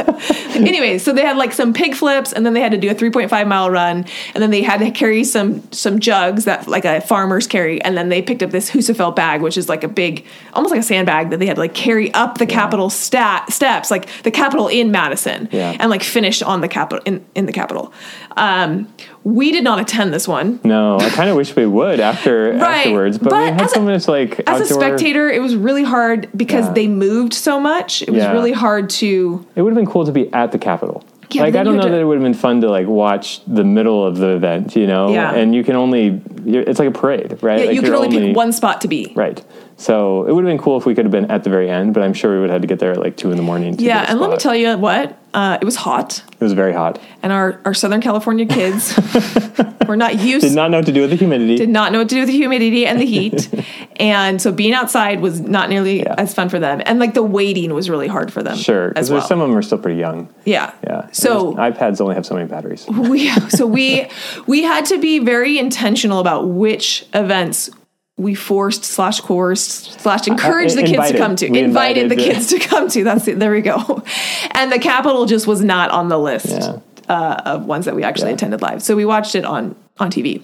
anyway, 0.55 0.97
so 0.97 1.13
they 1.13 1.21
had 1.23 1.37
like 1.37 1.53
some 1.53 1.73
pig 1.73 1.95
flips, 1.95 2.33
and 2.33 2.45
then 2.45 2.53
they 2.53 2.61
had 2.61 2.71
to 2.71 2.77
do 2.77 2.89
a 2.89 2.95
3.5 2.95 3.47
mile 3.47 3.69
run, 3.69 4.05
and 4.33 4.41
then 4.41 4.51
they 4.51 4.61
had 4.61 4.79
to 4.79 4.91
carry 4.91 5.23
some 5.23 5.61
some 5.71 5.99
jugs 5.99 6.45
that 6.45 6.67
like 6.67 6.85
a 6.85 7.01
farmer's 7.01 7.47
carry, 7.47 7.81
and 7.81 7.97
then 7.97 8.09
they 8.09 8.21
picked 8.21 8.43
up 8.43 8.51
this 8.51 8.69
Husafell 8.69 9.15
bag, 9.15 9.41
which 9.41 9.57
is 9.57 9.69
like 9.69 9.83
a 9.83 9.87
big, 9.87 10.25
almost 10.53 10.71
like 10.71 10.79
a 10.81 10.83
sandbag 10.83 11.29
that 11.31 11.37
they 11.39 11.45
had 11.45 11.55
to 11.55 11.61
like 11.61 11.73
carry 11.73 12.13
up 12.13 12.37
the 12.37 12.45
Capitol 12.45 12.89
stat 12.89 13.51
steps, 13.51 13.91
like 13.91 14.07
the 14.23 14.31
Capitol 14.31 14.67
in 14.67 14.91
Madison, 14.91 15.47
Yeah. 15.51 15.75
and 15.79 15.89
like 15.89 16.03
finish 16.03 16.41
on 16.41 16.61
the 16.61 16.67
Capitol 16.67 17.01
in 17.05 17.25
in 17.35 17.45
the 17.45 17.53
Capitol. 17.53 17.93
Um, 18.35 18.76
we 19.23 19.51
did 19.51 19.63
not 19.63 19.79
attend 19.79 20.13
this 20.13 20.27
one. 20.27 20.59
No, 20.63 20.97
I 20.99 21.09
kind 21.09 21.29
of 21.29 21.35
wish 21.35 21.55
we 21.55 21.65
would 21.65 21.99
after 21.99 22.51
Right, 22.57 22.77
afterwards, 22.87 23.17
but, 23.17 23.29
but 23.31 23.39
we 23.39 23.45
had 23.51 23.61
as 23.61 23.71
a- 23.71 23.75
so 23.75 23.81
much 23.81 24.07
like 24.07 24.41
As 24.47 24.69
a 24.69 24.73
spectator, 24.73 25.29
it 25.29 25.41
was 25.41 25.55
really 25.55 25.83
hard 25.83 26.29
because 26.35 26.65
Yeah. 26.67 26.73
they 26.73 26.87
moved 26.87 27.33
so 27.33 27.59
much. 27.59 28.01
It 28.01 28.09
was 28.09 28.23
Yeah. 28.23 28.31
really 28.31 28.51
hard 28.53 28.89
to. 29.01 29.45
It 29.55 29.61
would 29.61 29.71
have 29.73 29.77
been 29.77 29.91
cool 29.91 30.05
to 30.05 30.11
be 30.11 30.31
at 30.33 30.51
the 30.51 30.57
Capitol. 30.59 31.03
Yeah, 31.29 31.41
like 31.41 31.55
I 31.55 31.63
don't 31.63 31.75
know 31.75 31.83
to- 31.83 31.89
that 31.89 31.99
it 31.99 32.05
would 32.05 32.15
have 32.15 32.23
been 32.23 32.33
fun 32.33 32.61
to 32.61 32.69
like 32.69 32.87
watch 32.87 33.41
the 33.45 33.63
middle 33.65 34.05
of 34.05 34.17
the 34.17 34.29
event, 34.29 34.75
you 34.77 34.87
know. 34.87 35.09
Yeah. 35.11 35.33
And 35.33 35.53
you 35.53 35.61
can 35.63 35.75
only 35.75 36.21
it's 36.45 36.79
like 36.79 36.89
a 36.89 36.91
parade, 36.91 37.41
right? 37.41 37.59
Yeah, 37.59 37.65
like 37.67 37.75
you 37.75 37.81
could 37.81 37.87
you're 37.87 37.95
only, 37.97 38.27
pick 38.27 38.35
one 38.35 38.51
spot 38.51 38.81
to 38.81 38.87
be. 38.87 39.11
Right. 39.15 39.43
So 39.79 40.25
it 40.25 40.33
would 40.33 40.43
have 40.43 40.49
been 40.51 40.57
cool 40.63 40.77
if 40.77 40.85
we 40.87 40.95
could 40.95 41.05
have 41.05 41.11
been 41.11 41.29
at 41.29 41.43
the 41.43 41.49
very 41.51 41.69
end, 41.69 41.93
but 41.93 42.01
I'm 42.01 42.13
sure 42.13 42.33
we 42.33 42.39
would 42.39 42.49
have 42.49 42.55
had 42.55 42.61
to 42.63 42.67
get 42.67 42.79
there 42.79 42.91
at 42.93 42.99
like 42.99 43.15
two 43.15 43.29
in 43.31 43.37
the 43.37 43.43
morning. 43.43 43.77
To 43.77 43.83
Yeah, 43.83 44.05
and 44.07 44.19
let 44.19 44.31
me 44.31 44.37
tell 44.37 44.55
you 44.55 44.75
what, 44.75 45.15
uh, 45.35 45.59
it 45.61 45.65
was 45.65 45.75
hot, 45.75 46.23
it 46.31 46.43
was 46.43 46.53
very 46.53 46.73
hot. 46.73 46.99
and 47.21 47.31
our, 47.31 47.61
our 47.63 47.75
Southern 47.75 48.01
California 48.01 48.47
kids 48.47 48.97
were 49.87 49.95
not 49.97 50.19
used, 50.19 50.47
Did 50.47 50.55
not 50.55 50.71
know 50.71 50.77
what 50.77 50.87
to 50.87 50.91
do 50.91 51.01
with 51.01 51.11
the 51.11 51.15
humidity. 51.15 51.57
did 51.57 51.69
not 51.69 51.91
know 51.91 51.99
what 51.99 52.09
to 52.09 52.15
do 52.15 52.21
with 52.21 52.29
the 52.29 52.35
humidity 52.35 52.87
and 52.87 52.99
the 52.99 53.05
heat, 53.15 53.49
and 53.97 54.41
so 54.41 54.51
being 54.51 54.73
outside 54.73 55.21
was 55.21 55.41
not 55.41 55.69
nearly 55.69 55.99
Yeah. 55.99 56.15
as 56.17 56.33
fun 56.33 56.49
for 56.49 56.57
them, 56.57 56.81
and 56.83 56.97
like 56.97 57.13
the 57.13 57.21
waiting 57.21 57.71
was 57.71 57.87
really 57.87 58.07
hard 58.07 58.33
for 58.33 58.41
them. 58.41 58.57
sure, 58.57 58.87
because 58.89 59.11
well. 59.11 59.21
some 59.21 59.41
of 59.41 59.47
them 59.49 59.55
are 59.55 59.61
still 59.61 59.77
pretty 59.77 59.99
young. 59.99 60.27
yeah, 60.43 60.73
Yeah. 60.83 61.07
So 61.11 61.53
iPads 61.53 62.01
only 62.01 62.15
have 62.15 62.25
so 62.25 62.33
many 62.33 62.47
batteries. 62.47 62.87
we 62.97 63.29
so 63.49 63.67
we 63.67 64.09
we 64.47 64.63
had 64.63 64.85
to 64.85 64.97
be 64.99 65.19
very 65.19 65.59
intentional 65.59 66.19
about 66.19 66.36
which 66.45 67.05
events 67.13 67.69
we 68.17 68.33
forced 68.33 68.83
slash 68.83 69.19
coerced 69.21 69.99
slash 70.01 70.27
encouraged 70.27 70.75
the 70.75 70.81
kids 70.83 71.09
to 71.11 71.15
Uh, 71.15 71.17
come 71.19 71.35
to. 71.35 71.49
We 71.49 71.59
invited, 71.59 72.03
invited 72.03 72.09
the 72.11 72.15
the- 72.15 72.33
kids 72.33 72.47
to 72.47 72.59
come 72.59 72.89
to. 72.89 73.03
That's 73.03 73.27
it. 73.27 73.37
There 73.39 73.51
we 73.51 73.61
go. 73.61 74.03
And 74.51 74.71
the 74.71 74.79
Capitol 74.79 75.25
just 75.27 75.45
was 75.45 75.63
not 75.63 75.91
on 75.91 76.09
the 76.09 76.17
list 76.17 76.47
Yeah. 76.47 76.77
uh, 77.09 77.41
of 77.45 77.65
ones 77.65 77.85
that 77.85 77.95
we 77.95 78.03
actually 78.03 78.29
Yeah. 78.29 78.35
attended 78.35 78.61
live. 78.63 78.81
So 78.81 78.95
we 78.95 79.05
watched 79.05 79.35
it 79.35 79.45
on 79.45 79.75
on 79.99 80.11
tv 80.11 80.41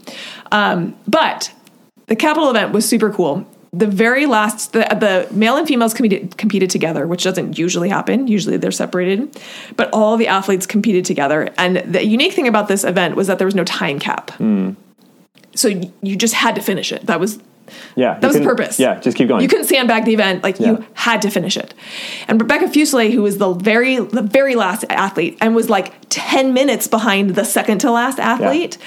um, 0.51 0.95
but 1.08 1.51
the 2.08 2.15
Capitol 2.15 2.49
event 2.49 2.73
was 2.73 2.88
super 2.89 3.12
cool. 3.12 3.45
The 3.71 3.88
very 3.88 4.25
last 4.27 4.73
the, 4.73 4.82
the 4.99 5.27
male 5.36 5.58
and 5.58 5.67
females 5.67 5.93
competed, 5.95 6.38
competed 6.38 6.69
together 6.69 7.08
which 7.08 7.23
doesn't 7.23 7.58
usually 7.58 7.89
happen. 7.89 8.27
Usually 8.27 8.58
they're 8.58 8.71
separated. 8.71 9.36
But 9.77 9.89
all 9.93 10.15
the 10.17 10.27
athletes 10.27 10.65
competed 10.67 11.06
together. 11.06 11.49
And 11.58 11.77
the 11.77 12.06
unique 12.06 12.34
thing 12.34 12.47
about 12.47 12.67
this 12.67 12.84
event 12.84 13.15
was 13.15 13.25
that 13.27 13.38
there 13.39 13.47
was 13.47 13.56
no 13.56 13.63
time 13.63 13.97
cap 13.99 14.32
so 15.55 15.67
you 16.01 16.15
just 16.15 16.33
had 16.33 16.55
to 16.55 16.61
finish 16.61 16.91
it 16.91 17.05
that 17.05 17.19
was 17.19 17.39
Yeah. 17.95 18.19
that 18.19 18.27
was 18.27 18.37
the 18.37 18.43
purpose. 18.43 18.79
Yeah, 18.79 18.99
just 18.99 19.15
keep 19.17 19.27
going. 19.27 19.41
you 19.41 19.47
couldn't 19.47 19.65
sandbag 19.67 20.05
the 20.05 20.13
event; 20.13 20.43
like 20.43 20.59
Yeah. 20.59 20.67
you 20.71 20.85
had 20.93 21.21
to 21.23 21.29
finish 21.29 21.55
it. 21.57 21.73
And 22.27 22.39
Rebecca 22.41 22.65
Fuselier, 22.67 23.11
who 23.11 23.21
was 23.23 23.37
the 23.37 23.53
very 23.53 23.97
the 23.99 24.21
very 24.21 24.55
last 24.55 24.83
athlete, 24.89 25.37
and 25.41 25.55
was 25.55 25.69
like 25.69 25.93
ten 26.09 26.53
minutes 26.53 26.87
behind 26.87 27.35
the 27.35 27.45
second 27.45 27.79
to 27.79 27.91
last 27.91 28.19
athlete, 28.19 28.77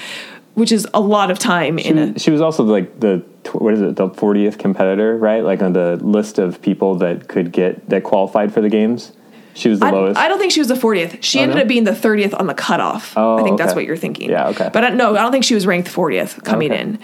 which 0.53 0.71
is 0.71 0.87
a 0.93 0.99
lot 1.01 1.31
of 1.31 1.39
time 1.39 1.79
in 1.79 1.97
a 1.97 2.19
she 2.19 2.31
was 2.31 2.41
also 2.41 2.63
like 2.63 2.99
the 2.99 3.23
what 3.53 3.73
is 3.73 3.81
it 3.81 3.95
the 3.95 4.09
40th 4.09 4.57
competitor 4.59 5.17
right 5.17 5.41
like 5.43 5.61
on 5.61 5.71
the 5.73 5.95
list 5.97 6.37
of 6.37 6.61
people 6.61 6.95
that 6.95 7.27
could 7.29 7.51
get 7.53 7.87
that 7.89 8.03
qualified 8.03 8.53
for 8.53 8.59
the 8.61 8.69
games 8.69 9.13
she 9.57 9.69
was 9.69 9.79
the 9.79 9.85
I, 9.87 9.91
lowest 9.91 10.19
I 10.19 10.27
don't 10.27 10.39
think 10.39 10.51
she 10.51 10.59
was 10.61 10.67
the 10.67 10.75
40th. 10.75 11.23
She 11.23 11.39
Oh, 11.39 11.43
ended 11.43 11.55
no? 11.57 11.61
up 11.63 11.67
being 11.67 11.83
the 11.83 11.91
30th 11.91 12.39
on 12.39 12.47
the 12.47 12.53
cutoff. 12.53 13.13
Oh, 13.17 13.37
I 13.39 13.43
think 13.43 13.57
that's 13.57 13.73
what 13.75 13.83
you're 13.85 13.97
thinking. 13.97 14.29
Yeah, 14.29 14.49
okay. 14.49 14.69
But 14.71 14.83
I, 14.83 14.89
no, 14.89 15.15
I 15.15 15.21
don't 15.21 15.31
think 15.31 15.43
she 15.43 15.55
was 15.55 15.65
ranked 15.67 15.89
40th 15.89 16.43
coming 16.43 16.71
Okay. 16.71 16.81
in. 16.81 16.99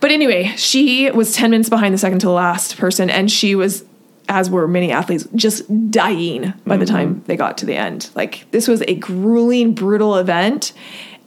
But 0.00 0.10
anyway, 0.12 0.52
she 0.56 1.10
was 1.10 1.32
10 1.34 1.50
minutes 1.50 1.68
behind 1.68 1.92
the 1.94 1.98
second 1.98 2.20
to 2.20 2.26
the 2.26 2.32
last 2.32 2.76
person, 2.76 3.10
and 3.10 3.28
she 3.30 3.54
was, 3.56 3.84
as 4.28 4.48
were 4.48 4.68
many 4.68 4.92
athletes, 4.92 5.26
just 5.34 5.64
dying 5.90 6.52
by 6.66 6.76
the 6.76 6.84
Mm-hmm. 6.84 6.94
time 6.94 7.22
they 7.26 7.36
got 7.36 7.58
to 7.58 7.66
the 7.66 7.74
end. 7.74 8.10
Like, 8.14 8.46
this 8.52 8.68
was 8.68 8.82
a 8.82 8.94
grueling, 8.94 9.74
brutal 9.74 10.14
event. 10.16 10.72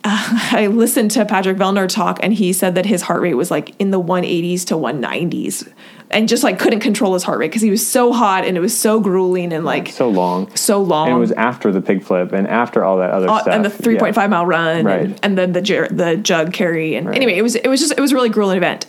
Uh, 0.05 0.49
I 0.53 0.67
listened 0.67 1.11
to 1.11 1.25
Patrick 1.25 1.57
Vellner 1.57 1.89
talk, 1.89 2.19
and 2.23 2.33
he 2.33 2.53
said 2.53 2.75
that 2.75 2.85
his 2.85 3.01
heart 3.01 3.21
rate 3.21 3.33
was 3.33 3.51
like 3.51 3.75
in 3.79 3.91
the 3.91 4.01
180s 4.01 4.65
to 4.67 4.75
190s, 4.75 5.67
and 6.13 6.27
just 6.29 6.43
like 6.43 6.59
couldn't 6.59 6.79
control 6.81 7.13
his 7.13 7.23
heart 7.23 7.39
rate 7.39 7.47
because 7.49 7.61
he 7.61 7.69
was 7.71 7.85
so 7.85 8.11
hot 8.13 8.45
and 8.45 8.55
it 8.57 8.59
was 8.59 8.77
so 8.77 8.99
grueling 8.99 9.51
and 9.53 9.65
like 9.65 9.89
so 9.89 10.09
long 10.09 10.53
so 10.55 10.81
long. 10.81 11.07
and 11.07 11.17
it 11.17 11.19
was 11.19 11.31
after 11.33 11.71
the 11.71 11.81
pig 11.81 12.03
flip 12.03 12.31
and 12.33 12.47
after 12.47 12.83
all 12.83 12.97
that 12.97 13.11
other 13.11 13.29
Uh, 13.29 13.39
stuff 13.41 13.53
and 13.53 13.65
the 13.65 13.69
3.5 13.69 14.15
Yeah. 14.15 14.27
mile 14.27 14.45
run 14.45 14.85
Right. 14.85 15.01
and, 15.05 15.19
and 15.23 15.37
then 15.37 15.53
the 15.53 15.61
the 15.91 16.17
jug 16.17 16.53
carry 16.53 16.95
and 16.95 17.07
Right. 17.07 17.15
anyway 17.15 17.33
it 17.37 17.41
was 17.41 17.55
it 17.55 17.67
was 17.67 17.79
just 17.79 17.93
it 17.97 18.01
was 18.01 18.11
a 18.11 18.15
really 18.15 18.29
grueling 18.29 18.57
event 18.57 18.85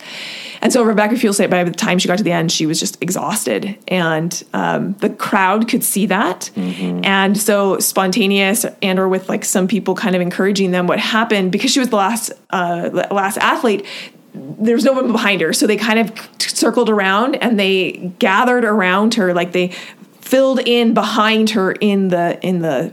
and 0.61 0.71
so 0.71 0.81
rebecca 0.83 1.15
fuel 1.17 1.33
said 1.33 1.49
by 1.49 1.63
the 1.63 1.71
time 1.71 1.99
she 1.99 2.07
got 2.07 2.17
to 2.17 2.23
the 2.23 2.31
end 2.31 2.51
she 2.51 2.65
was 2.65 2.79
just 2.79 3.01
exhausted 3.01 3.77
and 3.87 4.43
um, 4.53 4.93
the 4.99 5.09
crowd 5.09 5.67
could 5.67 5.83
see 5.83 6.05
that 6.07 6.49
Mm-hmm. 6.55 7.03
and 7.05 7.37
so 7.37 7.79
spontaneous 7.79 8.65
and 8.81 8.99
or 8.99 9.07
with 9.07 9.29
like 9.29 9.43
some 9.45 9.67
people 9.67 9.95
kind 9.95 10.15
of 10.15 10.21
encouraging 10.21 10.71
them 10.71 10.87
what 10.87 10.99
happened 10.99 11.51
because 11.51 11.71
she 11.71 11.79
was 11.79 11.89
the 11.89 11.95
last 11.95 12.31
uh, 12.51 12.89
last 13.11 13.37
athlete 13.37 13.85
there 14.33 14.75
was 14.75 14.83
no 14.83 14.93
one 14.93 15.11
behind 15.11 15.41
her 15.41 15.53
so 15.53 15.67
they 15.67 15.77
kind 15.77 15.99
of 15.99 16.29
circled 16.39 16.89
around 16.89 17.35
and 17.35 17.59
they 17.59 18.13
gathered 18.19 18.65
around 18.65 19.13
her 19.15 19.33
like 19.33 19.51
they 19.51 19.67
filled 20.21 20.59
in 20.59 20.93
behind 20.93 21.51
her 21.51 21.71
in 21.73 22.07
the 22.07 22.39
in 22.45 22.59
the 22.59 22.91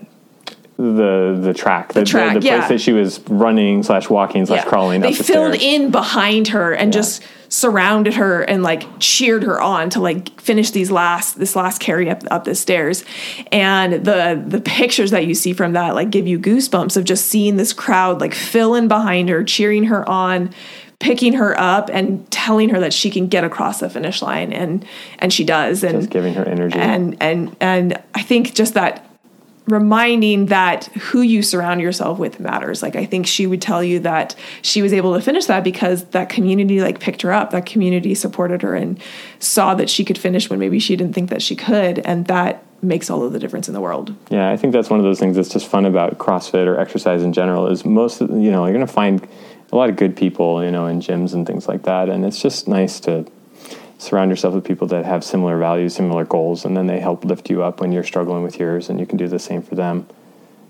the 0.76 1.38
the 1.42 1.52
track 1.52 1.92
the, 1.92 2.04
track, 2.04 2.34
the, 2.34 2.40
place 2.40 2.44
yeah. 2.44 2.68
that 2.68 2.80
she 2.80 2.92
was 2.92 3.20
running 3.28 3.82
slash 3.82 4.08
walking 4.08 4.46
slash 4.46 4.64
crawling 4.64 5.02
They 5.02 5.12
the 5.12 5.22
filled 5.22 5.54
stairs. 5.54 5.62
in 5.62 5.90
behind 5.90 6.48
her 6.48 6.72
and 6.72 6.90
just 6.90 7.22
surrounded 7.50 8.14
her 8.14 8.42
and 8.42 8.62
like 8.62 8.86
cheered 8.98 9.42
her 9.42 9.60
on 9.60 9.90
to 9.90 10.00
like 10.00 10.40
finish 10.40 10.70
these 10.70 10.90
last 10.90 11.38
this 11.38 11.54
last 11.54 11.80
carry 11.80 12.08
up 12.08 12.22
up 12.30 12.44
the 12.44 12.54
stairs. 12.54 13.04
And 13.52 14.04
the 14.04 14.42
the 14.46 14.60
pictures 14.60 15.10
that 15.10 15.26
you 15.26 15.34
see 15.34 15.52
from 15.52 15.74
that 15.74 15.94
like 15.94 16.10
give 16.10 16.26
you 16.26 16.38
goosebumps 16.38 16.96
of 16.96 17.04
just 17.04 17.26
seeing 17.26 17.56
this 17.56 17.74
crowd 17.74 18.20
like 18.20 18.32
fill 18.32 18.74
in 18.74 18.88
behind 18.88 19.28
her, 19.28 19.44
cheering 19.44 19.84
her 19.84 20.08
on. 20.08 20.54
Picking 21.00 21.32
her 21.32 21.58
up 21.58 21.88
and 21.92 22.30
telling 22.30 22.68
her 22.68 22.78
that 22.78 22.92
she 22.92 23.10
can 23.10 23.26
get 23.26 23.42
across 23.42 23.80
the 23.80 23.90
finish 23.90 24.22
line 24.22 24.52
and 24.52 24.86
and 25.18 25.32
she 25.32 25.42
does 25.42 25.82
and 25.82 25.98
Just 25.98 26.10
giving 26.10 26.34
her 26.34 26.44
energy. 26.44 26.78
and 26.78 27.16
and 27.20 27.56
and 27.60 28.00
I 28.14 28.22
think 28.22 28.54
just 28.54 28.74
that 28.74 29.06
reminding 29.66 30.46
that 30.46 30.86
who 30.86 31.22
you 31.22 31.42
surround 31.42 31.80
yourself 31.80 32.18
with 32.18 32.40
matters 32.40 32.82
like 32.82 32.96
i 32.96 33.04
think 33.06 33.24
she 33.26 33.46
would 33.46 33.62
tell 33.62 33.84
you 33.84 34.00
that 34.00 34.34
she 34.62 34.82
was 34.82 34.92
able 34.92 35.14
to 35.14 35.20
finish 35.20 35.44
that 35.46 35.62
because 35.62 36.04
that 36.06 36.28
community 36.28 36.80
like 36.80 36.98
picked 36.98 37.22
her 37.22 37.30
up 37.32 37.50
that 37.50 37.66
community 37.66 38.14
supported 38.14 38.62
her 38.62 38.74
and 38.74 39.00
saw 39.38 39.74
that 39.74 39.88
she 39.88 40.04
could 40.04 40.18
finish 40.18 40.50
when 40.50 40.58
maybe 40.58 40.80
she 40.80 40.96
didn't 40.96 41.12
think 41.14 41.30
that 41.30 41.40
she 41.40 41.54
could 41.54 42.00
and 42.00 42.26
that 42.26 42.64
makes 42.82 43.10
all 43.10 43.22
of 43.22 43.32
the 43.32 43.38
difference 43.38 43.68
in 43.68 43.74
the 43.74 43.80
world 43.80 44.14
Yeah, 44.30 44.50
I 44.50 44.56
think 44.56 44.72
that's 44.72 44.90
one 44.90 44.98
of 44.98 45.04
those 45.04 45.20
things 45.20 45.36
that's 45.36 45.50
just 45.50 45.68
fun 45.68 45.84
about 45.84 46.18
CrossFit 46.18 46.66
or 46.66 46.80
exercise 46.80 47.22
in 47.22 47.32
general. 47.34 47.66
Is 47.68 47.84
most 47.84 48.22
of, 48.22 48.30
you 48.30 48.50
know 48.50 48.64
you're 48.64 48.74
going 48.74 48.86
to 48.86 48.92
find 48.92 49.26
a 49.72 49.76
lot 49.76 49.90
of 49.90 49.96
good 49.96 50.16
people 50.16 50.64
you 50.64 50.70
know 50.70 50.86
in 50.86 51.00
gyms 51.00 51.34
and 51.34 51.46
things 51.46 51.68
like 51.68 51.82
that, 51.84 52.08
and 52.08 52.24
it's 52.24 52.40
just 52.40 52.68
nice 52.68 53.00
to 53.00 53.26
surround 53.98 54.30
yourself 54.30 54.54
with 54.54 54.64
people 54.64 54.86
that 54.88 55.04
have 55.04 55.22
similar 55.22 55.58
values, 55.58 55.94
similar 55.94 56.24
goals, 56.24 56.64
and 56.64 56.76
then 56.76 56.86
they 56.86 57.00
help 57.00 57.24
lift 57.24 57.50
you 57.50 57.62
up 57.62 57.80
when 57.80 57.92
you're 57.92 58.04
struggling 58.04 58.42
with 58.42 58.58
yours, 58.58 58.88
and 58.88 58.98
you 58.98 59.06
can 59.06 59.18
do 59.18 59.28
the 59.28 59.38
same 59.38 59.62
for 59.62 59.74
them. 59.74 60.06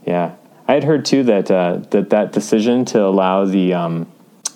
Yeah, 0.05 0.35
I 0.67 0.75
had 0.75 0.85
heard 0.85 1.05
too 1.05 1.23
that 1.25 1.51
uh, 1.51 1.79
that 1.91 2.11
that 2.11 2.33
decision 2.33 2.85
to 2.87 3.03
allow 3.05 3.45
the 3.45 3.75
um, 3.75 4.11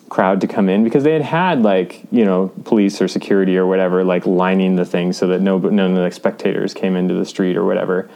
crowd 0.09 0.41
to 0.41 0.47
come 0.47 0.69
in 0.69 0.85
because 0.85 1.03
they 1.05 1.13
had 1.13 1.23
had 1.23 1.63
like 1.63 2.03
you 2.11 2.25
know 2.25 2.53
police 2.65 3.01
or 3.01 3.09
security 3.09 3.57
or 3.57 3.67
whatever 3.67 4.05
like 4.05 4.27
lining 4.27 4.77
the 4.77 4.85
thing 4.85 5.13
so 5.13 5.27
that 5.29 5.41
no 5.41 5.59
none 5.59 5.97
of 5.97 6.05
the 6.05 6.11
spectators 6.11 6.75
came 6.75 6.97
into 6.97 7.15
the 7.15 7.27
street 7.27 7.57
or 7.57 7.65
whatever. 7.65 8.09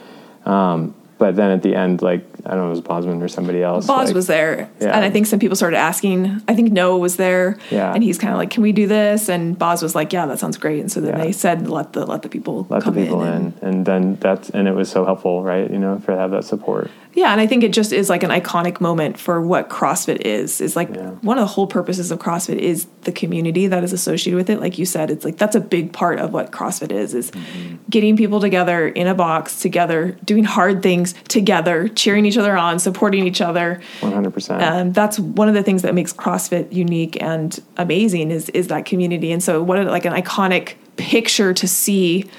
Um, 0.45 0.95
but 1.19 1.35
then 1.35 1.51
at 1.51 1.61
the 1.61 1.75
end, 1.75 2.01
like 2.01 2.25
I 2.45 2.51
don't 2.51 2.59
know, 2.61 2.67
it 2.67 2.69
was 2.71 2.81
Bozman 2.81 3.21
or 3.21 3.27
somebody 3.27 3.61
else. 3.61 3.85
Boz 3.85 4.07
like- 4.07 4.15
was 4.15 4.25
there, 4.27 4.69
Yeah. 4.79 4.95
and 4.95 5.05
I 5.05 5.09
think 5.11 5.27
some 5.27 5.37
people 5.39 5.55
started 5.55 5.77
asking. 5.77 6.41
I 6.47 6.55
think 6.55 6.71
Noah 6.71 6.97
was 6.97 7.17
there, 7.17 7.57
Yeah. 7.69 7.93
and 7.93 8.01
he's 8.03 8.17
kind 8.17 8.33
of 8.33 8.39
like, 8.39 8.49
"Can 8.49 8.63
we 8.63 8.71
do 8.71 8.87
this?" 8.87 9.29
And 9.29 9.59
Boz 9.59 9.83
was 9.83 9.93
like, 9.93 10.11
"Yeah, 10.13 10.25
that 10.25 10.39
sounds 10.39 10.57
great." 10.57 10.79
And 10.79 10.91
so 10.91 11.01
then 11.01 11.17
Yeah. 11.17 11.23
they 11.25 11.31
said, 11.33 11.69
"Let 11.69 11.93
the 11.93 12.05
let 12.05 12.21
the 12.23 12.29
people 12.29 12.65
let 12.69 12.79
the 12.79 12.83
come 12.85 12.95
people 12.95 13.21
in." 13.23 13.27
in, 13.27 13.33
and- 13.35 13.53
and 13.61 13.85
then 13.85 14.17
that's 14.19 14.49
and 14.49 14.67
it 14.67 14.73
was 14.75 14.89
so 14.89 15.05
helpful, 15.05 15.43
right? 15.43 15.69
You 15.69 15.77
know, 15.77 15.99
for 15.99 16.13
to 16.13 16.17
have 16.17 16.31
that 16.31 16.45
support. 16.45 16.89
Yeah, 17.19 17.33
and 17.33 17.41
I 17.41 17.47
think 17.47 17.65
it 17.65 17.73
just 17.73 17.91
is 17.91 18.09
like 18.09 18.23
an 18.23 18.29
iconic 18.29 18.79
moment 18.79 19.19
for 19.19 19.41
what 19.41 19.69
CrossFit 19.69 20.21
is. 20.21 20.61
Is 20.61 20.77
like 20.77 20.87
Yeah. 20.95 21.09
one 21.21 21.37
of 21.37 21.41
the 21.41 21.47
whole 21.47 21.67
purposes 21.67 22.11
of 22.11 22.19
CrossFit 22.19 22.59
is 22.59 22.87
the 23.01 23.11
community 23.11 23.67
that 23.67 23.83
is 23.83 23.91
associated 23.91 24.37
with 24.37 24.49
it. 24.49 24.61
Like 24.61 24.77
you 24.79 24.85
said, 24.85 25.11
it's 25.11 25.25
like 25.25 25.37
that's 25.37 25.55
a 25.55 25.59
big 25.59 25.91
part 25.91 26.19
of 26.19 26.31
what 26.31 26.51
CrossFit 26.51 26.93
is 26.93 27.13
is 27.13 27.31
Mm-hmm. 27.31 27.75
getting 27.89 28.15
people 28.15 28.39
together 28.39 28.87
in 28.87 29.05
a 29.05 29.13
box 29.13 29.59
together, 29.59 30.17
doing 30.23 30.45
hard 30.45 30.81
things 30.81 31.13
together, 31.27 31.89
cheering 31.89 32.25
each 32.25 32.37
other 32.37 32.55
on, 32.57 32.79
supporting 32.79 33.27
each 33.27 33.41
other. 33.41 33.81
One 33.99 34.13
hundred 34.13 34.33
percent. 34.33 34.63
Um, 34.63 34.93
that's 34.93 35.19
one 35.19 35.49
of 35.49 35.55
the 35.55 35.63
things 35.63 35.81
that 35.81 35.93
makes 35.93 36.13
CrossFit 36.13 36.71
unique 36.71 37.21
and 37.21 37.59
amazing 37.75 38.31
is 38.31 38.47
is 38.51 38.67
that 38.67 38.85
community. 38.85 39.33
And 39.33 39.43
so, 39.43 39.61
what 39.61 39.77
a, 39.77 39.83
like 39.83 40.05
an 40.05 40.13
iconic 40.13 40.75
picture 40.95 41.53
to 41.53 41.67
see 41.67 42.29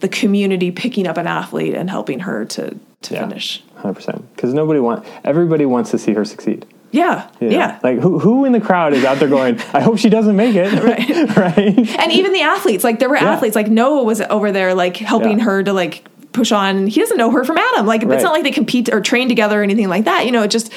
the 0.00 0.08
community 0.08 0.70
picking 0.70 1.06
up 1.06 1.16
an 1.16 1.26
athlete 1.26 1.74
and 1.74 1.88
helping 1.90 2.20
her 2.20 2.44
to 2.46 2.76
to 3.02 3.14
Yeah. 3.14 3.20
finish. 3.26 3.62
Hundred 3.76 3.94
percent. 3.94 4.34
Because 4.36 4.52
nobody 4.52 4.80
want 4.80 5.04
everybody 5.24 5.64
wants 5.66 5.90
to 5.92 5.98
see 5.98 6.12
her 6.14 6.24
succeed. 6.24 6.66
Yeah, 6.92 7.28
you 7.40 7.48
know? 7.50 7.56
yeah. 7.56 7.78
Like 7.82 7.98
who 8.00 8.18
who 8.18 8.44
in 8.44 8.52
the 8.52 8.60
crowd 8.60 8.92
is 8.94 9.04
out 9.04 9.18
there 9.18 9.28
going, 9.28 9.60
I 9.72 9.80
hope 9.80 9.98
she 9.98 10.08
doesn't 10.10 10.36
make 10.36 10.54
it. 10.56 10.72
Right. 10.82 11.36
right. 11.36 11.98
and 12.00 12.12
even 12.12 12.32
the 12.32 12.42
athletes, 12.42 12.82
like 12.84 12.98
there 12.98 13.08
were 13.08 13.16
Yeah. 13.16 13.30
athletes, 13.32 13.54
like 13.56 13.68
Noah 13.68 14.02
was 14.02 14.20
over 14.22 14.50
there, 14.52 14.74
like 14.74 14.96
helping 14.96 15.38
Yeah. 15.38 15.44
her 15.44 15.62
to 15.62 15.72
like 15.72 16.04
push 16.32 16.52
on. 16.52 16.86
He 16.86 17.00
doesn't 17.00 17.16
know 17.16 17.30
her 17.30 17.42
from 17.44 17.58
Adam. 17.58 17.86
Like 17.86 18.02
Right. 18.02 18.14
it's 18.14 18.22
not 18.22 18.32
like 18.32 18.42
they 18.42 18.50
compete 18.52 18.88
or 18.92 19.00
train 19.00 19.28
together 19.28 19.60
or 19.60 19.62
anything 19.62 19.88
like 19.88 20.04
that. 20.04 20.26
You 20.26 20.32
know, 20.32 20.42
it 20.42 20.50
just 20.50 20.72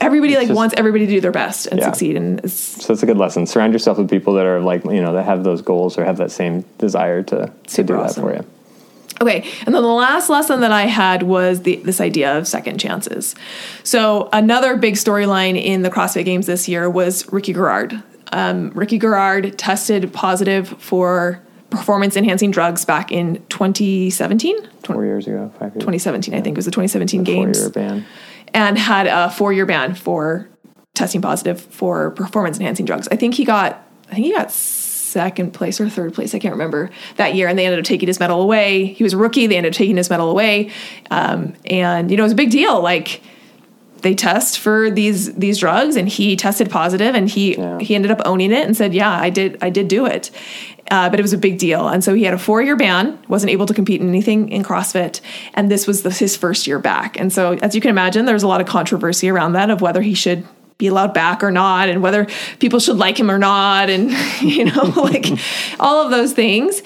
everybody 0.00 0.34
like 0.34 0.48
just- 0.48 0.56
wants 0.56 0.74
everybody 0.76 1.06
to 1.06 1.12
do 1.12 1.20
their 1.20 1.30
best 1.32 1.66
and 1.66 1.78
Yeah. 1.78 1.86
succeed. 1.86 2.16
And 2.16 2.40
it's 2.40 2.84
So 2.84 2.92
it's 2.92 3.02
a 3.02 3.06
good 3.06 3.18
lesson. 3.18 3.46
Surround 3.46 3.72
yourself 3.72 3.98
with 3.98 4.10
people 4.10 4.34
that 4.34 4.46
are 4.46 4.60
like, 4.60 4.84
you 4.84 5.00
know, 5.00 5.12
that 5.12 5.24
have 5.24 5.44
those 5.44 5.62
goals 5.62 5.96
or 5.98 6.04
have 6.04 6.16
that 6.18 6.30
same 6.30 6.64
desire 6.78 7.22
to, 7.24 7.50
to 7.68 7.82
do 7.82 7.94
that 7.96 8.14
for 8.14 8.32
you. 8.32 8.44
Okay, 9.18 9.44
and 9.64 9.74
then 9.74 9.82
the 9.82 9.88
last 9.88 10.28
lesson 10.28 10.60
that 10.60 10.72
I 10.72 10.82
had 10.82 11.22
was 11.22 11.62
the, 11.62 11.76
this 11.76 12.02
idea 12.02 12.36
of 12.36 12.46
second 12.46 12.78
chances. 12.78 13.34
So 13.82 14.28
another 14.30 14.76
big 14.76 14.94
storyline 14.96 15.56
in 15.62 15.80
the 15.80 15.88
CrossFit 15.88 16.26
Games 16.26 16.44
this 16.46 16.68
year 16.68 16.90
was 16.90 17.30
Ricky 17.32 17.54
Garard. 17.54 18.02
Um, 18.32 18.72
Ricky 18.74 18.98
Garard 18.98 19.56
tested 19.56 20.12
positive 20.12 20.68
for 20.80 21.40
performance 21.70 22.14
enhancing 22.14 22.50
drugs 22.50 22.84
back 22.84 23.10
in 23.10 23.42
2017. 23.48 24.56
Four 24.84 25.04
years 25.06 25.26
ago, 25.26 25.50
five 25.58 25.72
years. 25.72 25.80
2017, 25.82 26.34
I 26.34 26.42
think, 26.42 26.54
it 26.54 26.58
was 26.58 26.66
the 26.66 26.70
2017 26.70 27.24
Four 27.24 27.34
Games, 27.34 27.58
year 27.58 27.70
ban. 27.70 28.04
And 28.56 28.78
had 28.78 29.06
a 29.06 29.30
four-year 29.30 29.66
ban 29.66 29.94
for 29.94 30.48
testing 30.94 31.20
positive 31.20 31.60
for 31.60 32.10
performance 32.12 32.56
enhancing 32.58 32.86
drugs. 32.86 33.06
I 33.12 33.16
think 33.16 33.34
he 33.34 33.44
got, 33.44 33.86
I 34.10 34.14
think 34.14 34.26
he 34.26 34.32
got 34.32 34.50
second 34.50 35.52
place 35.52 35.78
or 35.78 35.88
third 35.90 36.14
place, 36.14 36.34
I 36.34 36.38
can't 36.38 36.52
remember 36.52 36.90
that 37.16 37.34
year, 37.34 37.48
and 37.48 37.58
they 37.58 37.66
ended 37.66 37.78
up 37.78 37.84
taking 37.84 38.08
his 38.08 38.18
medal 38.18 38.40
away. 38.40 38.86
He 38.86 39.04
was 39.04 39.12
a 39.12 39.16
rookie; 39.18 39.46
they 39.46 39.56
ended 39.56 39.72
up 39.74 39.76
taking 39.76 39.96
his 39.96 40.08
medal 40.10 40.30
away, 40.30 40.70
um, 41.10 41.54
and 41.66 42.10
you 42.10 42.16
know 42.16 42.22
it 42.22 42.24
was 42.24 42.32
a 42.32 42.36
big 42.36 42.50
deal. 42.50 42.80
Like 42.80 43.22
they 44.02 44.14
test 44.14 44.58
for 44.58 44.90
these 44.90 45.34
these 45.34 45.58
drugs, 45.58 45.96
and 45.96 46.08
he 46.08 46.34
tested 46.36 46.70
positive, 46.70 47.14
and 47.14 47.28
he 47.28 47.56
Yeah. 47.56 47.78
he 47.78 47.94
ended 47.94 48.10
up 48.10 48.20
owning 48.24 48.52
it 48.52 48.66
and 48.66 48.76
said, 48.76 48.94
"Yeah, 48.94 49.10
I 49.10 49.30
did, 49.30 49.58
I 49.60 49.70
did 49.70 49.88
do 49.88 50.06
it." 50.06 50.30
Uh, 50.90 51.10
but 51.10 51.18
it 51.18 51.22
was 51.22 51.32
a 51.32 51.38
big 51.38 51.58
deal, 51.58 51.88
and 51.88 52.04
so 52.04 52.14
he 52.14 52.24
had 52.24 52.34
a 52.34 52.38
four 52.38 52.62
year 52.62 52.76
ban, 52.76 53.18
wasn't 53.28 53.50
able 53.50 53.66
to 53.66 53.74
compete 53.74 54.00
in 54.00 54.08
anything 54.08 54.48
in 54.50 54.62
CrossFit, 54.62 55.20
and 55.54 55.70
this 55.70 55.86
was 55.86 56.02
the, 56.02 56.10
his 56.10 56.36
first 56.36 56.66
year 56.66 56.78
back. 56.78 57.18
And 57.18 57.32
so, 57.32 57.54
as 57.54 57.74
you 57.74 57.80
can 57.80 57.90
imagine, 57.90 58.24
there's 58.24 58.44
a 58.44 58.48
lot 58.48 58.60
of 58.60 58.66
controversy 58.66 59.28
around 59.28 59.54
that 59.54 59.70
of 59.70 59.80
whether 59.80 60.00
he 60.00 60.14
should 60.14 60.46
be 60.78 60.86
allowed 60.86 61.14
back 61.14 61.42
or 61.42 61.50
not, 61.50 61.88
and 61.88 62.02
whether 62.02 62.26
people 62.58 62.78
should 62.78 62.98
like 62.98 63.18
him 63.18 63.30
or 63.30 63.38
not, 63.38 63.90
and 63.90 64.10
you 64.40 64.66
know, 64.66 64.82
like 64.96 65.26
all 65.80 66.04
of 66.04 66.10
those 66.10 66.32
things. 66.32 66.82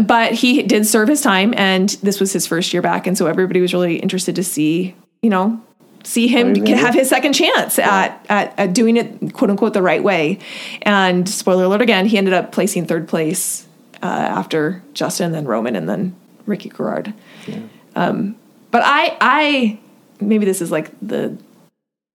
But 0.00 0.32
he 0.32 0.62
did 0.62 0.86
serve 0.86 1.08
his 1.08 1.20
time, 1.20 1.54
and 1.56 1.88
this 2.02 2.20
was 2.20 2.32
his 2.32 2.46
first 2.46 2.72
year 2.72 2.82
back, 2.82 3.06
and 3.06 3.16
so 3.16 3.26
everybody 3.26 3.60
was 3.60 3.72
really 3.72 3.96
interested 3.96 4.36
to 4.36 4.44
see, 4.44 4.94
you 5.22 5.30
know, 5.30 5.60
see 6.04 6.28
him 6.28 6.54
have 6.66 6.94
his 6.94 7.08
second 7.08 7.32
chance 7.32 7.78
at, 7.78 8.24
at 8.28 8.58
at 8.58 8.72
doing 8.72 8.96
it 8.96 9.32
quote 9.34 9.50
unquote 9.50 9.74
the 9.74 9.82
right 9.82 10.02
way. 10.02 10.38
And 10.82 11.28
spoiler 11.28 11.64
alert 11.64 11.82
again, 11.82 12.06
he 12.06 12.18
ended 12.18 12.34
up 12.34 12.52
placing 12.52 12.86
third 12.86 13.08
place 13.08 13.66
uh, 14.02 14.06
after 14.06 14.82
Justin, 14.94 15.32
then 15.32 15.44
Roman, 15.44 15.76
and 15.76 15.88
then 15.88 16.16
Ricky 16.46 16.68
Garard. 16.68 17.12
Um, 17.94 18.36
but 18.70 18.82
I 18.84 19.16
I 19.20 19.78
maybe 20.20 20.44
this 20.44 20.60
is 20.60 20.70
like 20.70 20.90
the 21.00 21.36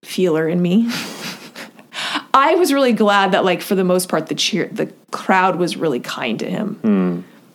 feeler 0.03 0.47
in 0.47 0.61
me. 0.61 0.89
I 2.33 2.55
was 2.55 2.73
really 2.73 2.93
glad 2.93 3.31
that 3.31 3.45
like 3.45 3.61
for 3.61 3.75
the 3.75 3.83
most 3.83 4.09
part 4.09 4.27
the 4.27 4.35
cheer 4.35 4.67
the 4.67 4.91
crowd 5.11 5.55
was 5.55 5.77
really 5.77 5.99
kind 5.99 6.39
to 6.39 6.49
him. 6.49 6.79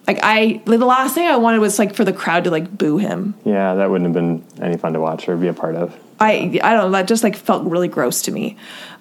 Like 0.06 0.18
I 0.22 0.62
the 0.64 0.78
last 0.78 1.14
thing 1.14 1.26
I 1.26 1.36
wanted 1.36 1.60
was 1.60 1.78
like 1.78 1.94
for 1.94 2.04
the 2.04 2.12
crowd 2.12 2.44
to 2.44 2.50
like 2.50 2.76
boo 2.76 2.98
him. 2.98 3.34
Yeah, 3.44 3.74
that 3.74 3.90
wouldn't 3.90 4.08
have 4.08 4.14
been 4.14 4.44
any 4.62 4.76
fun 4.76 4.92
to 4.94 5.00
watch 5.00 5.28
or 5.28 5.36
be 5.36 5.48
a 5.48 5.52
part 5.52 5.76
of. 5.76 5.96
I 6.20 6.60
I 6.62 6.74
don't 6.74 6.90
know 6.90 6.90
that 6.92 7.08
just 7.08 7.24
like 7.24 7.36
felt 7.36 7.64
really 7.64 7.88
gross 7.88 8.22
to 8.22 8.32
me. 8.32 8.56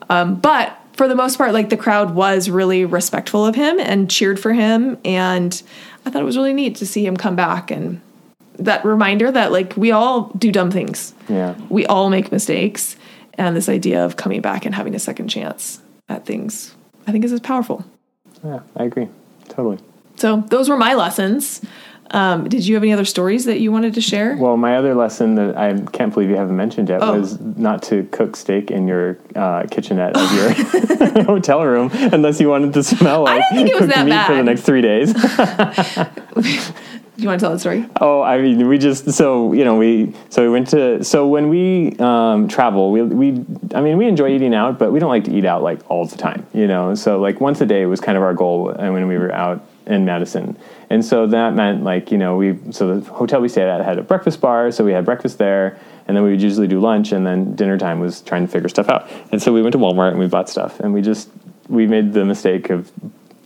Um, 0.09 0.35
but 0.35 0.77
for 0.93 1.07
the 1.07 1.15
most 1.15 1.37
part, 1.37 1.53
like 1.53 1.69
the 1.69 1.77
crowd 1.77 2.15
was 2.15 2.49
really 2.49 2.85
respectful 2.85 3.45
of 3.45 3.55
him 3.55 3.79
and 3.79 4.09
cheered 4.09 4.39
for 4.39 4.53
him, 4.53 4.97
and 5.05 5.61
I 6.05 6.09
thought 6.09 6.21
it 6.21 6.25
was 6.25 6.37
really 6.37 6.53
neat 6.53 6.75
to 6.77 6.85
see 6.85 7.05
him 7.05 7.15
come 7.15 7.35
back 7.35 7.71
and 7.71 8.01
that 8.57 8.83
reminder 8.83 9.31
that 9.31 9.51
like 9.51 9.75
we 9.77 9.91
all 9.91 10.31
do 10.37 10.51
dumb 10.51 10.71
things. 10.71 11.13
Yeah. 11.29 11.55
We 11.69 11.85
all 11.85 12.09
make 12.09 12.31
mistakes, 12.31 12.95
and 13.35 13.55
this 13.55 13.69
idea 13.69 14.03
of 14.03 14.17
coming 14.17 14.41
back 14.41 14.65
and 14.65 14.75
having 14.75 14.95
a 14.95 14.99
second 14.99 15.29
chance 15.29 15.81
at 16.09 16.25
things, 16.25 16.75
I 17.07 17.11
think 17.11 17.23
is 17.23 17.39
powerful. 17.39 17.85
Yeah, 18.43 18.59
I 18.75 18.83
agree. 18.83 19.07
Totally. 19.47 19.79
So 20.15 20.43
those 20.49 20.69
were 20.69 20.77
my 20.77 20.93
lessons. 20.95 21.61
Um, 22.11 22.49
did 22.49 22.65
you 22.65 22.73
have 22.75 22.83
any 22.83 22.91
other 22.91 23.05
stories 23.05 23.45
that 23.45 23.59
you 23.59 23.71
wanted 23.71 23.93
to 23.93 24.01
share? 24.01 24.35
Well, 24.35 24.57
my 24.57 24.77
other 24.77 24.95
lesson 24.95 25.35
that 25.35 25.55
I 25.57 25.79
can't 25.91 26.11
believe 26.13 26.29
you 26.29 26.35
haven't 26.37 26.55
mentioned 26.57 26.89
yet 26.89 27.03
Oh. 27.03 27.19
was 27.19 27.39
not 27.39 27.83
to 27.83 28.03
cook 28.11 28.35
steak 28.35 28.71
in 28.71 28.87
your 28.87 29.17
uh, 29.35 29.63
kitchenette 29.69 30.17
of 30.17 30.31
your 30.33 31.23
hotel 31.25 31.63
room 31.65 31.91
unless 31.93 32.39
you 32.39 32.49
wanted 32.49 32.73
to 32.73 32.83
smell 32.83 33.23
like 33.23 33.43
didn't 33.51 33.67
think 33.67 33.69
it 33.69 33.75
was 33.75 33.81
cooked 33.81 33.95
that 33.95 34.05
meat 34.07 34.25
for 34.25 34.35
the 34.35 34.43
next 34.43 34.61
three 34.63 34.81
days. 34.81 35.13
Do 35.13 35.21
you 37.23 37.27
want 37.27 37.39
to 37.39 37.43
tell 37.45 37.51
the 37.53 37.59
story? 37.59 37.85
Oh, 38.01 38.21
I 38.21 38.39
mean, 38.41 38.67
we 38.67 38.77
just 38.77 39.11
so 39.11 39.53
you 39.53 39.63
know 39.65 39.75
we 39.77 40.13
so 40.29 40.41
we 40.41 40.49
went 40.49 40.69
to 40.69 41.03
so 41.03 41.27
when 41.27 41.49
we 41.49 41.95
um, 41.99 42.47
travel, 42.47 42.91
we 42.91 43.03
we 43.03 43.45
I 43.75 43.81
mean 43.81 43.97
we 43.97 44.07
enjoy 44.07 44.29
eating 44.29 44.55
out, 44.55 44.79
but 44.79 44.91
we 44.91 44.99
don't 44.99 45.09
like 45.09 45.25
to 45.25 45.31
eat 45.35 45.45
out 45.45 45.61
like 45.61 45.79
all 45.89 46.05
the 46.05 46.17
time, 46.17 46.45
you 46.53 46.65
know. 46.67 46.95
So 46.95 47.19
like 47.19 47.39
once 47.41 47.61
a 47.61 47.65
day 47.65 47.85
was 47.85 47.99
kind 47.99 48.17
of 48.17 48.23
our 48.23 48.33
goal, 48.33 48.69
and 48.69 48.93
when 48.93 49.07
we 49.07 49.17
were 49.17 49.31
out 49.33 49.63
in 49.89 50.05
Madison, 50.05 50.57
and 50.89 51.03
so 51.03 51.27
that 51.27 51.53
meant 51.55 51.83
like 51.83 52.11
you 52.11 52.17
know 52.17 52.37
we 52.37 52.57
so 52.71 52.99
the 52.99 53.11
hotel 53.11 53.41
we 53.41 53.49
stayed 53.49 53.67
at 53.67 53.83
had 53.83 53.97
a 53.97 54.03
breakfast 54.03 54.39
bar, 54.39 54.71
so 54.71 54.85
we 54.85 54.93
had 54.93 55.03
breakfast 55.03 55.37
there, 55.37 55.77
and 56.07 56.15
then 56.15 56.23
we 56.23 56.29
would 56.29 56.41
usually 56.41 56.67
do 56.67 56.79
lunch, 56.79 57.11
and 57.11 57.25
then 57.25 57.55
dinner 57.55 57.77
time 57.77 57.99
was 57.99 58.21
trying 58.21 58.45
to 58.45 58.51
figure 58.51 58.69
stuff 58.69 58.87
out, 58.87 59.09
and 59.31 59.41
so 59.41 59.51
we 59.51 59.61
went 59.61 59.73
to 59.73 59.79
Walmart 59.79 60.11
and 60.11 60.19
we 60.19 60.27
bought 60.27 60.47
stuff, 60.47 60.79
and 60.79 60.93
we 60.93 61.01
just 61.01 61.29
we 61.67 61.87
made 61.87 62.13
the 62.13 62.23
mistake 62.23 62.69
of 62.69 62.91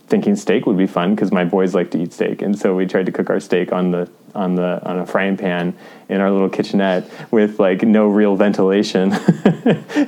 thinking 0.06 0.36
steak 0.36 0.66
would 0.66 0.76
be 0.76 0.86
fun 0.86 1.14
because 1.14 1.32
my 1.32 1.44
boys 1.44 1.74
like 1.74 1.90
to 1.92 2.02
eat 2.02 2.12
steak, 2.12 2.42
and 2.42 2.58
so 2.58 2.74
we 2.74 2.86
tried 2.86 3.06
to 3.06 3.12
cook 3.12 3.30
our 3.30 3.40
steak 3.40 3.72
on 3.72 3.90
the 3.90 4.08
on 4.34 4.56
the 4.56 4.84
on 4.84 4.98
a 4.98 5.06
frying 5.06 5.36
pan 5.36 5.74
in 6.08 6.20
our 6.20 6.30
little 6.30 6.48
kitchenette 6.48 7.08
with 7.30 7.58
like 7.58 7.82
no 7.82 8.06
real 8.06 8.36
ventilation. 8.36 9.12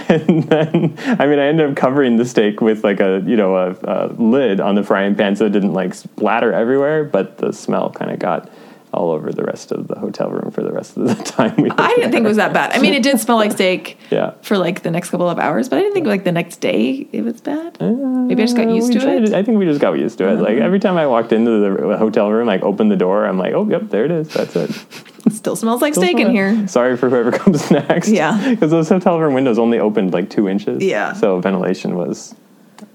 and 0.08 0.44
then, 0.44 0.98
I 0.98 1.26
mean, 1.26 1.38
I 1.38 1.46
ended 1.46 1.70
up 1.70 1.76
covering 1.76 2.16
the 2.16 2.24
steak 2.24 2.60
with 2.60 2.84
like 2.84 3.00
a 3.00 3.22
you 3.26 3.36
know 3.36 3.56
a, 3.56 3.76
a 3.84 4.06
lid 4.14 4.60
on 4.60 4.74
the 4.74 4.82
frying 4.82 5.14
pan 5.14 5.36
so 5.36 5.46
it 5.46 5.52
didn't 5.52 5.72
like 5.72 5.94
splatter 5.94 6.52
everywhere, 6.52 7.04
but 7.04 7.38
the 7.38 7.52
smell 7.52 7.90
kind 7.90 8.10
of 8.10 8.18
got 8.18 8.50
all 8.96 9.10
over 9.10 9.30
the 9.32 9.42
rest 9.44 9.70
of 9.72 9.88
the 9.88 9.94
hotel 9.98 10.30
room 10.30 10.50
for 10.50 10.62
the 10.62 10.72
rest 10.72 10.96
of 10.96 11.06
the 11.06 11.14
time. 11.36 11.54
We 11.56 11.70
I 11.70 11.88
didn't 11.88 12.00
there. 12.00 12.10
think 12.10 12.24
it 12.24 12.28
was 12.28 12.36
that 12.38 12.52
bad. 12.52 12.72
I 12.72 12.78
mean, 12.78 12.94
it 12.94 13.02
did 13.02 13.20
smell 13.20 13.36
like 13.36 13.52
steak 13.52 13.98
Yeah. 14.10 14.32
for 14.42 14.56
like 14.58 14.82
the 14.82 14.90
next 14.90 15.10
couple 15.10 15.28
of 15.28 15.38
hours, 15.38 15.68
but 15.68 15.78
I 15.78 15.82
didn't 15.82 15.94
think 15.94 16.06
like 16.06 16.24
the 16.24 16.32
next 16.32 16.56
day 16.60 17.06
it 17.12 17.22
was 17.22 17.40
bad. 17.40 17.76
Maybe 17.80 18.42
I 18.42 18.46
just 18.46 18.56
got 18.56 18.66
Uh, 18.68 18.72
used 18.74 18.92
to 18.92 19.00
tried 19.00 19.22
it. 19.24 19.34
I 19.34 19.42
think 19.42 19.58
we 19.58 19.64
just 19.66 19.80
got 19.80 19.92
used 19.92 20.18
to 20.18 20.28
it. 20.28 20.40
Like 20.40 20.58
every 20.58 20.80
time 20.80 20.96
I 20.96 21.06
walked 21.06 21.32
into 21.32 21.50
the 21.60 21.96
hotel 21.98 22.30
room, 22.32 22.46
like 22.46 22.62
opened 22.62 22.90
the 22.90 22.96
door, 22.96 23.26
I'm 23.26 23.38
like, 23.38 23.52
oh, 23.52 23.68
yep, 23.68 23.90
there 23.90 24.04
it 24.04 24.10
is. 24.10 24.28
That's 24.28 24.56
it. 24.56 24.70
Still 25.30 25.56
smells 25.56 25.82
like 25.82 25.94
steak 25.94 26.18
in 26.20 26.30
here. 26.30 26.68
Sorry 26.68 26.96
for 26.96 27.10
whoever 27.10 27.32
comes 27.32 27.68
next. 27.70 28.08
Yeah. 28.08 28.50
Because 28.50 28.70
those 28.70 28.88
hotel 28.88 29.18
room 29.20 29.34
windows 29.34 29.58
only 29.58 29.78
opened 29.80 30.12
like 30.12 30.30
two 30.30 30.48
inches. 30.48 30.82
Yeah. 30.82 31.12
So 31.14 31.40
ventilation 31.40 31.96
was 31.96 32.34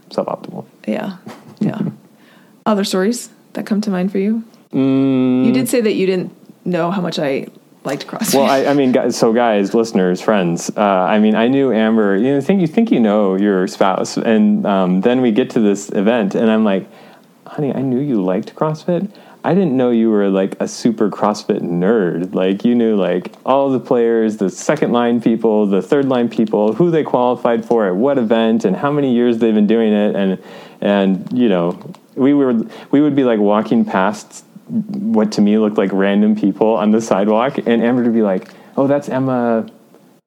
suboptimal. 0.10 0.66
Yeah. 0.88 1.18
Yeah. 1.60 1.80
Other 2.66 2.84
stories 2.86 3.30
that 3.54 3.66
come 3.66 3.82
to 3.82 3.90
mind 3.90 4.12
for 4.14 4.18
you? 4.18 4.44
Mm. 4.74 5.46
You 5.46 5.52
did 5.52 5.70
say 5.70 5.82
that 5.82 5.94
you 5.94 6.06
didn't 6.06 6.34
know 6.66 6.92
how 6.92 7.02
much 7.02 7.20
I 7.20 7.48
liked 7.84 8.08
CrossFit. 8.08 8.36
Well, 8.36 8.46
I, 8.46 8.66
I 8.66 8.74
mean, 8.74 8.92
guys, 8.92 9.18
so 9.18 9.34
guys, 9.34 9.74
listeners, 9.74 10.22
friends. 10.22 10.72
Uh, 10.76 10.82
I 10.82 11.20
mean, 11.20 11.36
I 11.36 11.48
knew 11.48 11.74
Amber. 11.74 12.16
You 12.16 12.36
know, 12.36 12.42
think 12.42 12.62
you 12.62 12.68
think 12.68 12.92
you 12.92 13.00
know 13.00 13.36
your 13.36 13.68
spouse, 13.68 14.18
and 14.18 14.66
um, 14.66 15.02
then 15.02 15.22
we 15.22 15.32
get 15.32 15.50
to 15.52 15.60
this 15.60 15.90
event, 15.90 16.36
and 16.36 16.50
I'm 16.50 16.64
like, 16.64 16.88
honey, 17.46 17.74
I 17.74 17.82
knew 17.82 18.00
you 18.00 18.24
liked 18.24 18.56
CrossFit. 18.56 19.12
I 19.44 19.56
didn't 19.56 19.76
know 19.76 19.90
you 19.90 20.12
were 20.12 20.30
like 20.30 20.56
a 20.60 20.68
super 20.68 21.10
CrossFit 21.10 21.62
nerd. 21.62 22.36
Like 22.36 22.64
you 22.64 22.76
knew 22.76 22.96
like 22.96 23.34
all 23.44 23.72
the 23.72 23.80
players, 23.80 24.38
the 24.38 24.52
second 24.52 24.92
line 24.92 25.20
people, 25.20 25.66
the 25.66 25.82
third 25.82 26.06
line 26.06 26.30
people, 26.30 26.74
who 26.74 26.92
they 26.92 27.04
qualified 27.04 27.66
for 27.66 27.88
at 27.88 27.96
what 27.96 28.20
event, 28.20 28.66
and 28.66 28.76
how 28.76 28.92
many 28.92 29.14
years 29.14 29.40
they've 29.40 29.56
been 29.56 29.68
doing 29.68 29.94
it, 29.94 30.16
and 30.16 30.44
and 30.80 31.32
you 31.34 31.50
know, 31.50 31.80
we 32.14 32.36
were 32.36 32.62
we 32.92 33.02
would 33.02 33.16
be 33.16 33.24
like 33.24 33.40
walking 33.40 33.84
past 33.84 34.46
what 34.72 35.32
to 35.34 35.42
me 35.42 35.58
looked 35.58 35.78
like 35.78 35.92
random 35.94 36.36
people 36.36 36.76
on 36.76 36.92
the 36.92 37.02
sidewalk, 37.02 37.58
and 37.60 37.84
Amber 37.84 38.04
would 38.04 38.14
be 38.14 38.22
like, 38.22 38.50
"Oh, 38.78 38.88
that's 38.88 39.10
Emma, 39.10 39.66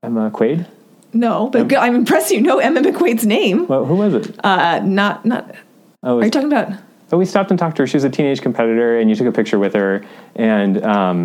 Emma 0.03 0.31
Quaid. 0.31 0.67
no, 1.13 1.49
but 1.49 1.75
I'm 1.77 1.95
impressed 1.95 2.31
you 2.31 2.41
know 2.43 2.59
Emma 2.59 2.81
McQuaid's 2.83 3.25
name. 3.27 3.67
Well, 3.67 3.85
who 3.87 3.95
was 3.97 4.15
it? 4.15 4.39
Uh, 4.45 4.81
not, 4.81 5.25
not, 5.25 5.55
Oh, 6.03 6.19
are 6.19 6.25
you 6.25 6.31
talking 6.31 6.53
about? 6.53 6.79
oh, 7.13 7.17
we 7.17 7.25
stopped 7.25 7.51
and 7.51 7.59
talked 7.59 7.77
to 7.77 7.83
her. 7.85 7.87
She 7.87 7.97
was 7.97 8.05
a 8.05 8.11
teenage 8.11 8.43
competitor, 8.43 8.99
and 8.99 9.09
you 9.09 9.17
took 9.17 9.27
a 9.27 9.33
picture 9.33 9.59
with 9.59 9.73
her. 9.75 10.05
And 10.37 10.85
um, 10.85 11.25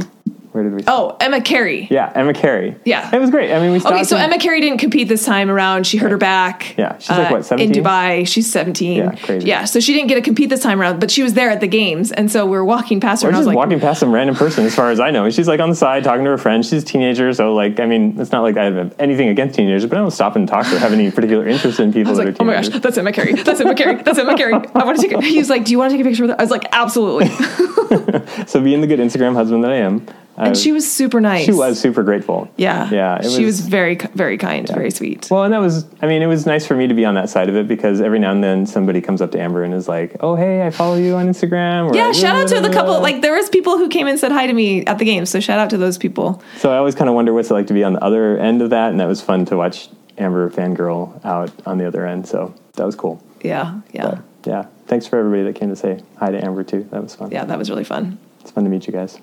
where 0.59 0.69
did 0.69 0.75
we? 0.75 0.83
Oh, 0.87 1.15
Emma 1.21 1.39
Cary. 1.41 1.87
yeah, 1.89 2.11
Emma 2.13 2.33
Cary. 2.33 2.75
Yeah. 2.83 3.13
it 3.15 3.19
was 3.19 3.29
great. 3.29 3.53
I 3.53 3.59
mean, 3.61 3.71
we 3.71 3.79
stopped. 3.79 3.95
Okay, 3.95 4.03
so 4.03 4.17
and- 4.17 4.25
Emma 4.25 4.41
Cary 4.41 4.59
didn't 4.59 4.79
compete 4.79 5.07
this 5.07 5.25
time 5.25 5.49
around. 5.49 5.87
She 5.87 5.97
hurt 5.97 6.11
her 6.11 6.17
back. 6.17 6.77
Yeah, 6.77 6.97
she's 6.97 7.11
like, 7.11 7.31
uh, 7.31 7.35
what, 7.35 7.45
17? 7.45 7.75
In 7.75 7.83
Dubai. 7.83 8.27
She's 8.27 8.51
17. 8.51 8.97
Yeah, 8.97 9.11
crazy. 9.15 9.47
Yeah, 9.47 9.63
so 9.65 9.79
she 9.79 9.93
didn't 9.93 10.07
get 10.09 10.15
to 10.15 10.21
compete 10.21 10.49
this 10.49 10.61
time 10.61 10.81
around, 10.81 10.99
but 10.99 11.09
she 11.11 11.23
was 11.23 11.33
there 11.33 11.49
at 11.49 11.61
the 11.61 11.67
games. 11.67 12.11
And 12.11 12.29
so 12.29 12.45
we 12.45 12.51
were 12.51 12.65
walking 12.65 12.99
past 12.99 13.23
her 13.23 13.27
We're 13.27 13.29
and 13.29 13.35
I 13.35 13.39
was 13.39 13.45
just 13.45 13.55
like, 13.55 13.57
walking 13.57 13.79
past 13.79 13.99
some 14.01 14.11
random 14.11 14.35
person, 14.35 14.65
as 14.65 14.75
far 14.75 14.91
as 14.91 14.99
I 14.99 15.11
know. 15.11 15.23
And 15.25 15.33
she's 15.33 15.47
like 15.47 15.61
on 15.61 15.69
the 15.69 15.75
side 15.75 16.03
talking 16.03 16.25
to 16.25 16.29
her 16.31 16.37
friend. 16.37 16.65
She's 16.65 16.83
a 16.83 16.85
teenager, 16.85 17.31
so 17.33 17.53
like, 17.53 17.79
I 17.79 17.85
mean, 17.85 18.19
it's 18.19 18.31
not 18.31 18.41
like 18.41 18.57
I 18.57 18.65
have 18.65 18.93
anything 18.99 19.29
against 19.29 19.55
teenagers, 19.55 19.85
but 19.85 19.97
I 19.97 20.01
don't 20.01 20.11
stop 20.11 20.35
and 20.35 20.47
talk 20.47 20.65
to 20.65 20.71
her, 20.71 20.79
have 20.79 20.93
any 20.93 21.09
particular 21.09 21.47
interest 21.47 21.79
in 21.79 21.93
people 21.93 22.15
that 22.15 22.25
like, 22.25 22.39
are 22.39 22.43
oh 22.43 22.45
my 22.45 22.53
gosh, 22.55 22.65
teenagers. 22.65 22.81
that's 22.81 22.97
Emma 22.97 23.11
Cary. 23.13 23.33
That's 23.33 23.61
Emma 23.61 23.75
Cary. 23.75 24.03
That's 24.03 24.17
Emma 24.19 24.35
Cary. 24.35 24.53
I 24.53 24.83
want 24.83 24.99
to 24.99 25.07
take 25.07 25.17
it. 25.17 25.23
He 25.23 25.39
was 25.39 25.49
like, 25.49 25.63
do 25.65 25.71
you 25.71 25.79
want 25.79 25.91
to 25.91 25.97
take 25.97 26.05
a 26.05 26.09
picture 26.09 26.23
with 26.23 26.31
her? 26.31 26.39
I 26.39 26.43
was 26.43 26.51
like, 26.51 26.65
absolutely. 26.73 27.29
So, 28.47 28.61
being 28.61 28.81
the 28.81 28.87
good 28.87 28.99
Instagram 28.99 29.33
husband 29.33 29.63
that 29.63 29.71
I 29.71 29.77
am, 29.77 30.05
And 30.47 30.57
she 30.57 30.71
was 30.71 30.89
super 30.89 31.19
nice. 31.19 31.45
she 31.45 31.51
was 31.51 31.79
super 31.79 32.01
grateful. 32.03 32.49
Yeah. 32.57 32.89
Yeah, 32.89 33.17
it 33.17 33.29
she 33.29 33.45
was- 33.45 33.59
very, 33.59 33.95
very 34.15 34.37
kind, 34.37 34.67
very 34.69 34.89
sweet. 34.91 35.27
Well, 35.29 35.43
and 35.43 35.53
that 35.53 35.59
was, 35.59 35.85
I 36.01 36.07
mean, 36.07 36.21
it 36.21 36.27
was 36.27 36.45
nice 36.45 36.65
for 36.65 36.75
me 36.75 36.87
to 36.87 36.93
be 36.93 37.03
on 37.05 37.15
that 37.15 37.29
side 37.29 37.49
of 37.49 37.55
it 37.55 37.67
because 37.67 37.99
every 38.01 38.19
now 38.19 38.31
and 38.31 38.43
then 38.43 38.65
somebody 38.65 39.01
comes 39.01 39.21
up 39.21 39.31
to 39.31 39.39
Amber 39.41 39.63
and 39.63 39.73
is 39.73 39.87
like, 39.87 40.15
oh, 40.21 40.35
hey, 40.35 40.65
I 40.65 40.69
follow 40.69 40.95
you 40.97 41.15
on 41.15 41.27
Instagram. 41.27 41.91
Or 41.91 41.95
yeah, 41.95 42.11
shout 42.13 42.35
out 42.35 42.47
to 42.49 42.61
the 42.61 42.69
couple. 42.71 42.99
Like 43.01 43.21
there 43.21 43.33
was 43.33 43.49
people 43.49 43.77
who 43.77 43.89
came 43.89 44.07
and 44.07 44.17
said 44.19 44.31
hi 44.31 44.47
to 44.47 44.53
me 44.53 44.85
at 44.85 44.97
the 44.99 45.05
game, 45.05 45.25
so 45.25 45.39
shout 45.39 45.59
out 45.59 45.69
to 45.71 45.77
those 45.77 45.97
people. 45.97 46.41
So 46.57 46.71
I 46.71 46.77
always 46.77 46.95
kind 46.95 47.09
of 47.09 47.15
wonder 47.15 47.33
what's 47.33 47.49
it 47.51 47.53
like 47.53 47.67
to 47.67 47.73
be 47.73 47.83
on 47.83 47.93
the 47.93 48.03
other 48.03 48.37
end 48.37 48.61
of 48.61 48.69
that. 48.71 48.91
And 48.91 48.99
that 48.99 49.07
was 49.07 49.21
fun 49.21 49.45
to 49.45 49.57
watch 49.57 49.89
Amber 50.17 50.49
fangirl 50.49 51.23
out 51.25 51.51
on 51.65 51.77
the 51.77 51.85
other 51.87 52.05
end. 52.05 52.27
So 52.27 52.53
that 52.73 52.85
was 52.85 52.95
cool. 52.95 53.21
Yeah, 53.41 53.81
yeah, 53.93 54.19
Yeah. 54.45 54.65
Thanks 54.87 55.05
for 55.05 55.19
everybody 55.19 55.43
that 55.43 55.55
came 55.55 55.69
to 55.69 55.75
say 55.75 56.01
hi 56.17 56.31
to 56.31 56.43
Amber 56.43 56.63
too. 56.63 56.87
That 56.91 57.01
was 57.03 57.13
fun. 57.15 57.29
yeah. 57.31 57.45
That 57.45 57.57
was 57.57 57.69
really 57.69 57.83
fun. 57.83 58.17
It's 58.41 58.51
fun 58.51 58.63
to 58.63 58.69
meet 58.69 58.87
you 58.87 58.93
guys. 58.93 59.17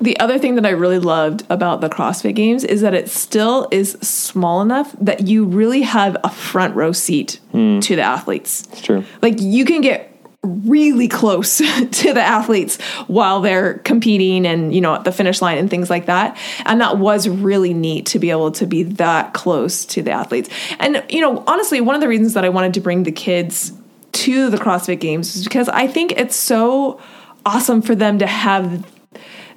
The 0.00 0.18
other 0.20 0.38
thing 0.38 0.54
that 0.56 0.66
I 0.66 0.70
really 0.70 0.98
loved 0.98 1.44
about 1.50 1.80
the 1.80 1.88
CrossFit 1.88 2.34
Games 2.34 2.64
is 2.64 2.80
that 2.82 2.94
it 2.94 3.08
still 3.08 3.68
is 3.70 3.92
small 4.00 4.62
enough 4.62 4.94
that 5.00 5.26
you 5.26 5.44
really 5.44 5.82
have 5.82 6.16
a 6.22 6.30
front 6.30 6.74
row 6.76 6.92
seat 6.92 7.40
hmm. 7.52 7.80
to 7.80 7.96
the 7.96 8.02
athletes. 8.02 8.66
It's 8.72 8.82
true. 8.82 9.04
Like 9.22 9.40
you 9.40 9.64
can 9.64 9.80
get 9.80 10.08
really 10.44 11.08
close 11.08 11.58
to 11.90 12.12
the 12.12 12.22
athletes 12.22 12.80
while 13.06 13.40
they're 13.40 13.78
competing 13.78 14.46
and 14.46 14.72
you 14.72 14.80
know 14.80 14.94
at 14.94 15.04
the 15.04 15.12
finish 15.12 15.42
line 15.42 15.58
and 15.58 15.68
things 15.68 15.90
like 15.90 16.06
that 16.06 16.38
and 16.64 16.80
that 16.80 16.96
was 16.96 17.28
really 17.28 17.74
neat 17.74 18.06
to 18.06 18.18
be 18.20 18.30
able 18.30 18.52
to 18.52 18.64
be 18.64 18.84
that 18.84 19.34
close 19.34 19.84
to 19.84 20.00
the 20.00 20.12
athletes 20.12 20.48
and 20.78 21.04
you 21.08 21.20
know 21.20 21.42
honestly 21.48 21.80
one 21.80 21.96
of 21.96 22.00
the 22.00 22.06
reasons 22.06 22.34
that 22.34 22.44
i 22.44 22.48
wanted 22.48 22.72
to 22.72 22.80
bring 22.80 23.02
the 23.02 23.12
kids 23.12 23.72
to 24.12 24.48
the 24.48 24.56
crossfit 24.56 25.00
games 25.00 25.34
is 25.34 25.42
because 25.42 25.68
i 25.70 25.88
think 25.88 26.12
it's 26.12 26.36
so 26.36 27.00
awesome 27.44 27.82
for 27.82 27.96
them 27.96 28.18
to 28.20 28.26
have 28.26 28.86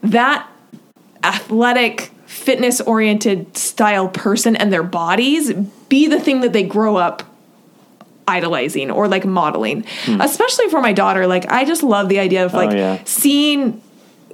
that 0.03 0.47
athletic 1.23 2.11
fitness 2.25 2.81
oriented 2.81 3.55
style 3.57 4.07
person 4.07 4.55
and 4.55 4.71
their 4.71 4.83
bodies 4.83 5.53
be 5.89 6.07
the 6.07 6.19
thing 6.19 6.41
that 6.41 6.53
they 6.53 6.63
grow 6.63 6.95
up 6.95 7.23
idolizing 8.27 8.89
or 8.89 9.07
like 9.07 9.25
modeling 9.25 9.83
especially 10.07 10.69
for 10.69 10.79
my 10.81 10.93
daughter 10.93 11.27
like 11.27 11.45
i 11.51 11.65
just 11.65 11.83
love 11.83 12.07
the 12.07 12.17
idea 12.19 12.45
of 12.45 12.53
like 12.53 12.69
Hmm. 12.69 12.75
Oh, 12.75 12.79
yeah. 12.79 13.03
seeing 13.03 13.81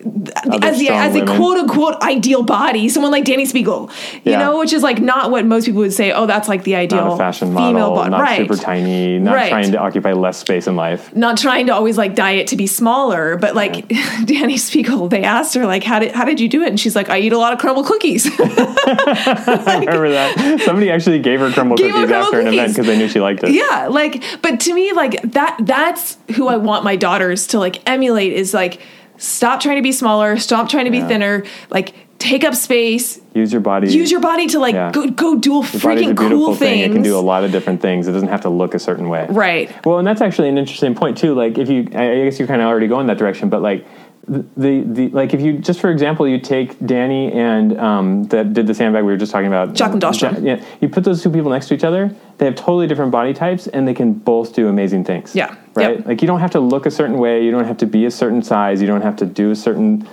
Other 0.03 0.65
as 0.65 0.79
the 0.79 0.89
as 0.89 1.15
a 1.15 1.25
quote 1.25 1.57
unquote 1.57 1.95
ideal 2.01 2.43
body, 2.43 2.89
someone 2.89 3.11
like 3.11 3.23
Dani 3.25 3.43
Speegle, 3.51 3.89
you 4.23 4.31
Yeah. 4.33 4.39
know, 4.39 4.59
which 4.59 4.73
is 4.73 4.83
like 4.83 5.01
not 5.01 5.31
what 5.31 5.45
most 5.45 5.65
people 5.65 5.79
would 5.81 5.93
say. 5.93 6.11
Oh, 6.11 6.25
that's 6.25 6.47
like 6.47 6.63
the 6.63 6.75
ideal 6.75 7.17
fashion 7.17 7.49
female 7.49 7.71
model, 7.73 7.95
body, 7.95 8.09
not 8.11 8.21
right? 8.21 8.37
super 8.37 8.55
tiny, 8.55 9.19
not 9.19 9.35
Right. 9.35 9.49
trying 9.49 9.71
to 9.71 9.77
occupy 9.79 10.13
less 10.13 10.37
space 10.37 10.67
in 10.67 10.75
life. 10.75 11.15
Not 11.15 11.37
trying 11.37 11.67
to 11.67 11.73
always 11.73 11.97
like 11.97 12.15
diet 12.15 12.47
to 12.47 12.55
be 12.55 12.67
smaller, 12.67 13.37
but 13.37 13.55
like 13.55 13.73
Dani 13.87 14.55
Speegle, 14.55 15.09
they 15.09 15.23
asked 15.23 15.53
her 15.55 15.65
like, 15.65 15.83
how 15.83 15.99
did 15.99 16.11
how 16.13 16.25
did 16.25 16.39
you 16.39 16.47
do 16.49 16.61
it? 16.61 16.67
And 16.69 16.79
she's 16.79 16.95
like, 16.95 17.09
I 17.09 17.19
eat 17.19 17.33
a 17.33 17.37
lot 17.37 17.53
of 17.53 17.59
Crumbl 17.59 17.85
cookies. 17.85 18.27
I 18.39 19.77
remember 19.79 20.09
that. 20.11 20.61
Somebody 20.65 20.89
actually 20.91 21.19
gave 21.19 21.39
her 21.39 21.49
Crumbl 21.49 21.77
Gave 21.77 21.91
her 21.91 22.01
cookies 22.01 22.11
Crumbl 22.15 22.21
after 22.23 22.39
an 22.41 22.47
event 22.47 22.71
because 22.73 22.85
they 22.87 22.97
knew 22.97 23.07
she 23.07 23.19
liked 23.19 23.43
it. 23.43 23.51
yeah, 23.51 23.87
like, 23.89 24.23
but 24.41 24.59
to 24.61 24.73
me, 24.73 24.93
like 24.93 25.21
that 25.33 25.57
that's 25.61 26.17
who 26.35 26.47
I 26.47 26.57
want 26.57 26.83
my 26.83 26.95
daughters 26.95 27.47
to 27.47 27.59
like 27.59 27.87
emulate 27.89 28.33
is 28.33 28.53
like 28.53 28.79
stop 29.17 29.59
trying 29.59 29.75
to 29.77 29.81
be 29.81 29.91
smaller, 29.91 30.37
stop 30.37 30.69
trying 30.69 30.85
to 30.85 30.91
be 30.91 31.01
thinner, 31.01 31.43
like 31.69 31.93
take 32.19 32.43
up 32.43 32.55
space, 32.55 33.19
Use 33.35 33.51
your 33.51 33.61
body. 33.61 33.91
use 33.91 34.09
your 34.11 34.19
body 34.21 34.47
to 34.47 34.57
like 34.59 34.73
Yeah. 34.73 34.91
go 34.91 35.07
go 35.09 35.35
do 35.37 35.51
Your 35.53 35.63
a 35.63 35.65
freaking 35.65 36.17
cool 36.17 36.55
thing. 36.55 36.79
things. 36.81 36.85
It 36.89 36.93
can 36.93 37.03
do 37.03 37.15
a 37.17 37.21
lot 37.21 37.43
of 37.43 37.51
different 37.51 37.79
things. 37.81 38.07
It 38.07 38.13
doesn't 38.13 38.29
have 38.29 38.41
to 38.41 38.49
look 38.49 38.73
a 38.73 38.79
certain 38.79 39.07
way. 39.09 39.27
Right. 39.29 39.69
Well, 39.85 39.99
and 39.99 40.07
that's 40.07 40.21
actually 40.21 40.49
an 40.49 40.57
interesting 40.57 40.95
point 40.95 41.17
too. 41.17 41.35
Like 41.35 41.57
if 41.59 41.69
you, 41.69 41.87
I 41.93 42.11
I 42.11 42.23
guess 42.25 42.39
you're 42.39 42.47
kind 42.47 42.61
of 42.61 42.67
already 42.67 42.87
going 42.87 43.05
that 43.07 43.17
direction, 43.19 43.49
but 43.49 43.61
like 43.61 43.85
the, 44.27 44.45
the, 44.57 44.81
the 44.81 45.09
like 45.09 45.33
if 45.33 45.39
you 45.41 45.53
just 45.57 45.79
for 45.79 45.89
example 45.89 46.27
you 46.27 46.37
take 46.39 46.77
Dani 46.79 47.33
and 47.33 47.79
um, 47.79 48.23
that 48.25 48.53
did 48.53 48.67
the 48.67 48.73
sandbag 48.73 49.03
we 49.05 49.11
were 49.11 49.17
just 49.17 49.31
talking 49.31 49.47
about 49.47 49.73
Jacqueline 49.73 50.01
Dahlstrom. 50.01 50.33
Ja- 50.45 50.55
yeah 50.55 50.65
you 50.81 50.89
put 50.89 51.03
those 51.05 51.23
two 51.23 51.29
people 51.29 51.49
next 51.51 51.67
to 51.69 51.73
each 51.73 51.83
other 51.85 52.13
they 52.37 52.45
have 52.45 52.55
totally 52.55 52.87
different 52.87 53.11
body 53.11 53.33
types 53.33 53.67
and 53.67 53.87
they 53.87 53.93
can 53.93 54.13
both 54.13 54.53
do 54.53 54.67
amazing 54.67 55.03
things 55.05 55.33
Yeah. 55.33 55.55
right 55.75 55.97
Yep. 55.99 56.05
like 56.07 56.21
you 56.21 56.27
don't 56.27 56.41
have 56.41 56.51
to 56.51 56.59
look 56.59 56.85
a 56.85 56.91
certain 56.91 57.17
way 57.19 57.43
you 57.45 57.51
don't 57.51 57.65
have 57.65 57.77
to 57.77 57.85
be 57.85 58.05
a 58.05 58.11
certain 58.11 58.41
size 58.43 58.81
you 58.81 58.87
don't 58.87 59.01
have 59.01 59.15
to 59.17 59.25
do 59.25 59.51
a 59.51 59.55
certain 59.55 60.05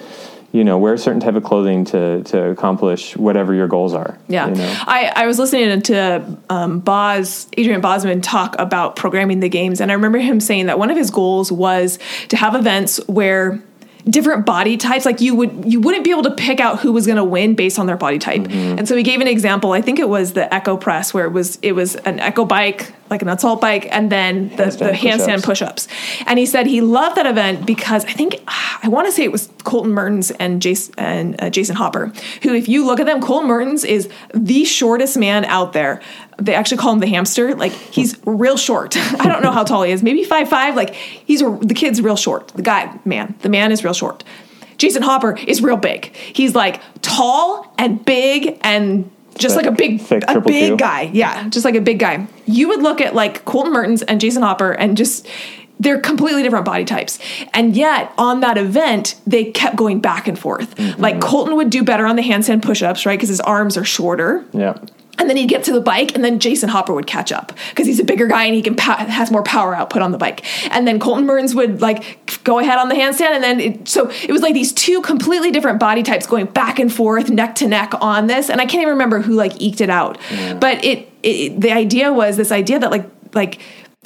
you 0.52 0.62
know 0.62 0.78
wear 0.78 0.94
a 0.94 0.98
certain 0.98 1.18
type 1.18 1.34
of 1.34 1.42
clothing 1.42 1.84
to 1.86 2.22
to 2.22 2.50
accomplish 2.50 3.16
whatever 3.16 3.52
your 3.52 3.66
goals 3.66 3.92
are 3.94 4.16
Yeah. 4.28 4.46
you 4.48 4.54
know? 4.54 4.74
I, 4.86 5.12
I 5.16 5.26
was 5.26 5.40
listening 5.40 5.82
to 5.82 6.38
um, 6.48 6.78
Boz, 6.78 7.48
Adrian 7.56 7.80
Bozman 7.80 8.20
talk 8.20 8.54
about 8.60 8.94
programming 8.94 9.40
the 9.40 9.48
games, 9.48 9.80
and 9.80 9.90
I 9.90 9.94
remember 9.94 10.18
him 10.18 10.38
saying 10.38 10.66
that 10.66 10.78
one 10.78 10.90
of 10.92 10.96
his 10.96 11.10
goals 11.10 11.50
was 11.50 11.98
to 12.28 12.36
have 12.36 12.54
events 12.54 13.00
where 13.08 13.60
different 14.08 14.44
body 14.44 14.76
types 14.76 15.06
like 15.06 15.20
you 15.22 15.34
would 15.34 15.64
you 15.64 15.80
wouldn't 15.80 16.04
be 16.04 16.10
able 16.10 16.22
to 16.22 16.30
pick 16.30 16.60
out 16.60 16.80
who 16.80 16.92
was 16.92 17.06
going 17.06 17.16
to 17.16 17.24
win 17.24 17.54
based 17.54 17.78
on 17.78 17.86
their 17.86 17.96
body 17.96 18.18
type 18.18 18.42
Mm-hmm. 18.42 18.78
and 18.78 18.86
so 18.88 18.94
he 18.96 19.02
gave 19.02 19.20
an 19.22 19.28
example 19.28 19.72
i 19.72 19.80
think 19.80 19.98
it 19.98 20.08
was 20.08 20.34
the 20.34 20.52
echo 20.52 20.76
press 20.76 21.14
where 21.14 21.24
it 21.24 21.30
was 21.30 21.58
it 21.62 21.72
was 21.72 21.94
an 21.96 22.20
echo 22.20 22.44
bike 22.44 22.92
like 23.10 23.22
an 23.22 23.28
assault 23.28 23.60
bike 23.60 23.86
and 23.90 24.10
then 24.10 24.48
the 24.50 24.64
Handstand 24.64 24.78
the 24.78 24.84
handstand 24.86 24.86
push-ups. 24.86 24.86
push-ups. 24.86 24.88
And 24.88 24.88
then 24.88 24.88
the, 24.88 24.92
Handstand 24.92 25.36
the 25.36 25.42
handstand 25.42 25.44
push-ups. 25.44 25.86
push-ups. 25.86 26.24
And 26.26 26.38
he 26.38 26.46
said 26.46 26.66
he 26.66 26.80
loved 26.80 27.16
that 27.16 27.26
event 27.26 27.66
because 27.66 28.04
I 28.04 28.12
think 28.12 28.40
I 28.46 28.88
want 28.88 29.06
to 29.06 29.12
say 29.12 29.24
it 29.24 29.32
was 29.32 29.48
Colton 29.64 29.92
Mertens 29.92 30.30
and 30.32 30.60
Jayson 30.60 30.94
and 30.98 31.40
uh, 31.42 31.50
Jayson 31.50 31.76
Hopper, 31.76 32.12
who 32.42 32.54
if 32.54 32.68
you 32.68 32.84
look 32.84 33.00
at 33.00 33.06
them, 33.06 33.20
Colton 33.20 33.48
Mertens 33.48 33.84
is 33.84 34.08
the 34.32 34.64
shortest 34.64 35.16
man 35.16 35.44
out 35.44 35.72
there. 35.72 36.00
They 36.38 36.54
actually 36.54 36.78
call 36.78 36.92
him 36.92 36.98
the 36.98 37.06
hamster. 37.06 37.54
Like 37.54 37.72
he's 37.72 38.18
real 38.24 38.56
short. 38.56 38.96
I 39.20 39.28
don't 39.28 39.42
know 39.42 39.52
how 39.52 39.64
tall 39.64 39.82
he 39.82 39.92
is. 39.92 40.02
Maybe 40.02 40.24
five 40.24 40.48
five. 40.48 40.74
Like 40.74 40.94
he's 40.94 41.42
a, 41.42 41.58
the 41.62 41.74
kid's 41.74 42.00
real 42.00 42.16
short. 42.16 42.48
The 42.48 42.62
guy, 42.62 42.98
man, 43.04 43.34
the 43.42 43.48
man 43.48 43.72
is 43.72 43.84
real 43.84 43.94
short. 43.94 44.24
Jayson 44.78 45.02
Hopper 45.02 45.36
is 45.36 45.62
real 45.62 45.76
big. 45.76 46.14
He's 46.16 46.54
like 46.54 46.80
tall 47.02 47.72
and 47.78 48.04
big 48.04 48.58
and 48.62 49.10
just 49.38 49.56
like 49.56 49.66
a 49.66 49.72
big 49.72 50.00
Thick 50.00 50.24
a 50.28 50.40
big 50.40 50.68
Q. 50.68 50.76
guy. 50.76 51.10
Yeah, 51.12 51.48
just 51.48 51.64
like 51.64 51.74
a 51.74 51.80
big 51.80 51.98
guy. 51.98 52.26
You 52.46 52.68
would 52.68 52.82
look 52.82 53.00
at 53.00 53.14
like 53.14 53.44
Colton 53.44 53.72
Mertens 53.72 54.02
and 54.02 54.20
Jayson 54.20 54.42
Hopper 54.42 54.72
and 54.72 54.96
just 54.96 55.26
they're 55.80 56.00
completely 56.00 56.42
different 56.42 56.64
body 56.64 56.84
types. 56.84 57.18
And 57.52 57.76
yet 57.76 58.12
on 58.16 58.40
that 58.40 58.56
event, 58.58 59.20
they 59.26 59.50
kept 59.50 59.76
going 59.76 60.00
back 60.00 60.28
and 60.28 60.38
forth. 60.38 60.74
Mm-hmm. 60.76 61.00
Like 61.00 61.20
Colton 61.20 61.56
would 61.56 61.70
do 61.70 61.82
better 61.82 62.06
on 62.06 62.16
the 62.16 62.22
handstand 62.22 62.62
push-ups, 62.62 63.06
right? 63.06 63.18
Because 63.18 63.28
his 63.28 63.40
arms 63.40 63.76
are 63.76 63.84
shorter. 63.84 64.44
Yeah. 64.52 64.78
And 65.18 65.30
then 65.30 65.36
he'd 65.36 65.48
get 65.48 65.64
to 65.64 65.72
the 65.72 65.80
bike, 65.80 66.14
and 66.14 66.24
then 66.24 66.40
Jayson 66.40 66.68
Hopper 66.68 66.92
would 66.92 67.06
catch 67.06 67.30
up 67.30 67.52
because 67.70 67.86
he's 67.86 68.00
a 68.00 68.04
bigger 68.04 68.26
guy 68.26 68.44
and 68.44 68.54
he 68.54 68.62
can 68.62 68.74
pa- 68.74 68.96
has 68.96 69.30
more 69.30 69.42
power 69.42 69.74
output 69.74 70.02
on 70.02 70.12
the 70.12 70.18
bike. 70.18 70.44
And 70.72 70.88
then 70.88 70.98
Colton 70.98 71.26
Burns 71.26 71.54
would 71.54 71.80
like 71.80 72.42
go 72.44 72.58
ahead 72.58 72.78
on 72.78 72.88
the 72.88 72.94
handstand, 72.94 73.30
and 73.30 73.44
then 73.44 73.60
it, 73.60 73.88
so 73.88 74.10
it 74.10 74.32
was 74.32 74.42
like 74.42 74.54
these 74.54 74.72
two 74.72 75.00
completely 75.02 75.50
different 75.50 75.78
body 75.78 76.02
types 76.02 76.26
going 76.26 76.46
back 76.46 76.78
and 76.78 76.92
forth, 76.92 77.30
neck 77.30 77.54
to 77.56 77.68
neck 77.68 77.92
on 78.00 78.26
this. 78.26 78.50
And 78.50 78.60
I 78.60 78.66
can't 78.66 78.82
even 78.82 78.90
remember 78.94 79.20
who 79.20 79.34
like 79.34 79.60
eked 79.60 79.80
it 79.80 79.90
out, 79.90 80.18
mm. 80.28 80.58
but 80.58 80.84
it, 80.84 81.08
it 81.22 81.60
the 81.60 81.72
idea 81.72 82.12
was 82.12 82.36
this 82.36 82.50
idea 82.50 82.78
that 82.80 82.90
like 82.90 83.08
like 83.34 83.60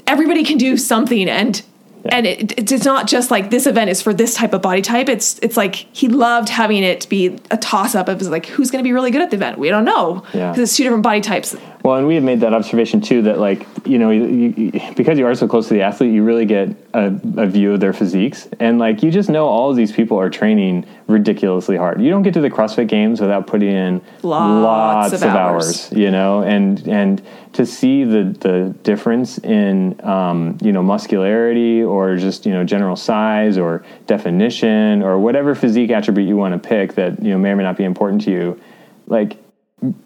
everybody 0.07 0.45
can 0.45 0.59
do 0.59 0.77
something 0.77 1.29
and 1.29 1.63
and 2.11 2.27
it, 2.27 2.73
it's 2.73 2.85
not 2.85 3.07
just 3.07 3.31
like 3.31 3.51
this 3.51 3.67
event 3.67 3.91
is 3.91 4.03
for 4.03 4.13
this 4.15 4.35
type 4.35 4.53
of 4.53 4.63
body 4.63 4.83
type. 4.83 5.09
It's 5.09 5.39
it's 5.41 5.57
like 5.57 5.75
he 5.75 6.09
loved 6.09 6.49
having 6.49 6.83
it 6.83 7.09
be 7.09 7.39
a 7.51 7.57
toss 7.57 7.95
up 7.95 8.09
of 8.09 8.23
like 8.23 8.47
who's 8.47 8.71
going 8.71 8.83
to 8.83 8.89
be 8.89 8.93
really 8.93 9.11
good 9.11 9.23
at 9.23 9.31
the 9.31 9.37
event. 9.37 9.59
We 9.59 9.69
don't 9.69 9.85
know 9.85 10.23
Yeah. 10.33 10.51
because 10.51 10.69
it's 10.71 10.77
two 10.77 10.85
different 10.85 11.03
body 11.03 11.21
types. 11.21 11.57
Well, 11.85 11.97
and 11.97 12.07
we 12.07 12.17
had 12.17 12.25
made 12.25 12.41
that 12.41 12.53
observation 12.53 13.01
too 13.01 13.23
that, 13.23 13.39
like, 13.39 13.65
you 13.87 13.99
know, 13.99 14.11
you, 14.11 14.25
you, 14.27 14.95
because 14.97 15.17
you 15.19 15.27
are 15.27 15.35
so 15.35 15.47
close 15.47 15.69
to 15.69 15.75
the 15.75 15.83
athlete, 15.83 16.13
you 16.13 16.25
really 16.25 16.45
get 16.45 16.88
a, 16.95 17.07
a 17.37 17.47
view 17.47 17.73
of 17.75 17.81
their 17.81 17.93
physiques. 17.93 18.49
And, 18.61 18.79
like, 18.79 19.03
you 19.03 19.11
just 19.11 19.29
know 19.29 19.47
all 19.47 19.71
of 19.71 19.77
these 19.77 19.93
people 19.93 20.19
are 20.19 20.31
training 20.31 20.87
ridiculously 21.07 21.77
hard. 21.77 22.01
You 22.01 22.11
don't 22.11 22.23
get 22.23 22.35
to 22.35 22.41
the 22.41 22.51
CrossFit 22.51 22.89
Games 22.89 23.21
without 23.21 23.47
putting 23.47 23.71
in 23.71 24.01
Lots 24.23 25.13
of 25.13 25.23
hours. 25.23 25.93
you 25.93 26.11
know, 26.11 26.43
and, 26.43 26.87
and 26.89 27.23
to 27.53 27.67
see 27.67 28.05
the, 28.05 28.25
the 28.41 28.75
difference 28.83 29.39
in, 29.39 30.03
um, 30.05 30.57
you 30.63 30.73
know, 30.73 30.83
muscularity 30.83 31.83
or 31.83 32.17
just, 32.17 32.47
you 32.47 32.53
know, 32.53 32.65
general 32.65 32.97
size 32.97 33.59
or 33.59 33.85
definition 34.07 35.03
or 35.03 35.19
whatever 35.19 35.55
physique 35.55 35.91
attribute 35.91 36.29
you 36.29 36.37
want 36.37 36.61
to 36.61 36.69
pick 36.69 36.95
that, 36.95 37.23
you 37.23 37.31
know, 37.31 37.39
may 37.39 37.51
or 37.51 37.57
may 37.57 37.65
not 37.65 37.77
be 37.77 37.85
important 37.85 38.23
to 38.23 38.31
you, 38.31 38.61
like, 39.07 39.37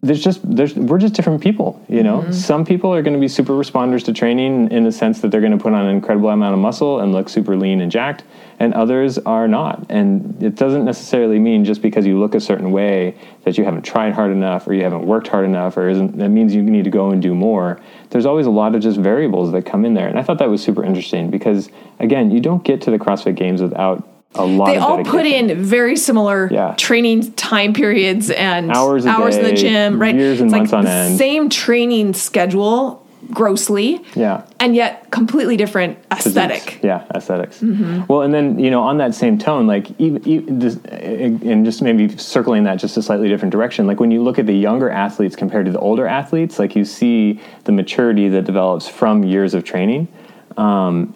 there's 0.02 0.22
just 0.22 0.40
there's 0.44 0.74
we're 0.74 0.98
just 0.98 1.14
different 1.14 1.42
people 1.42 1.82
you 1.88 2.02
know? 2.02 2.20
Mm-hmm. 2.20 2.32
Some 2.32 2.64
people 2.64 2.92
are 2.94 3.02
going 3.02 3.14
to 3.14 3.20
be 3.20 3.28
super 3.28 3.52
responders 3.52 4.02
to 4.04 4.12
training 4.12 4.70
in 4.70 4.84
the 4.84 4.92
sense 4.92 5.20
that 5.20 5.30
they're 5.30 5.40
going 5.40 5.56
to 5.56 5.62
put 5.62 5.72
on 5.72 5.84
an 5.84 5.94
incredible 5.94 6.30
amount 6.30 6.54
of 6.54 6.60
muscle 6.60 7.00
and 7.00 7.12
look 7.12 7.28
super 7.28 7.56
lean 7.56 7.80
and 7.80 7.92
jacked 7.92 8.24
and 8.58 8.72
others 8.74 9.18
are 9.18 9.48
not. 9.48 9.84
And 9.90 10.42
it 10.42 10.54
doesn't 10.54 10.84
necessarily 10.84 11.38
mean 11.38 11.64
just 11.64 11.82
because 11.82 12.06
you 12.06 12.18
look 12.18 12.34
a 12.34 12.40
certain 12.40 12.70
way 12.70 13.16
that 13.44 13.58
you 13.58 13.64
haven't 13.64 13.82
tried 13.82 14.12
hard 14.14 14.30
enough 14.30 14.66
or 14.66 14.74
you 14.74 14.84
haven't 14.84 15.06
worked 15.06 15.28
hard 15.28 15.44
enough 15.44 15.76
or 15.76 15.88
isn't 15.88 16.16
that 16.18 16.28
means 16.28 16.54
you 16.54 16.62
need 16.62 16.84
to 16.84 16.90
go 16.90 17.10
and 17.10 17.20
do 17.20 17.34
more. 17.34 17.80
There's 18.10 18.26
always 18.26 18.46
a 18.46 18.50
lot 18.50 18.74
of 18.74 18.82
just 18.82 18.98
variables 18.98 19.52
that 19.52 19.66
come 19.66 19.84
in 19.84 19.94
there 19.94 20.08
and 20.08 20.18
i 20.18 20.22
thought 20.22 20.38
that 20.38 20.50
was 20.50 20.62
super 20.62 20.84
interesting 20.84 21.30
because 21.30 21.70
again 21.98 22.30
you 22.30 22.40
don't 22.40 22.64
get 22.64 22.80
to 22.82 22.90
the 22.90 22.98
crossfit 22.98 23.34
games 23.34 23.62
without 23.62 24.06
a 24.34 24.44
lot 24.44 24.66
They 24.66 24.76
all 24.78 25.04
put 25.04 25.26
in 25.26 25.62
very 25.62 25.96
similar 25.96 26.48
Yeah. 26.50 26.74
training 26.76 27.32
time 27.32 27.72
periods 27.72 28.30
and 28.30 28.70
Hours 28.70 29.04
a 29.04 29.10
in 29.38 29.42
the 29.44 29.52
gym, 29.52 30.00
right? 30.00 30.14
years 30.14 30.40
and 30.40 30.48
It's 30.48 30.56
months 30.56 30.72
like 30.72 30.78
on 30.78 30.84
the 30.84 30.90
end. 30.90 31.18
Same 31.18 31.48
training 31.48 32.14
schedule, 32.14 33.00
grossly, 33.30 34.00
yeah 34.16 34.42
and 34.58 34.74
yet 34.74 35.10
completely 35.10 35.56
different 35.56 35.96
aesthetic. 36.10 36.60
physiques. 36.62 36.84
Yeah, 36.84 37.04
esthetics 37.14 37.62
Well, 38.08 38.22
and 38.22 38.34
then 38.34 38.58
you 38.58 38.70
know, 38.70 38.82
on 38.82 38.98
that 38.98 39.14
same 39.14 39.38
tone, 39.38 39.66
like 39.66 39.88
even, 40.00 40.26
even 40.26 40.58
this, 40.58 40.76
and 40.86 41.64
just 41.64 41.82
maybe 41.82 42.08
circling 42.16 42.64
that 42.64 42.76
just 42.76 42.96
a 42.96 43.02
slightly 43.02 43.28
different 43.28 43.52
direction. 43.52 43.86
Like 43.86 44.00
when 44.00 44.10
you 44.10 44.22
look 44.22 44.38
at 44.38 44.46
the 44.46 44.54
younger 44.54 44.90
athletes 44.90 45.36
compared 45.36 45.66
to 45.66 45.72
the 45.72 45.78
older 45.78 46.06
athletes, 46.06 46.58
like 46.58 46.74
you 46.74 46.84
see 46.84 47.40
the 47.64 47.72
maturity 47.72 48.28
that 48.28 48.44
develops 48.44 48.88
from 48.88 49.22
years 49.24 49.54
of 49.54 49.62
training, 49.62 50.08
um, 50.56 51.14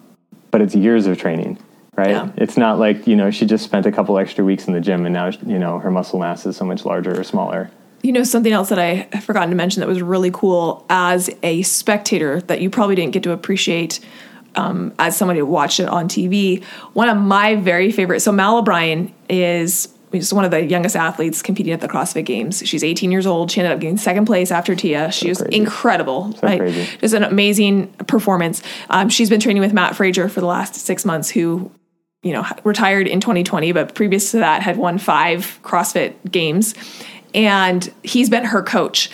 but 0.51 0.61
it's 0.61 0.75
years 0.75 1.07
of 1.07 1.19
training. 1.19 1.59
Right. 1.97 2.11
Yeah. 2.11 2.31
It's 2.37 2.57
not 2.57 2.79
like 2.79 3.07
you 3.07 3.17
know 3.17 3.31
she 3.31 3.47
just 3.47 3.65
spent 3.65 3.87
a 3.87 3.93
couple 3.93 4.19
extra 4.19 4.45
weeks 4.45 4.67
in 4.67 4.75
the 4.75 4.81
gym 4.81 5.07
and 5.07 5.15
now 5.15 5.31
you 5.47 5.59
know 5.59 5.79
her 5.79 5.91
muscle 5.91 6.19
mass 6.19 6.45
is 6.45 6.57
so 6.57 6.65
much 6.65 6.85
larger 6.85 7.19
or 7.19 7.25
smaller. 7.25 7.71
You 8.03 8.13
know, 8.13 8.23
something 8.23 8.53
else 8.53 8.69
that 8.69 8.79
I 8.79 9.05
forgot 9.21 9.47
to 9.47 9.55
mention 9.55 9.81
that 9.81 9.89
was 9.89 10.03
really 10.03 10.31
cool 10.31 10.85
as 10.91 11.31
a 11.43 11.63
spectator 11.63 12.41
that 12.43 12.61
you 12.61 12.71
probably 12.71 12.95
didn't 12.95 13.13
get 13.13 13.23
to 13.25 13.33
appreciate 13.33 14.01
um, 14.55 14.95
as 14.99 15.17
somebody 15.17 15.41
who 15.41 15.47
watched 15.47 15.81
it 15.81 15.89
on 15.89 16.09
TV. 16.09 16.63
One 16.93 17.09
of 17.09 17.17
my 17.17 17.57
very 17.57 17.91
favorite, 17.91 18.21
so 18.21 18.33
Mal 18.33 18.59
O'Brien 18.59 19.15
is 19.29 19.89
is 20.13 20.33
one 20.33 20.45
of 20.45 20.51
the 20.51 20.65
youngest 20.65 20.97
athletes 20.97 21.43
competing 21.43 21.73
at 21.73 21.81
the 21.81 21.89
CrossFit 21.89 22.25
Games. 22.25 22.63
She's 22.65 22.85
18 22.85 23.11
years 23.11 23.27
old. 23.27 23.51
She 23.51 23.61
ended 23.61 23.73
up 23.73 23.81
getting 23.81 23.97
second 23.97 24.25
place 24.25 24.51
after 24.51 24.75
Tia. 24.75 25.11
She 25.11 25.29
was 25.29 25.39
crazy. 25.39 25.57
incredible. 25.57 26.35
right? 26.43 26.59
crazy. 26.59 26.97
Just 26.99 27.15
an 27.15 27.25
amazing 27.25 27.89
performance. 28.07 28.63
Um, 28.89 29.09
she's 29.09 29.29
been 29.29 29.41
training 29.41 29.63
with 29.63 29.73
Mat 29.73 29.97
Fraser 29.97 30.29
for 30.29 30.41
the 30.41 30.47
last 30.47 30.75
six 30.75 31.05
months, 31.05 31.31
who 31.31 31.71
you 32.27 32.33
know, 32.33 32.45
retired 32.65 33.07
in 33.07 33.21
2020, 33.21 33.71
but 33.71 33.95
previous 33.95 34.33
to 34.33 34.39
that 34.39 34.61
had 34.63 34.77
won 34.77 34.99
five 34.99 35.61
CrossFit 35.63 36.15
games, 36.29 36.75
and 37.33 37.93
he's 38.03 38.29
been 38.29 38.45
her 38.45 38.65
coach. 38.65 39.11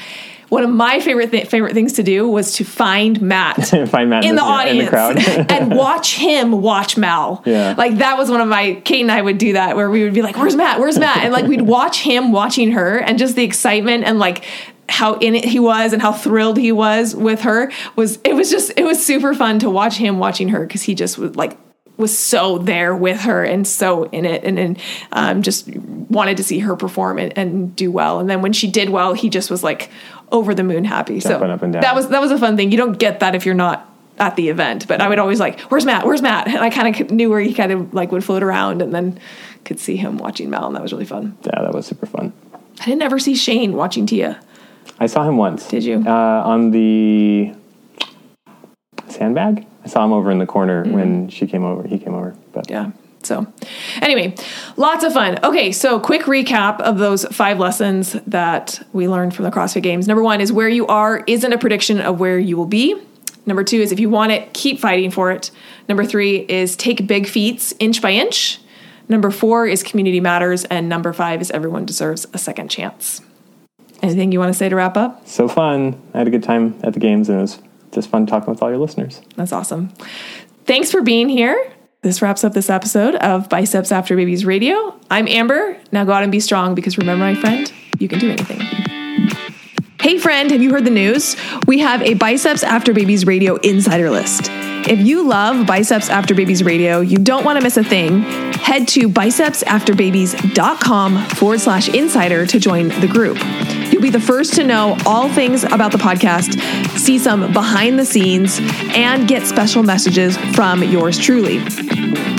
One 0.48 0.64
of 0.64 0.70
my 0.70 1.00
favorite 1.00 1.30
th- 1.30 1.48
favorite 1.48 1.74
things 1.74 1.94
to 1.94 2.02
do 2.02 2.26
was 2.26 2.52
to 2.54 2.64
find 2.64 3.20
Mat, 3.20 3.56
Find 3.88 4.08
Mat 4.08 4.24
in 4.24 4.36
the 4.36 4.42
in 4.42 4.48
audience 4.48 4.84
the 4.84 4.90
crowd. 4.90 5.18
and 5.50 5.74
watch 5.74 6.14
him 6.16 6.62
watch 6.62 6.96
Mal. 6.96 7.42
Yeah. 7.44 7.74
like 7.76 7.98
that 7.98 8.16
was 8.16 8.30
one 8.30 8.40
of 8.40 8.48
my 8.48 8.74
Kate 8.84 9.02
and 9.02 9.12
I 9.12 9.20
would 9.20 9.38
do 9.38 9.54
that 9.54 9.76
where 9.76 9.90
we 9.90 10.04
would 10.04 10.14
be 10.14 10.22
like, 10.22 10.36
"Where's 10.36 10.56
Mat? 10.56 10.78
Where's 10.80 10.98
Mat?" 10.98 11.18
And 11.18 11.32
like 11.32 11.46
we'd 11.46 11.62
watch 11.62 12.00
him 12.00 12.32
watching 12.32 12.72
her, 12.72 12.98
and 12.98 13.18
just 13.18 13.36
the 13.36 13.44
excitement 13.44 14.04
and 14.04 14.18
like 14.18 14.44
how 14.88 15.14
in 15.14 15.34
it 15.34 15.44
he 15.44 15.58
was 15.58 15.92
and 15.92 16.00
how 16.00 16.12
thrilled 16.12 16.58
he 16.58 16.72
was 16.72 17.14
with 17.14 17.42
her 17.42 17.70
was 17.96 18.18
it 18.24 18.34
was 18.34 18.50
just 18.50 18.72
it 18.76 18.84
was 18.84 19.04
super 19.04 19.32
fun 19.34 19.58
to 19.58 19.70
watch 19.70 19.96
him 19.96 20.18
watching 20.18 20.48
her 20.48 20.66
because 20.66 20.82
he 20.82 20.94
just 20.94 21.18
was 21.18 21.34
like 21.36 21.58
was 22.02 22.16
so 22.16 22.58
there 22.58 22.94
with 22.94 23.20
her 23.20 23.42
and 23.42 23.66
so 23.66 24.04
in 24.10 24.26
it 24.26 24.44
and, 24.44 24.58
and 24.58 24.78
um, 25.12 25.42
just 25.42 25.68
wanted 26.10 26.36
to 26.36 26.44
see 26.44 26.58
her 26.58 26.76
perform 26.76 27.18
and, 27.18 27.36
and 27.38 27.74
do 27.74 27.90
well 27.90 28.20
and 28.20 28.28
then 28.28 28.42
when 28.42 28.52
she 28.52 28.70
did 28.70 28.90
well 28.90 29.14
he 29.14 29.30
just 29.30 29.50
was 29.50 29.62
like 29.62 29.90
over 30.30 30.54
the 30.54 30.62
moon 30.62 30.84
happy 30.84 31.20
so 31.20 31.38
Jumping 31.38 31.72
down. 31.72 31.80
that 31.82 31.94
was 31.94 32.08
that 32.08 32.20
was 32.20 32.30
a 32.30 32.38
fun 32.38 32.56
thing 32.56 32.70
you 32.70 32.76
don't 32.76 32.98
get 32.98 33.20
that 33.20 33.34
if 33.34 33.46
you're 33.46 33.54
not 33.54 33.88
at 34.18 34.36
the 34.36 34.50
event 34.50 34.86
but 34.86 35.00
i 35.00 35.08
would 35.08 35.18
always 35.18 35.40
like 35.40 35.58
where's 35.62 35.86
mat 35.86 36.04
where's 36.04 36.20
mat 36.20 36.46
and 36.46 36.58
i 36.58 36.68
kind 36.68 37.00
of 37.00 37.10
knew 37.10 37.30
where 37.30 37.40
he 37.40 37.54
kind 37.54 37.72
of 37.72 37.94
like 37.94 38.12
would 38.12 38.22
float 38.22 38.42
around 38.42 38.82
and 38.82 38.94
then 38.94 39.18
could 39.64 39.80
see 39.80 39.96
him 39.96 40.18
watching 40.18 40.50
mal 40.50 40.66
and 40.66 40.76
that 40.76 40.82
was 40.82 40.92
really 40.92 41.06
fun 41.06 41.36
yeah, 41.44 41.62
that 41.62 41.72
was 41.72 41.86
super 41.86 42.06
fun. 42.06 42.32
i 42.80 42.84
didn't 42.84 43.02
ever 43.02 43.18
see 43.18 43.34
shane 43.34 43.72
watching 43.72 44.04
tia 44.04 44.38
I 44.98 45.06
saw 45.06 45.24
him 45.24 45.36
once. 45.36 45.66
Did 45.68 45.84
you? 45.84 46.04
Uh, 46.06 46.42
on 46.44 46.70
the 46.70 47.52
sandbag? 49.08 49.66
I 49.84 49.88
saw 49.88 50.04
him 50.04 50.12
over 50.12 50.30
in 50.30 50.38
the 50.38 50.46
corner 50.46 50.84
mm-hmm. 50.84 50.94
when 50.94 51.28
she 51.28 51.46
came 51.46 51.64
over. 51.64 51.86
He 51.86 51.98
came 51.98 52.14
over. 52.14 52.36
But 52.52 52.70
yeah 52.70 52.92
so 53.24 53.46
anyway 54.00 54.34
lots 54.76 55.04
of 55.04 55.12
fun 55.12 55.38
okay 55.44 55.72
so 55.72 56.00
quick 56.00 56.22
recap 56.22 56.80
of 56.80 56.98
those 56.98 57.24
five 57.26 57.58
lessons 57.58 58.12
that 58.26 58.84
we 58.92 59.08
learned 59.08 59.34
from 59.34 59.44
the 59.44 59.50
crossfit 59.50 59.82
games 59.82 60.06
number 60.08 60.22
one 60.22 60.40
is 60.40 60.52
where 60.52 60.68
you 60.68 60.86
are 60.86 61.22
isn't 61.26 61.52
a 61.52 61.58
prediction 61.58 62.00
of 62.00 62.20
where 62.20 62.38
you 62.38 62.56
will 62.56 62.66
be 62.66 63.00
number 63.46 63.64
two 63.64 63.80
is 63.80 63.92
if 63.92 64.00
you 64.00 64.08
want 64.08 64.32
it 64.32 64.52
keep 64.52 64.78
fighting 64.78 65.10
for 65.10 65.30
it 65.30 65.50
number 65.88 66.04
three 66.04 66.38
is 66.48 66.76
take 66.76 67.06
big 67.06 67.26
feats 67.26 67.72
inch 67.78 68.02
by 68.02 68.10
inch 68.10 68.60
number 69.08 69.30
four 69.30 69.66
is 69.66 69.82
community 69.82 70.20
matters 70.20 70.64
and 70.64 70.88
number 70.88 71.12
five 71.12 71.40
is 71.40 71.50
everyone 71.50 71.84
deserves 71.84 72.26
a 72.32 72.38
second 72.38 72.68
chance 72.68 73.20
anything 74.02 74.32
you 74.32 74.38
want 74.38 74.52
to 74.52 74.58
say 74.58 74.68
to 74.68 74.76
wrap 74.76 74.96
up 74.96 75.26
so 75.26 75.48
fun. 75.48 76.00
I 76.12 76.18
had 76.18 76.26
a 76.26 76.30
good 76.30 76.42
time 76.42 76.78
at 76.82 76.92
the 76.92 77.00
games, 77.00 77.28
and 77.28 77.38
it 77.38 77.42
was 77.42 77.58
just 77.92 78.10
fun 78.10 78.26
talking 78.26 78.50
with 78.50 78.62
all 78.62 78.70
your 78.70 78.78
listeners. 78.78 79.20
That's 79.36 79.52
awesome. 79.52 79.92
Thanks 80.64 80.90
for 80.90 81.02
being 81.02 81.28
here. 81.28 81.72
This 82.02 82.20
wraps 82.20 82.42
up 82.42 82.52
this 82.52 82.68
episode 82.68 83.14
of 83.16 83.48
Biceps 83.48 83.92
After 83.92 84.16
Babies 84.16 84.44
Radio. 84.44 84.98
I'm 85.08 85.28
Amber. 85.28 85.78
Now 85.92 86.04
go 86.04 86.10
out 86.12 86.24
and 86.24 86.32
be 86.32 86.40
strong 86.40 86.74
because 86.74 86.98
remember, 86.98 87.24
my 87.24 87.36
friend, 87.36 87.72
you 88.00 88.08
can 88.08 88.18
do 88.18 88.28
anything. 88.30 88.60
Hey, 90.00 90.18
friend, 90.18 90.50
have 90.50 90.60
you 90.60 90.72
heard 90.72 90.84
the 90.84 90.90
news? 90.90 91.36
We 91.68 91.78
have 91.78 92.02
a 92.02 92.14
Biceps 92.14 92.64
After 92.64 92.92
Babies 92.92 93.24
Radio 93.24 93.54
insider 93.56 94.10
list. 94.10 94.48
If 94.88 94.98
you 94.98 95.28
love 95.28 95.64
Biceps 95.64 96.10
After 96.10 96.34
Babies 96.34 96.64
Radio, 96.64 97.02
you 97.02 97.18
don't 97.18 97.44
want 97.44 97.56
to 97.58 97.62
miss 97.62 97.76
a 97.76 97.84
thing, 97.84 98.22
head 98.22 98.88
to 98.88 99.08
bicepsafterbabies.com 99.08 101.26
forward 101.28 101.60
slash 101.60 101.88
insider 101.88 102.46
to 102.46 102.58
join 102.58 102.88
the 102.88 103.06
group. 103.06 103.38
Be 104.02 104.10
the 104.10 104.18
first 104.18 104.54
to 104.54 104.64
know 104.64 104.96
all 105.06 105.28
things 105.28 105.62
about 105.62 105.92
the 105.92 105.98
podcast, 105.98 106.58
see 106.98 107.20
some 107.20 107.52
behind 107.52 108.00
the 108.00 108.04
scenes, 108.04 108.58
and 108.96 109.28
get 109.28 109.46
special 109.46 109.84
messages 109.84 110.36
from 110.56 110.82
yours 110.82 111.16
truly. 111.16 111.58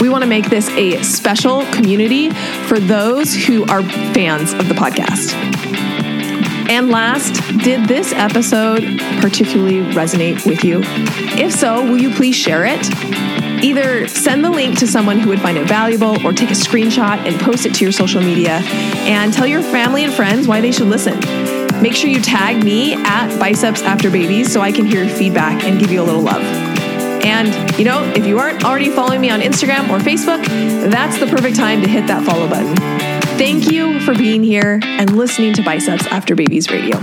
We 0.01 0.09
want 0.09 0.24
to 0.24 0.30
make 0.30 0.49
this 0.49 0.68
a 0.72 1.01
special 1.03 1.66
community 1.68 2.32
for 2.68 2.82
those 2.82 3.34
who 3.34 3.64
are 3.68 3.82
fans 4.14 4.51
of 4.51 4.68
the 4.68 4.76
podcast. 4.76 5.34
And 6.70 6.89
last, 6.89 7.36
did 7.59 7.88
this 7.88 8.11
episode 8.11 8.82
particularly 9.22 9.84
resonate 9.93 10.45
with 10.45 10.66
you? 10.66 10.82
If 11.41 11.53
so, 11.53 11.82
will 11.82 11.97
you 11.97 12.14
please 12.14 12.36
share 12.36 12.66
it? 12.66 13.43
Either 13.64 14.07
send 14.09 14.43
the 14.43 14.49
link 14.49 14.78
to 14.78 14.86
someone 14.86 15.20
who 15.20 15.30
would 15.30 15.39
find 15.39 15.57
it 15.57 15.66
valuable 15.66 16.24
or 16.26 16.34
take 16.34 16.49
a 16.49 16.53
screenshot 16.53 17.18
and 17.26 17.39
post 17.39 17.66
it 17.66 17.74
to 17.74 17.86
your 17.86 17.93
social 17.93 18.22
media 18.22 18.59
and 19.05 19.34
tell 19.34 19.47
your 19.47 19.61
family 19.61 20.03
and 20.03 20.14
friends 20.14 20.47
why 20.47 20.59
they 20.59 20.72
should 20.72 20.88
listen. 20.88 21.18
Make 21.82 21.95
sure 21.95 22.09
you 22.09 22.22
tag 22.22 22.64
me 22.64 22.93
at 22.93 23.38
Biceps 23.39 23.82
After 23.82 24.11
Babies 24.11 24.51
so 24.51 24.59
I 24.59 24.72
can 24.74 24.86
hear 24.86 25.03
your 25.03 25.16
feedback 25.16 25.64
and 25.64 25.80
give 25.80 25.91
you 25.91 26.01
a 26.01 26.03
little 26.03 26.22
love. 26.22 26.41
And, 27.24 27.80
you 27.80 27.86
know, 27.86 28.03
if 28.16 28.26
you 28.26 28.38
aren't 28.38 28.66
already 28.66 28.89
following 28.89 29.22
me 29.22 29.30
on 29.30 29.39
Instagram 29.39 29.89
or 29.89 29.99
Facebook, 29.99 30.45
that's 30.91 31.18
the 31.20 31.26
perfect 31.28 31.55
time 31.55 31.82
to 31.82 31.88
hit 31.88 32.07
that 32.07 32.26
follow 32.26 32.49
button. 32.49 32.76
Thank 33.38 33.72
you 33.72 34.01
for 34.01 34.14
being 34.14 34.43
here 34.43 34.82
and 34.84 35.16
listening 35.16 35.53
to 35.53 35.64
Biceps 35.64 36.05
After 36.07 36.36
Babies 36.36 36.70
Radio. 36.70 36.99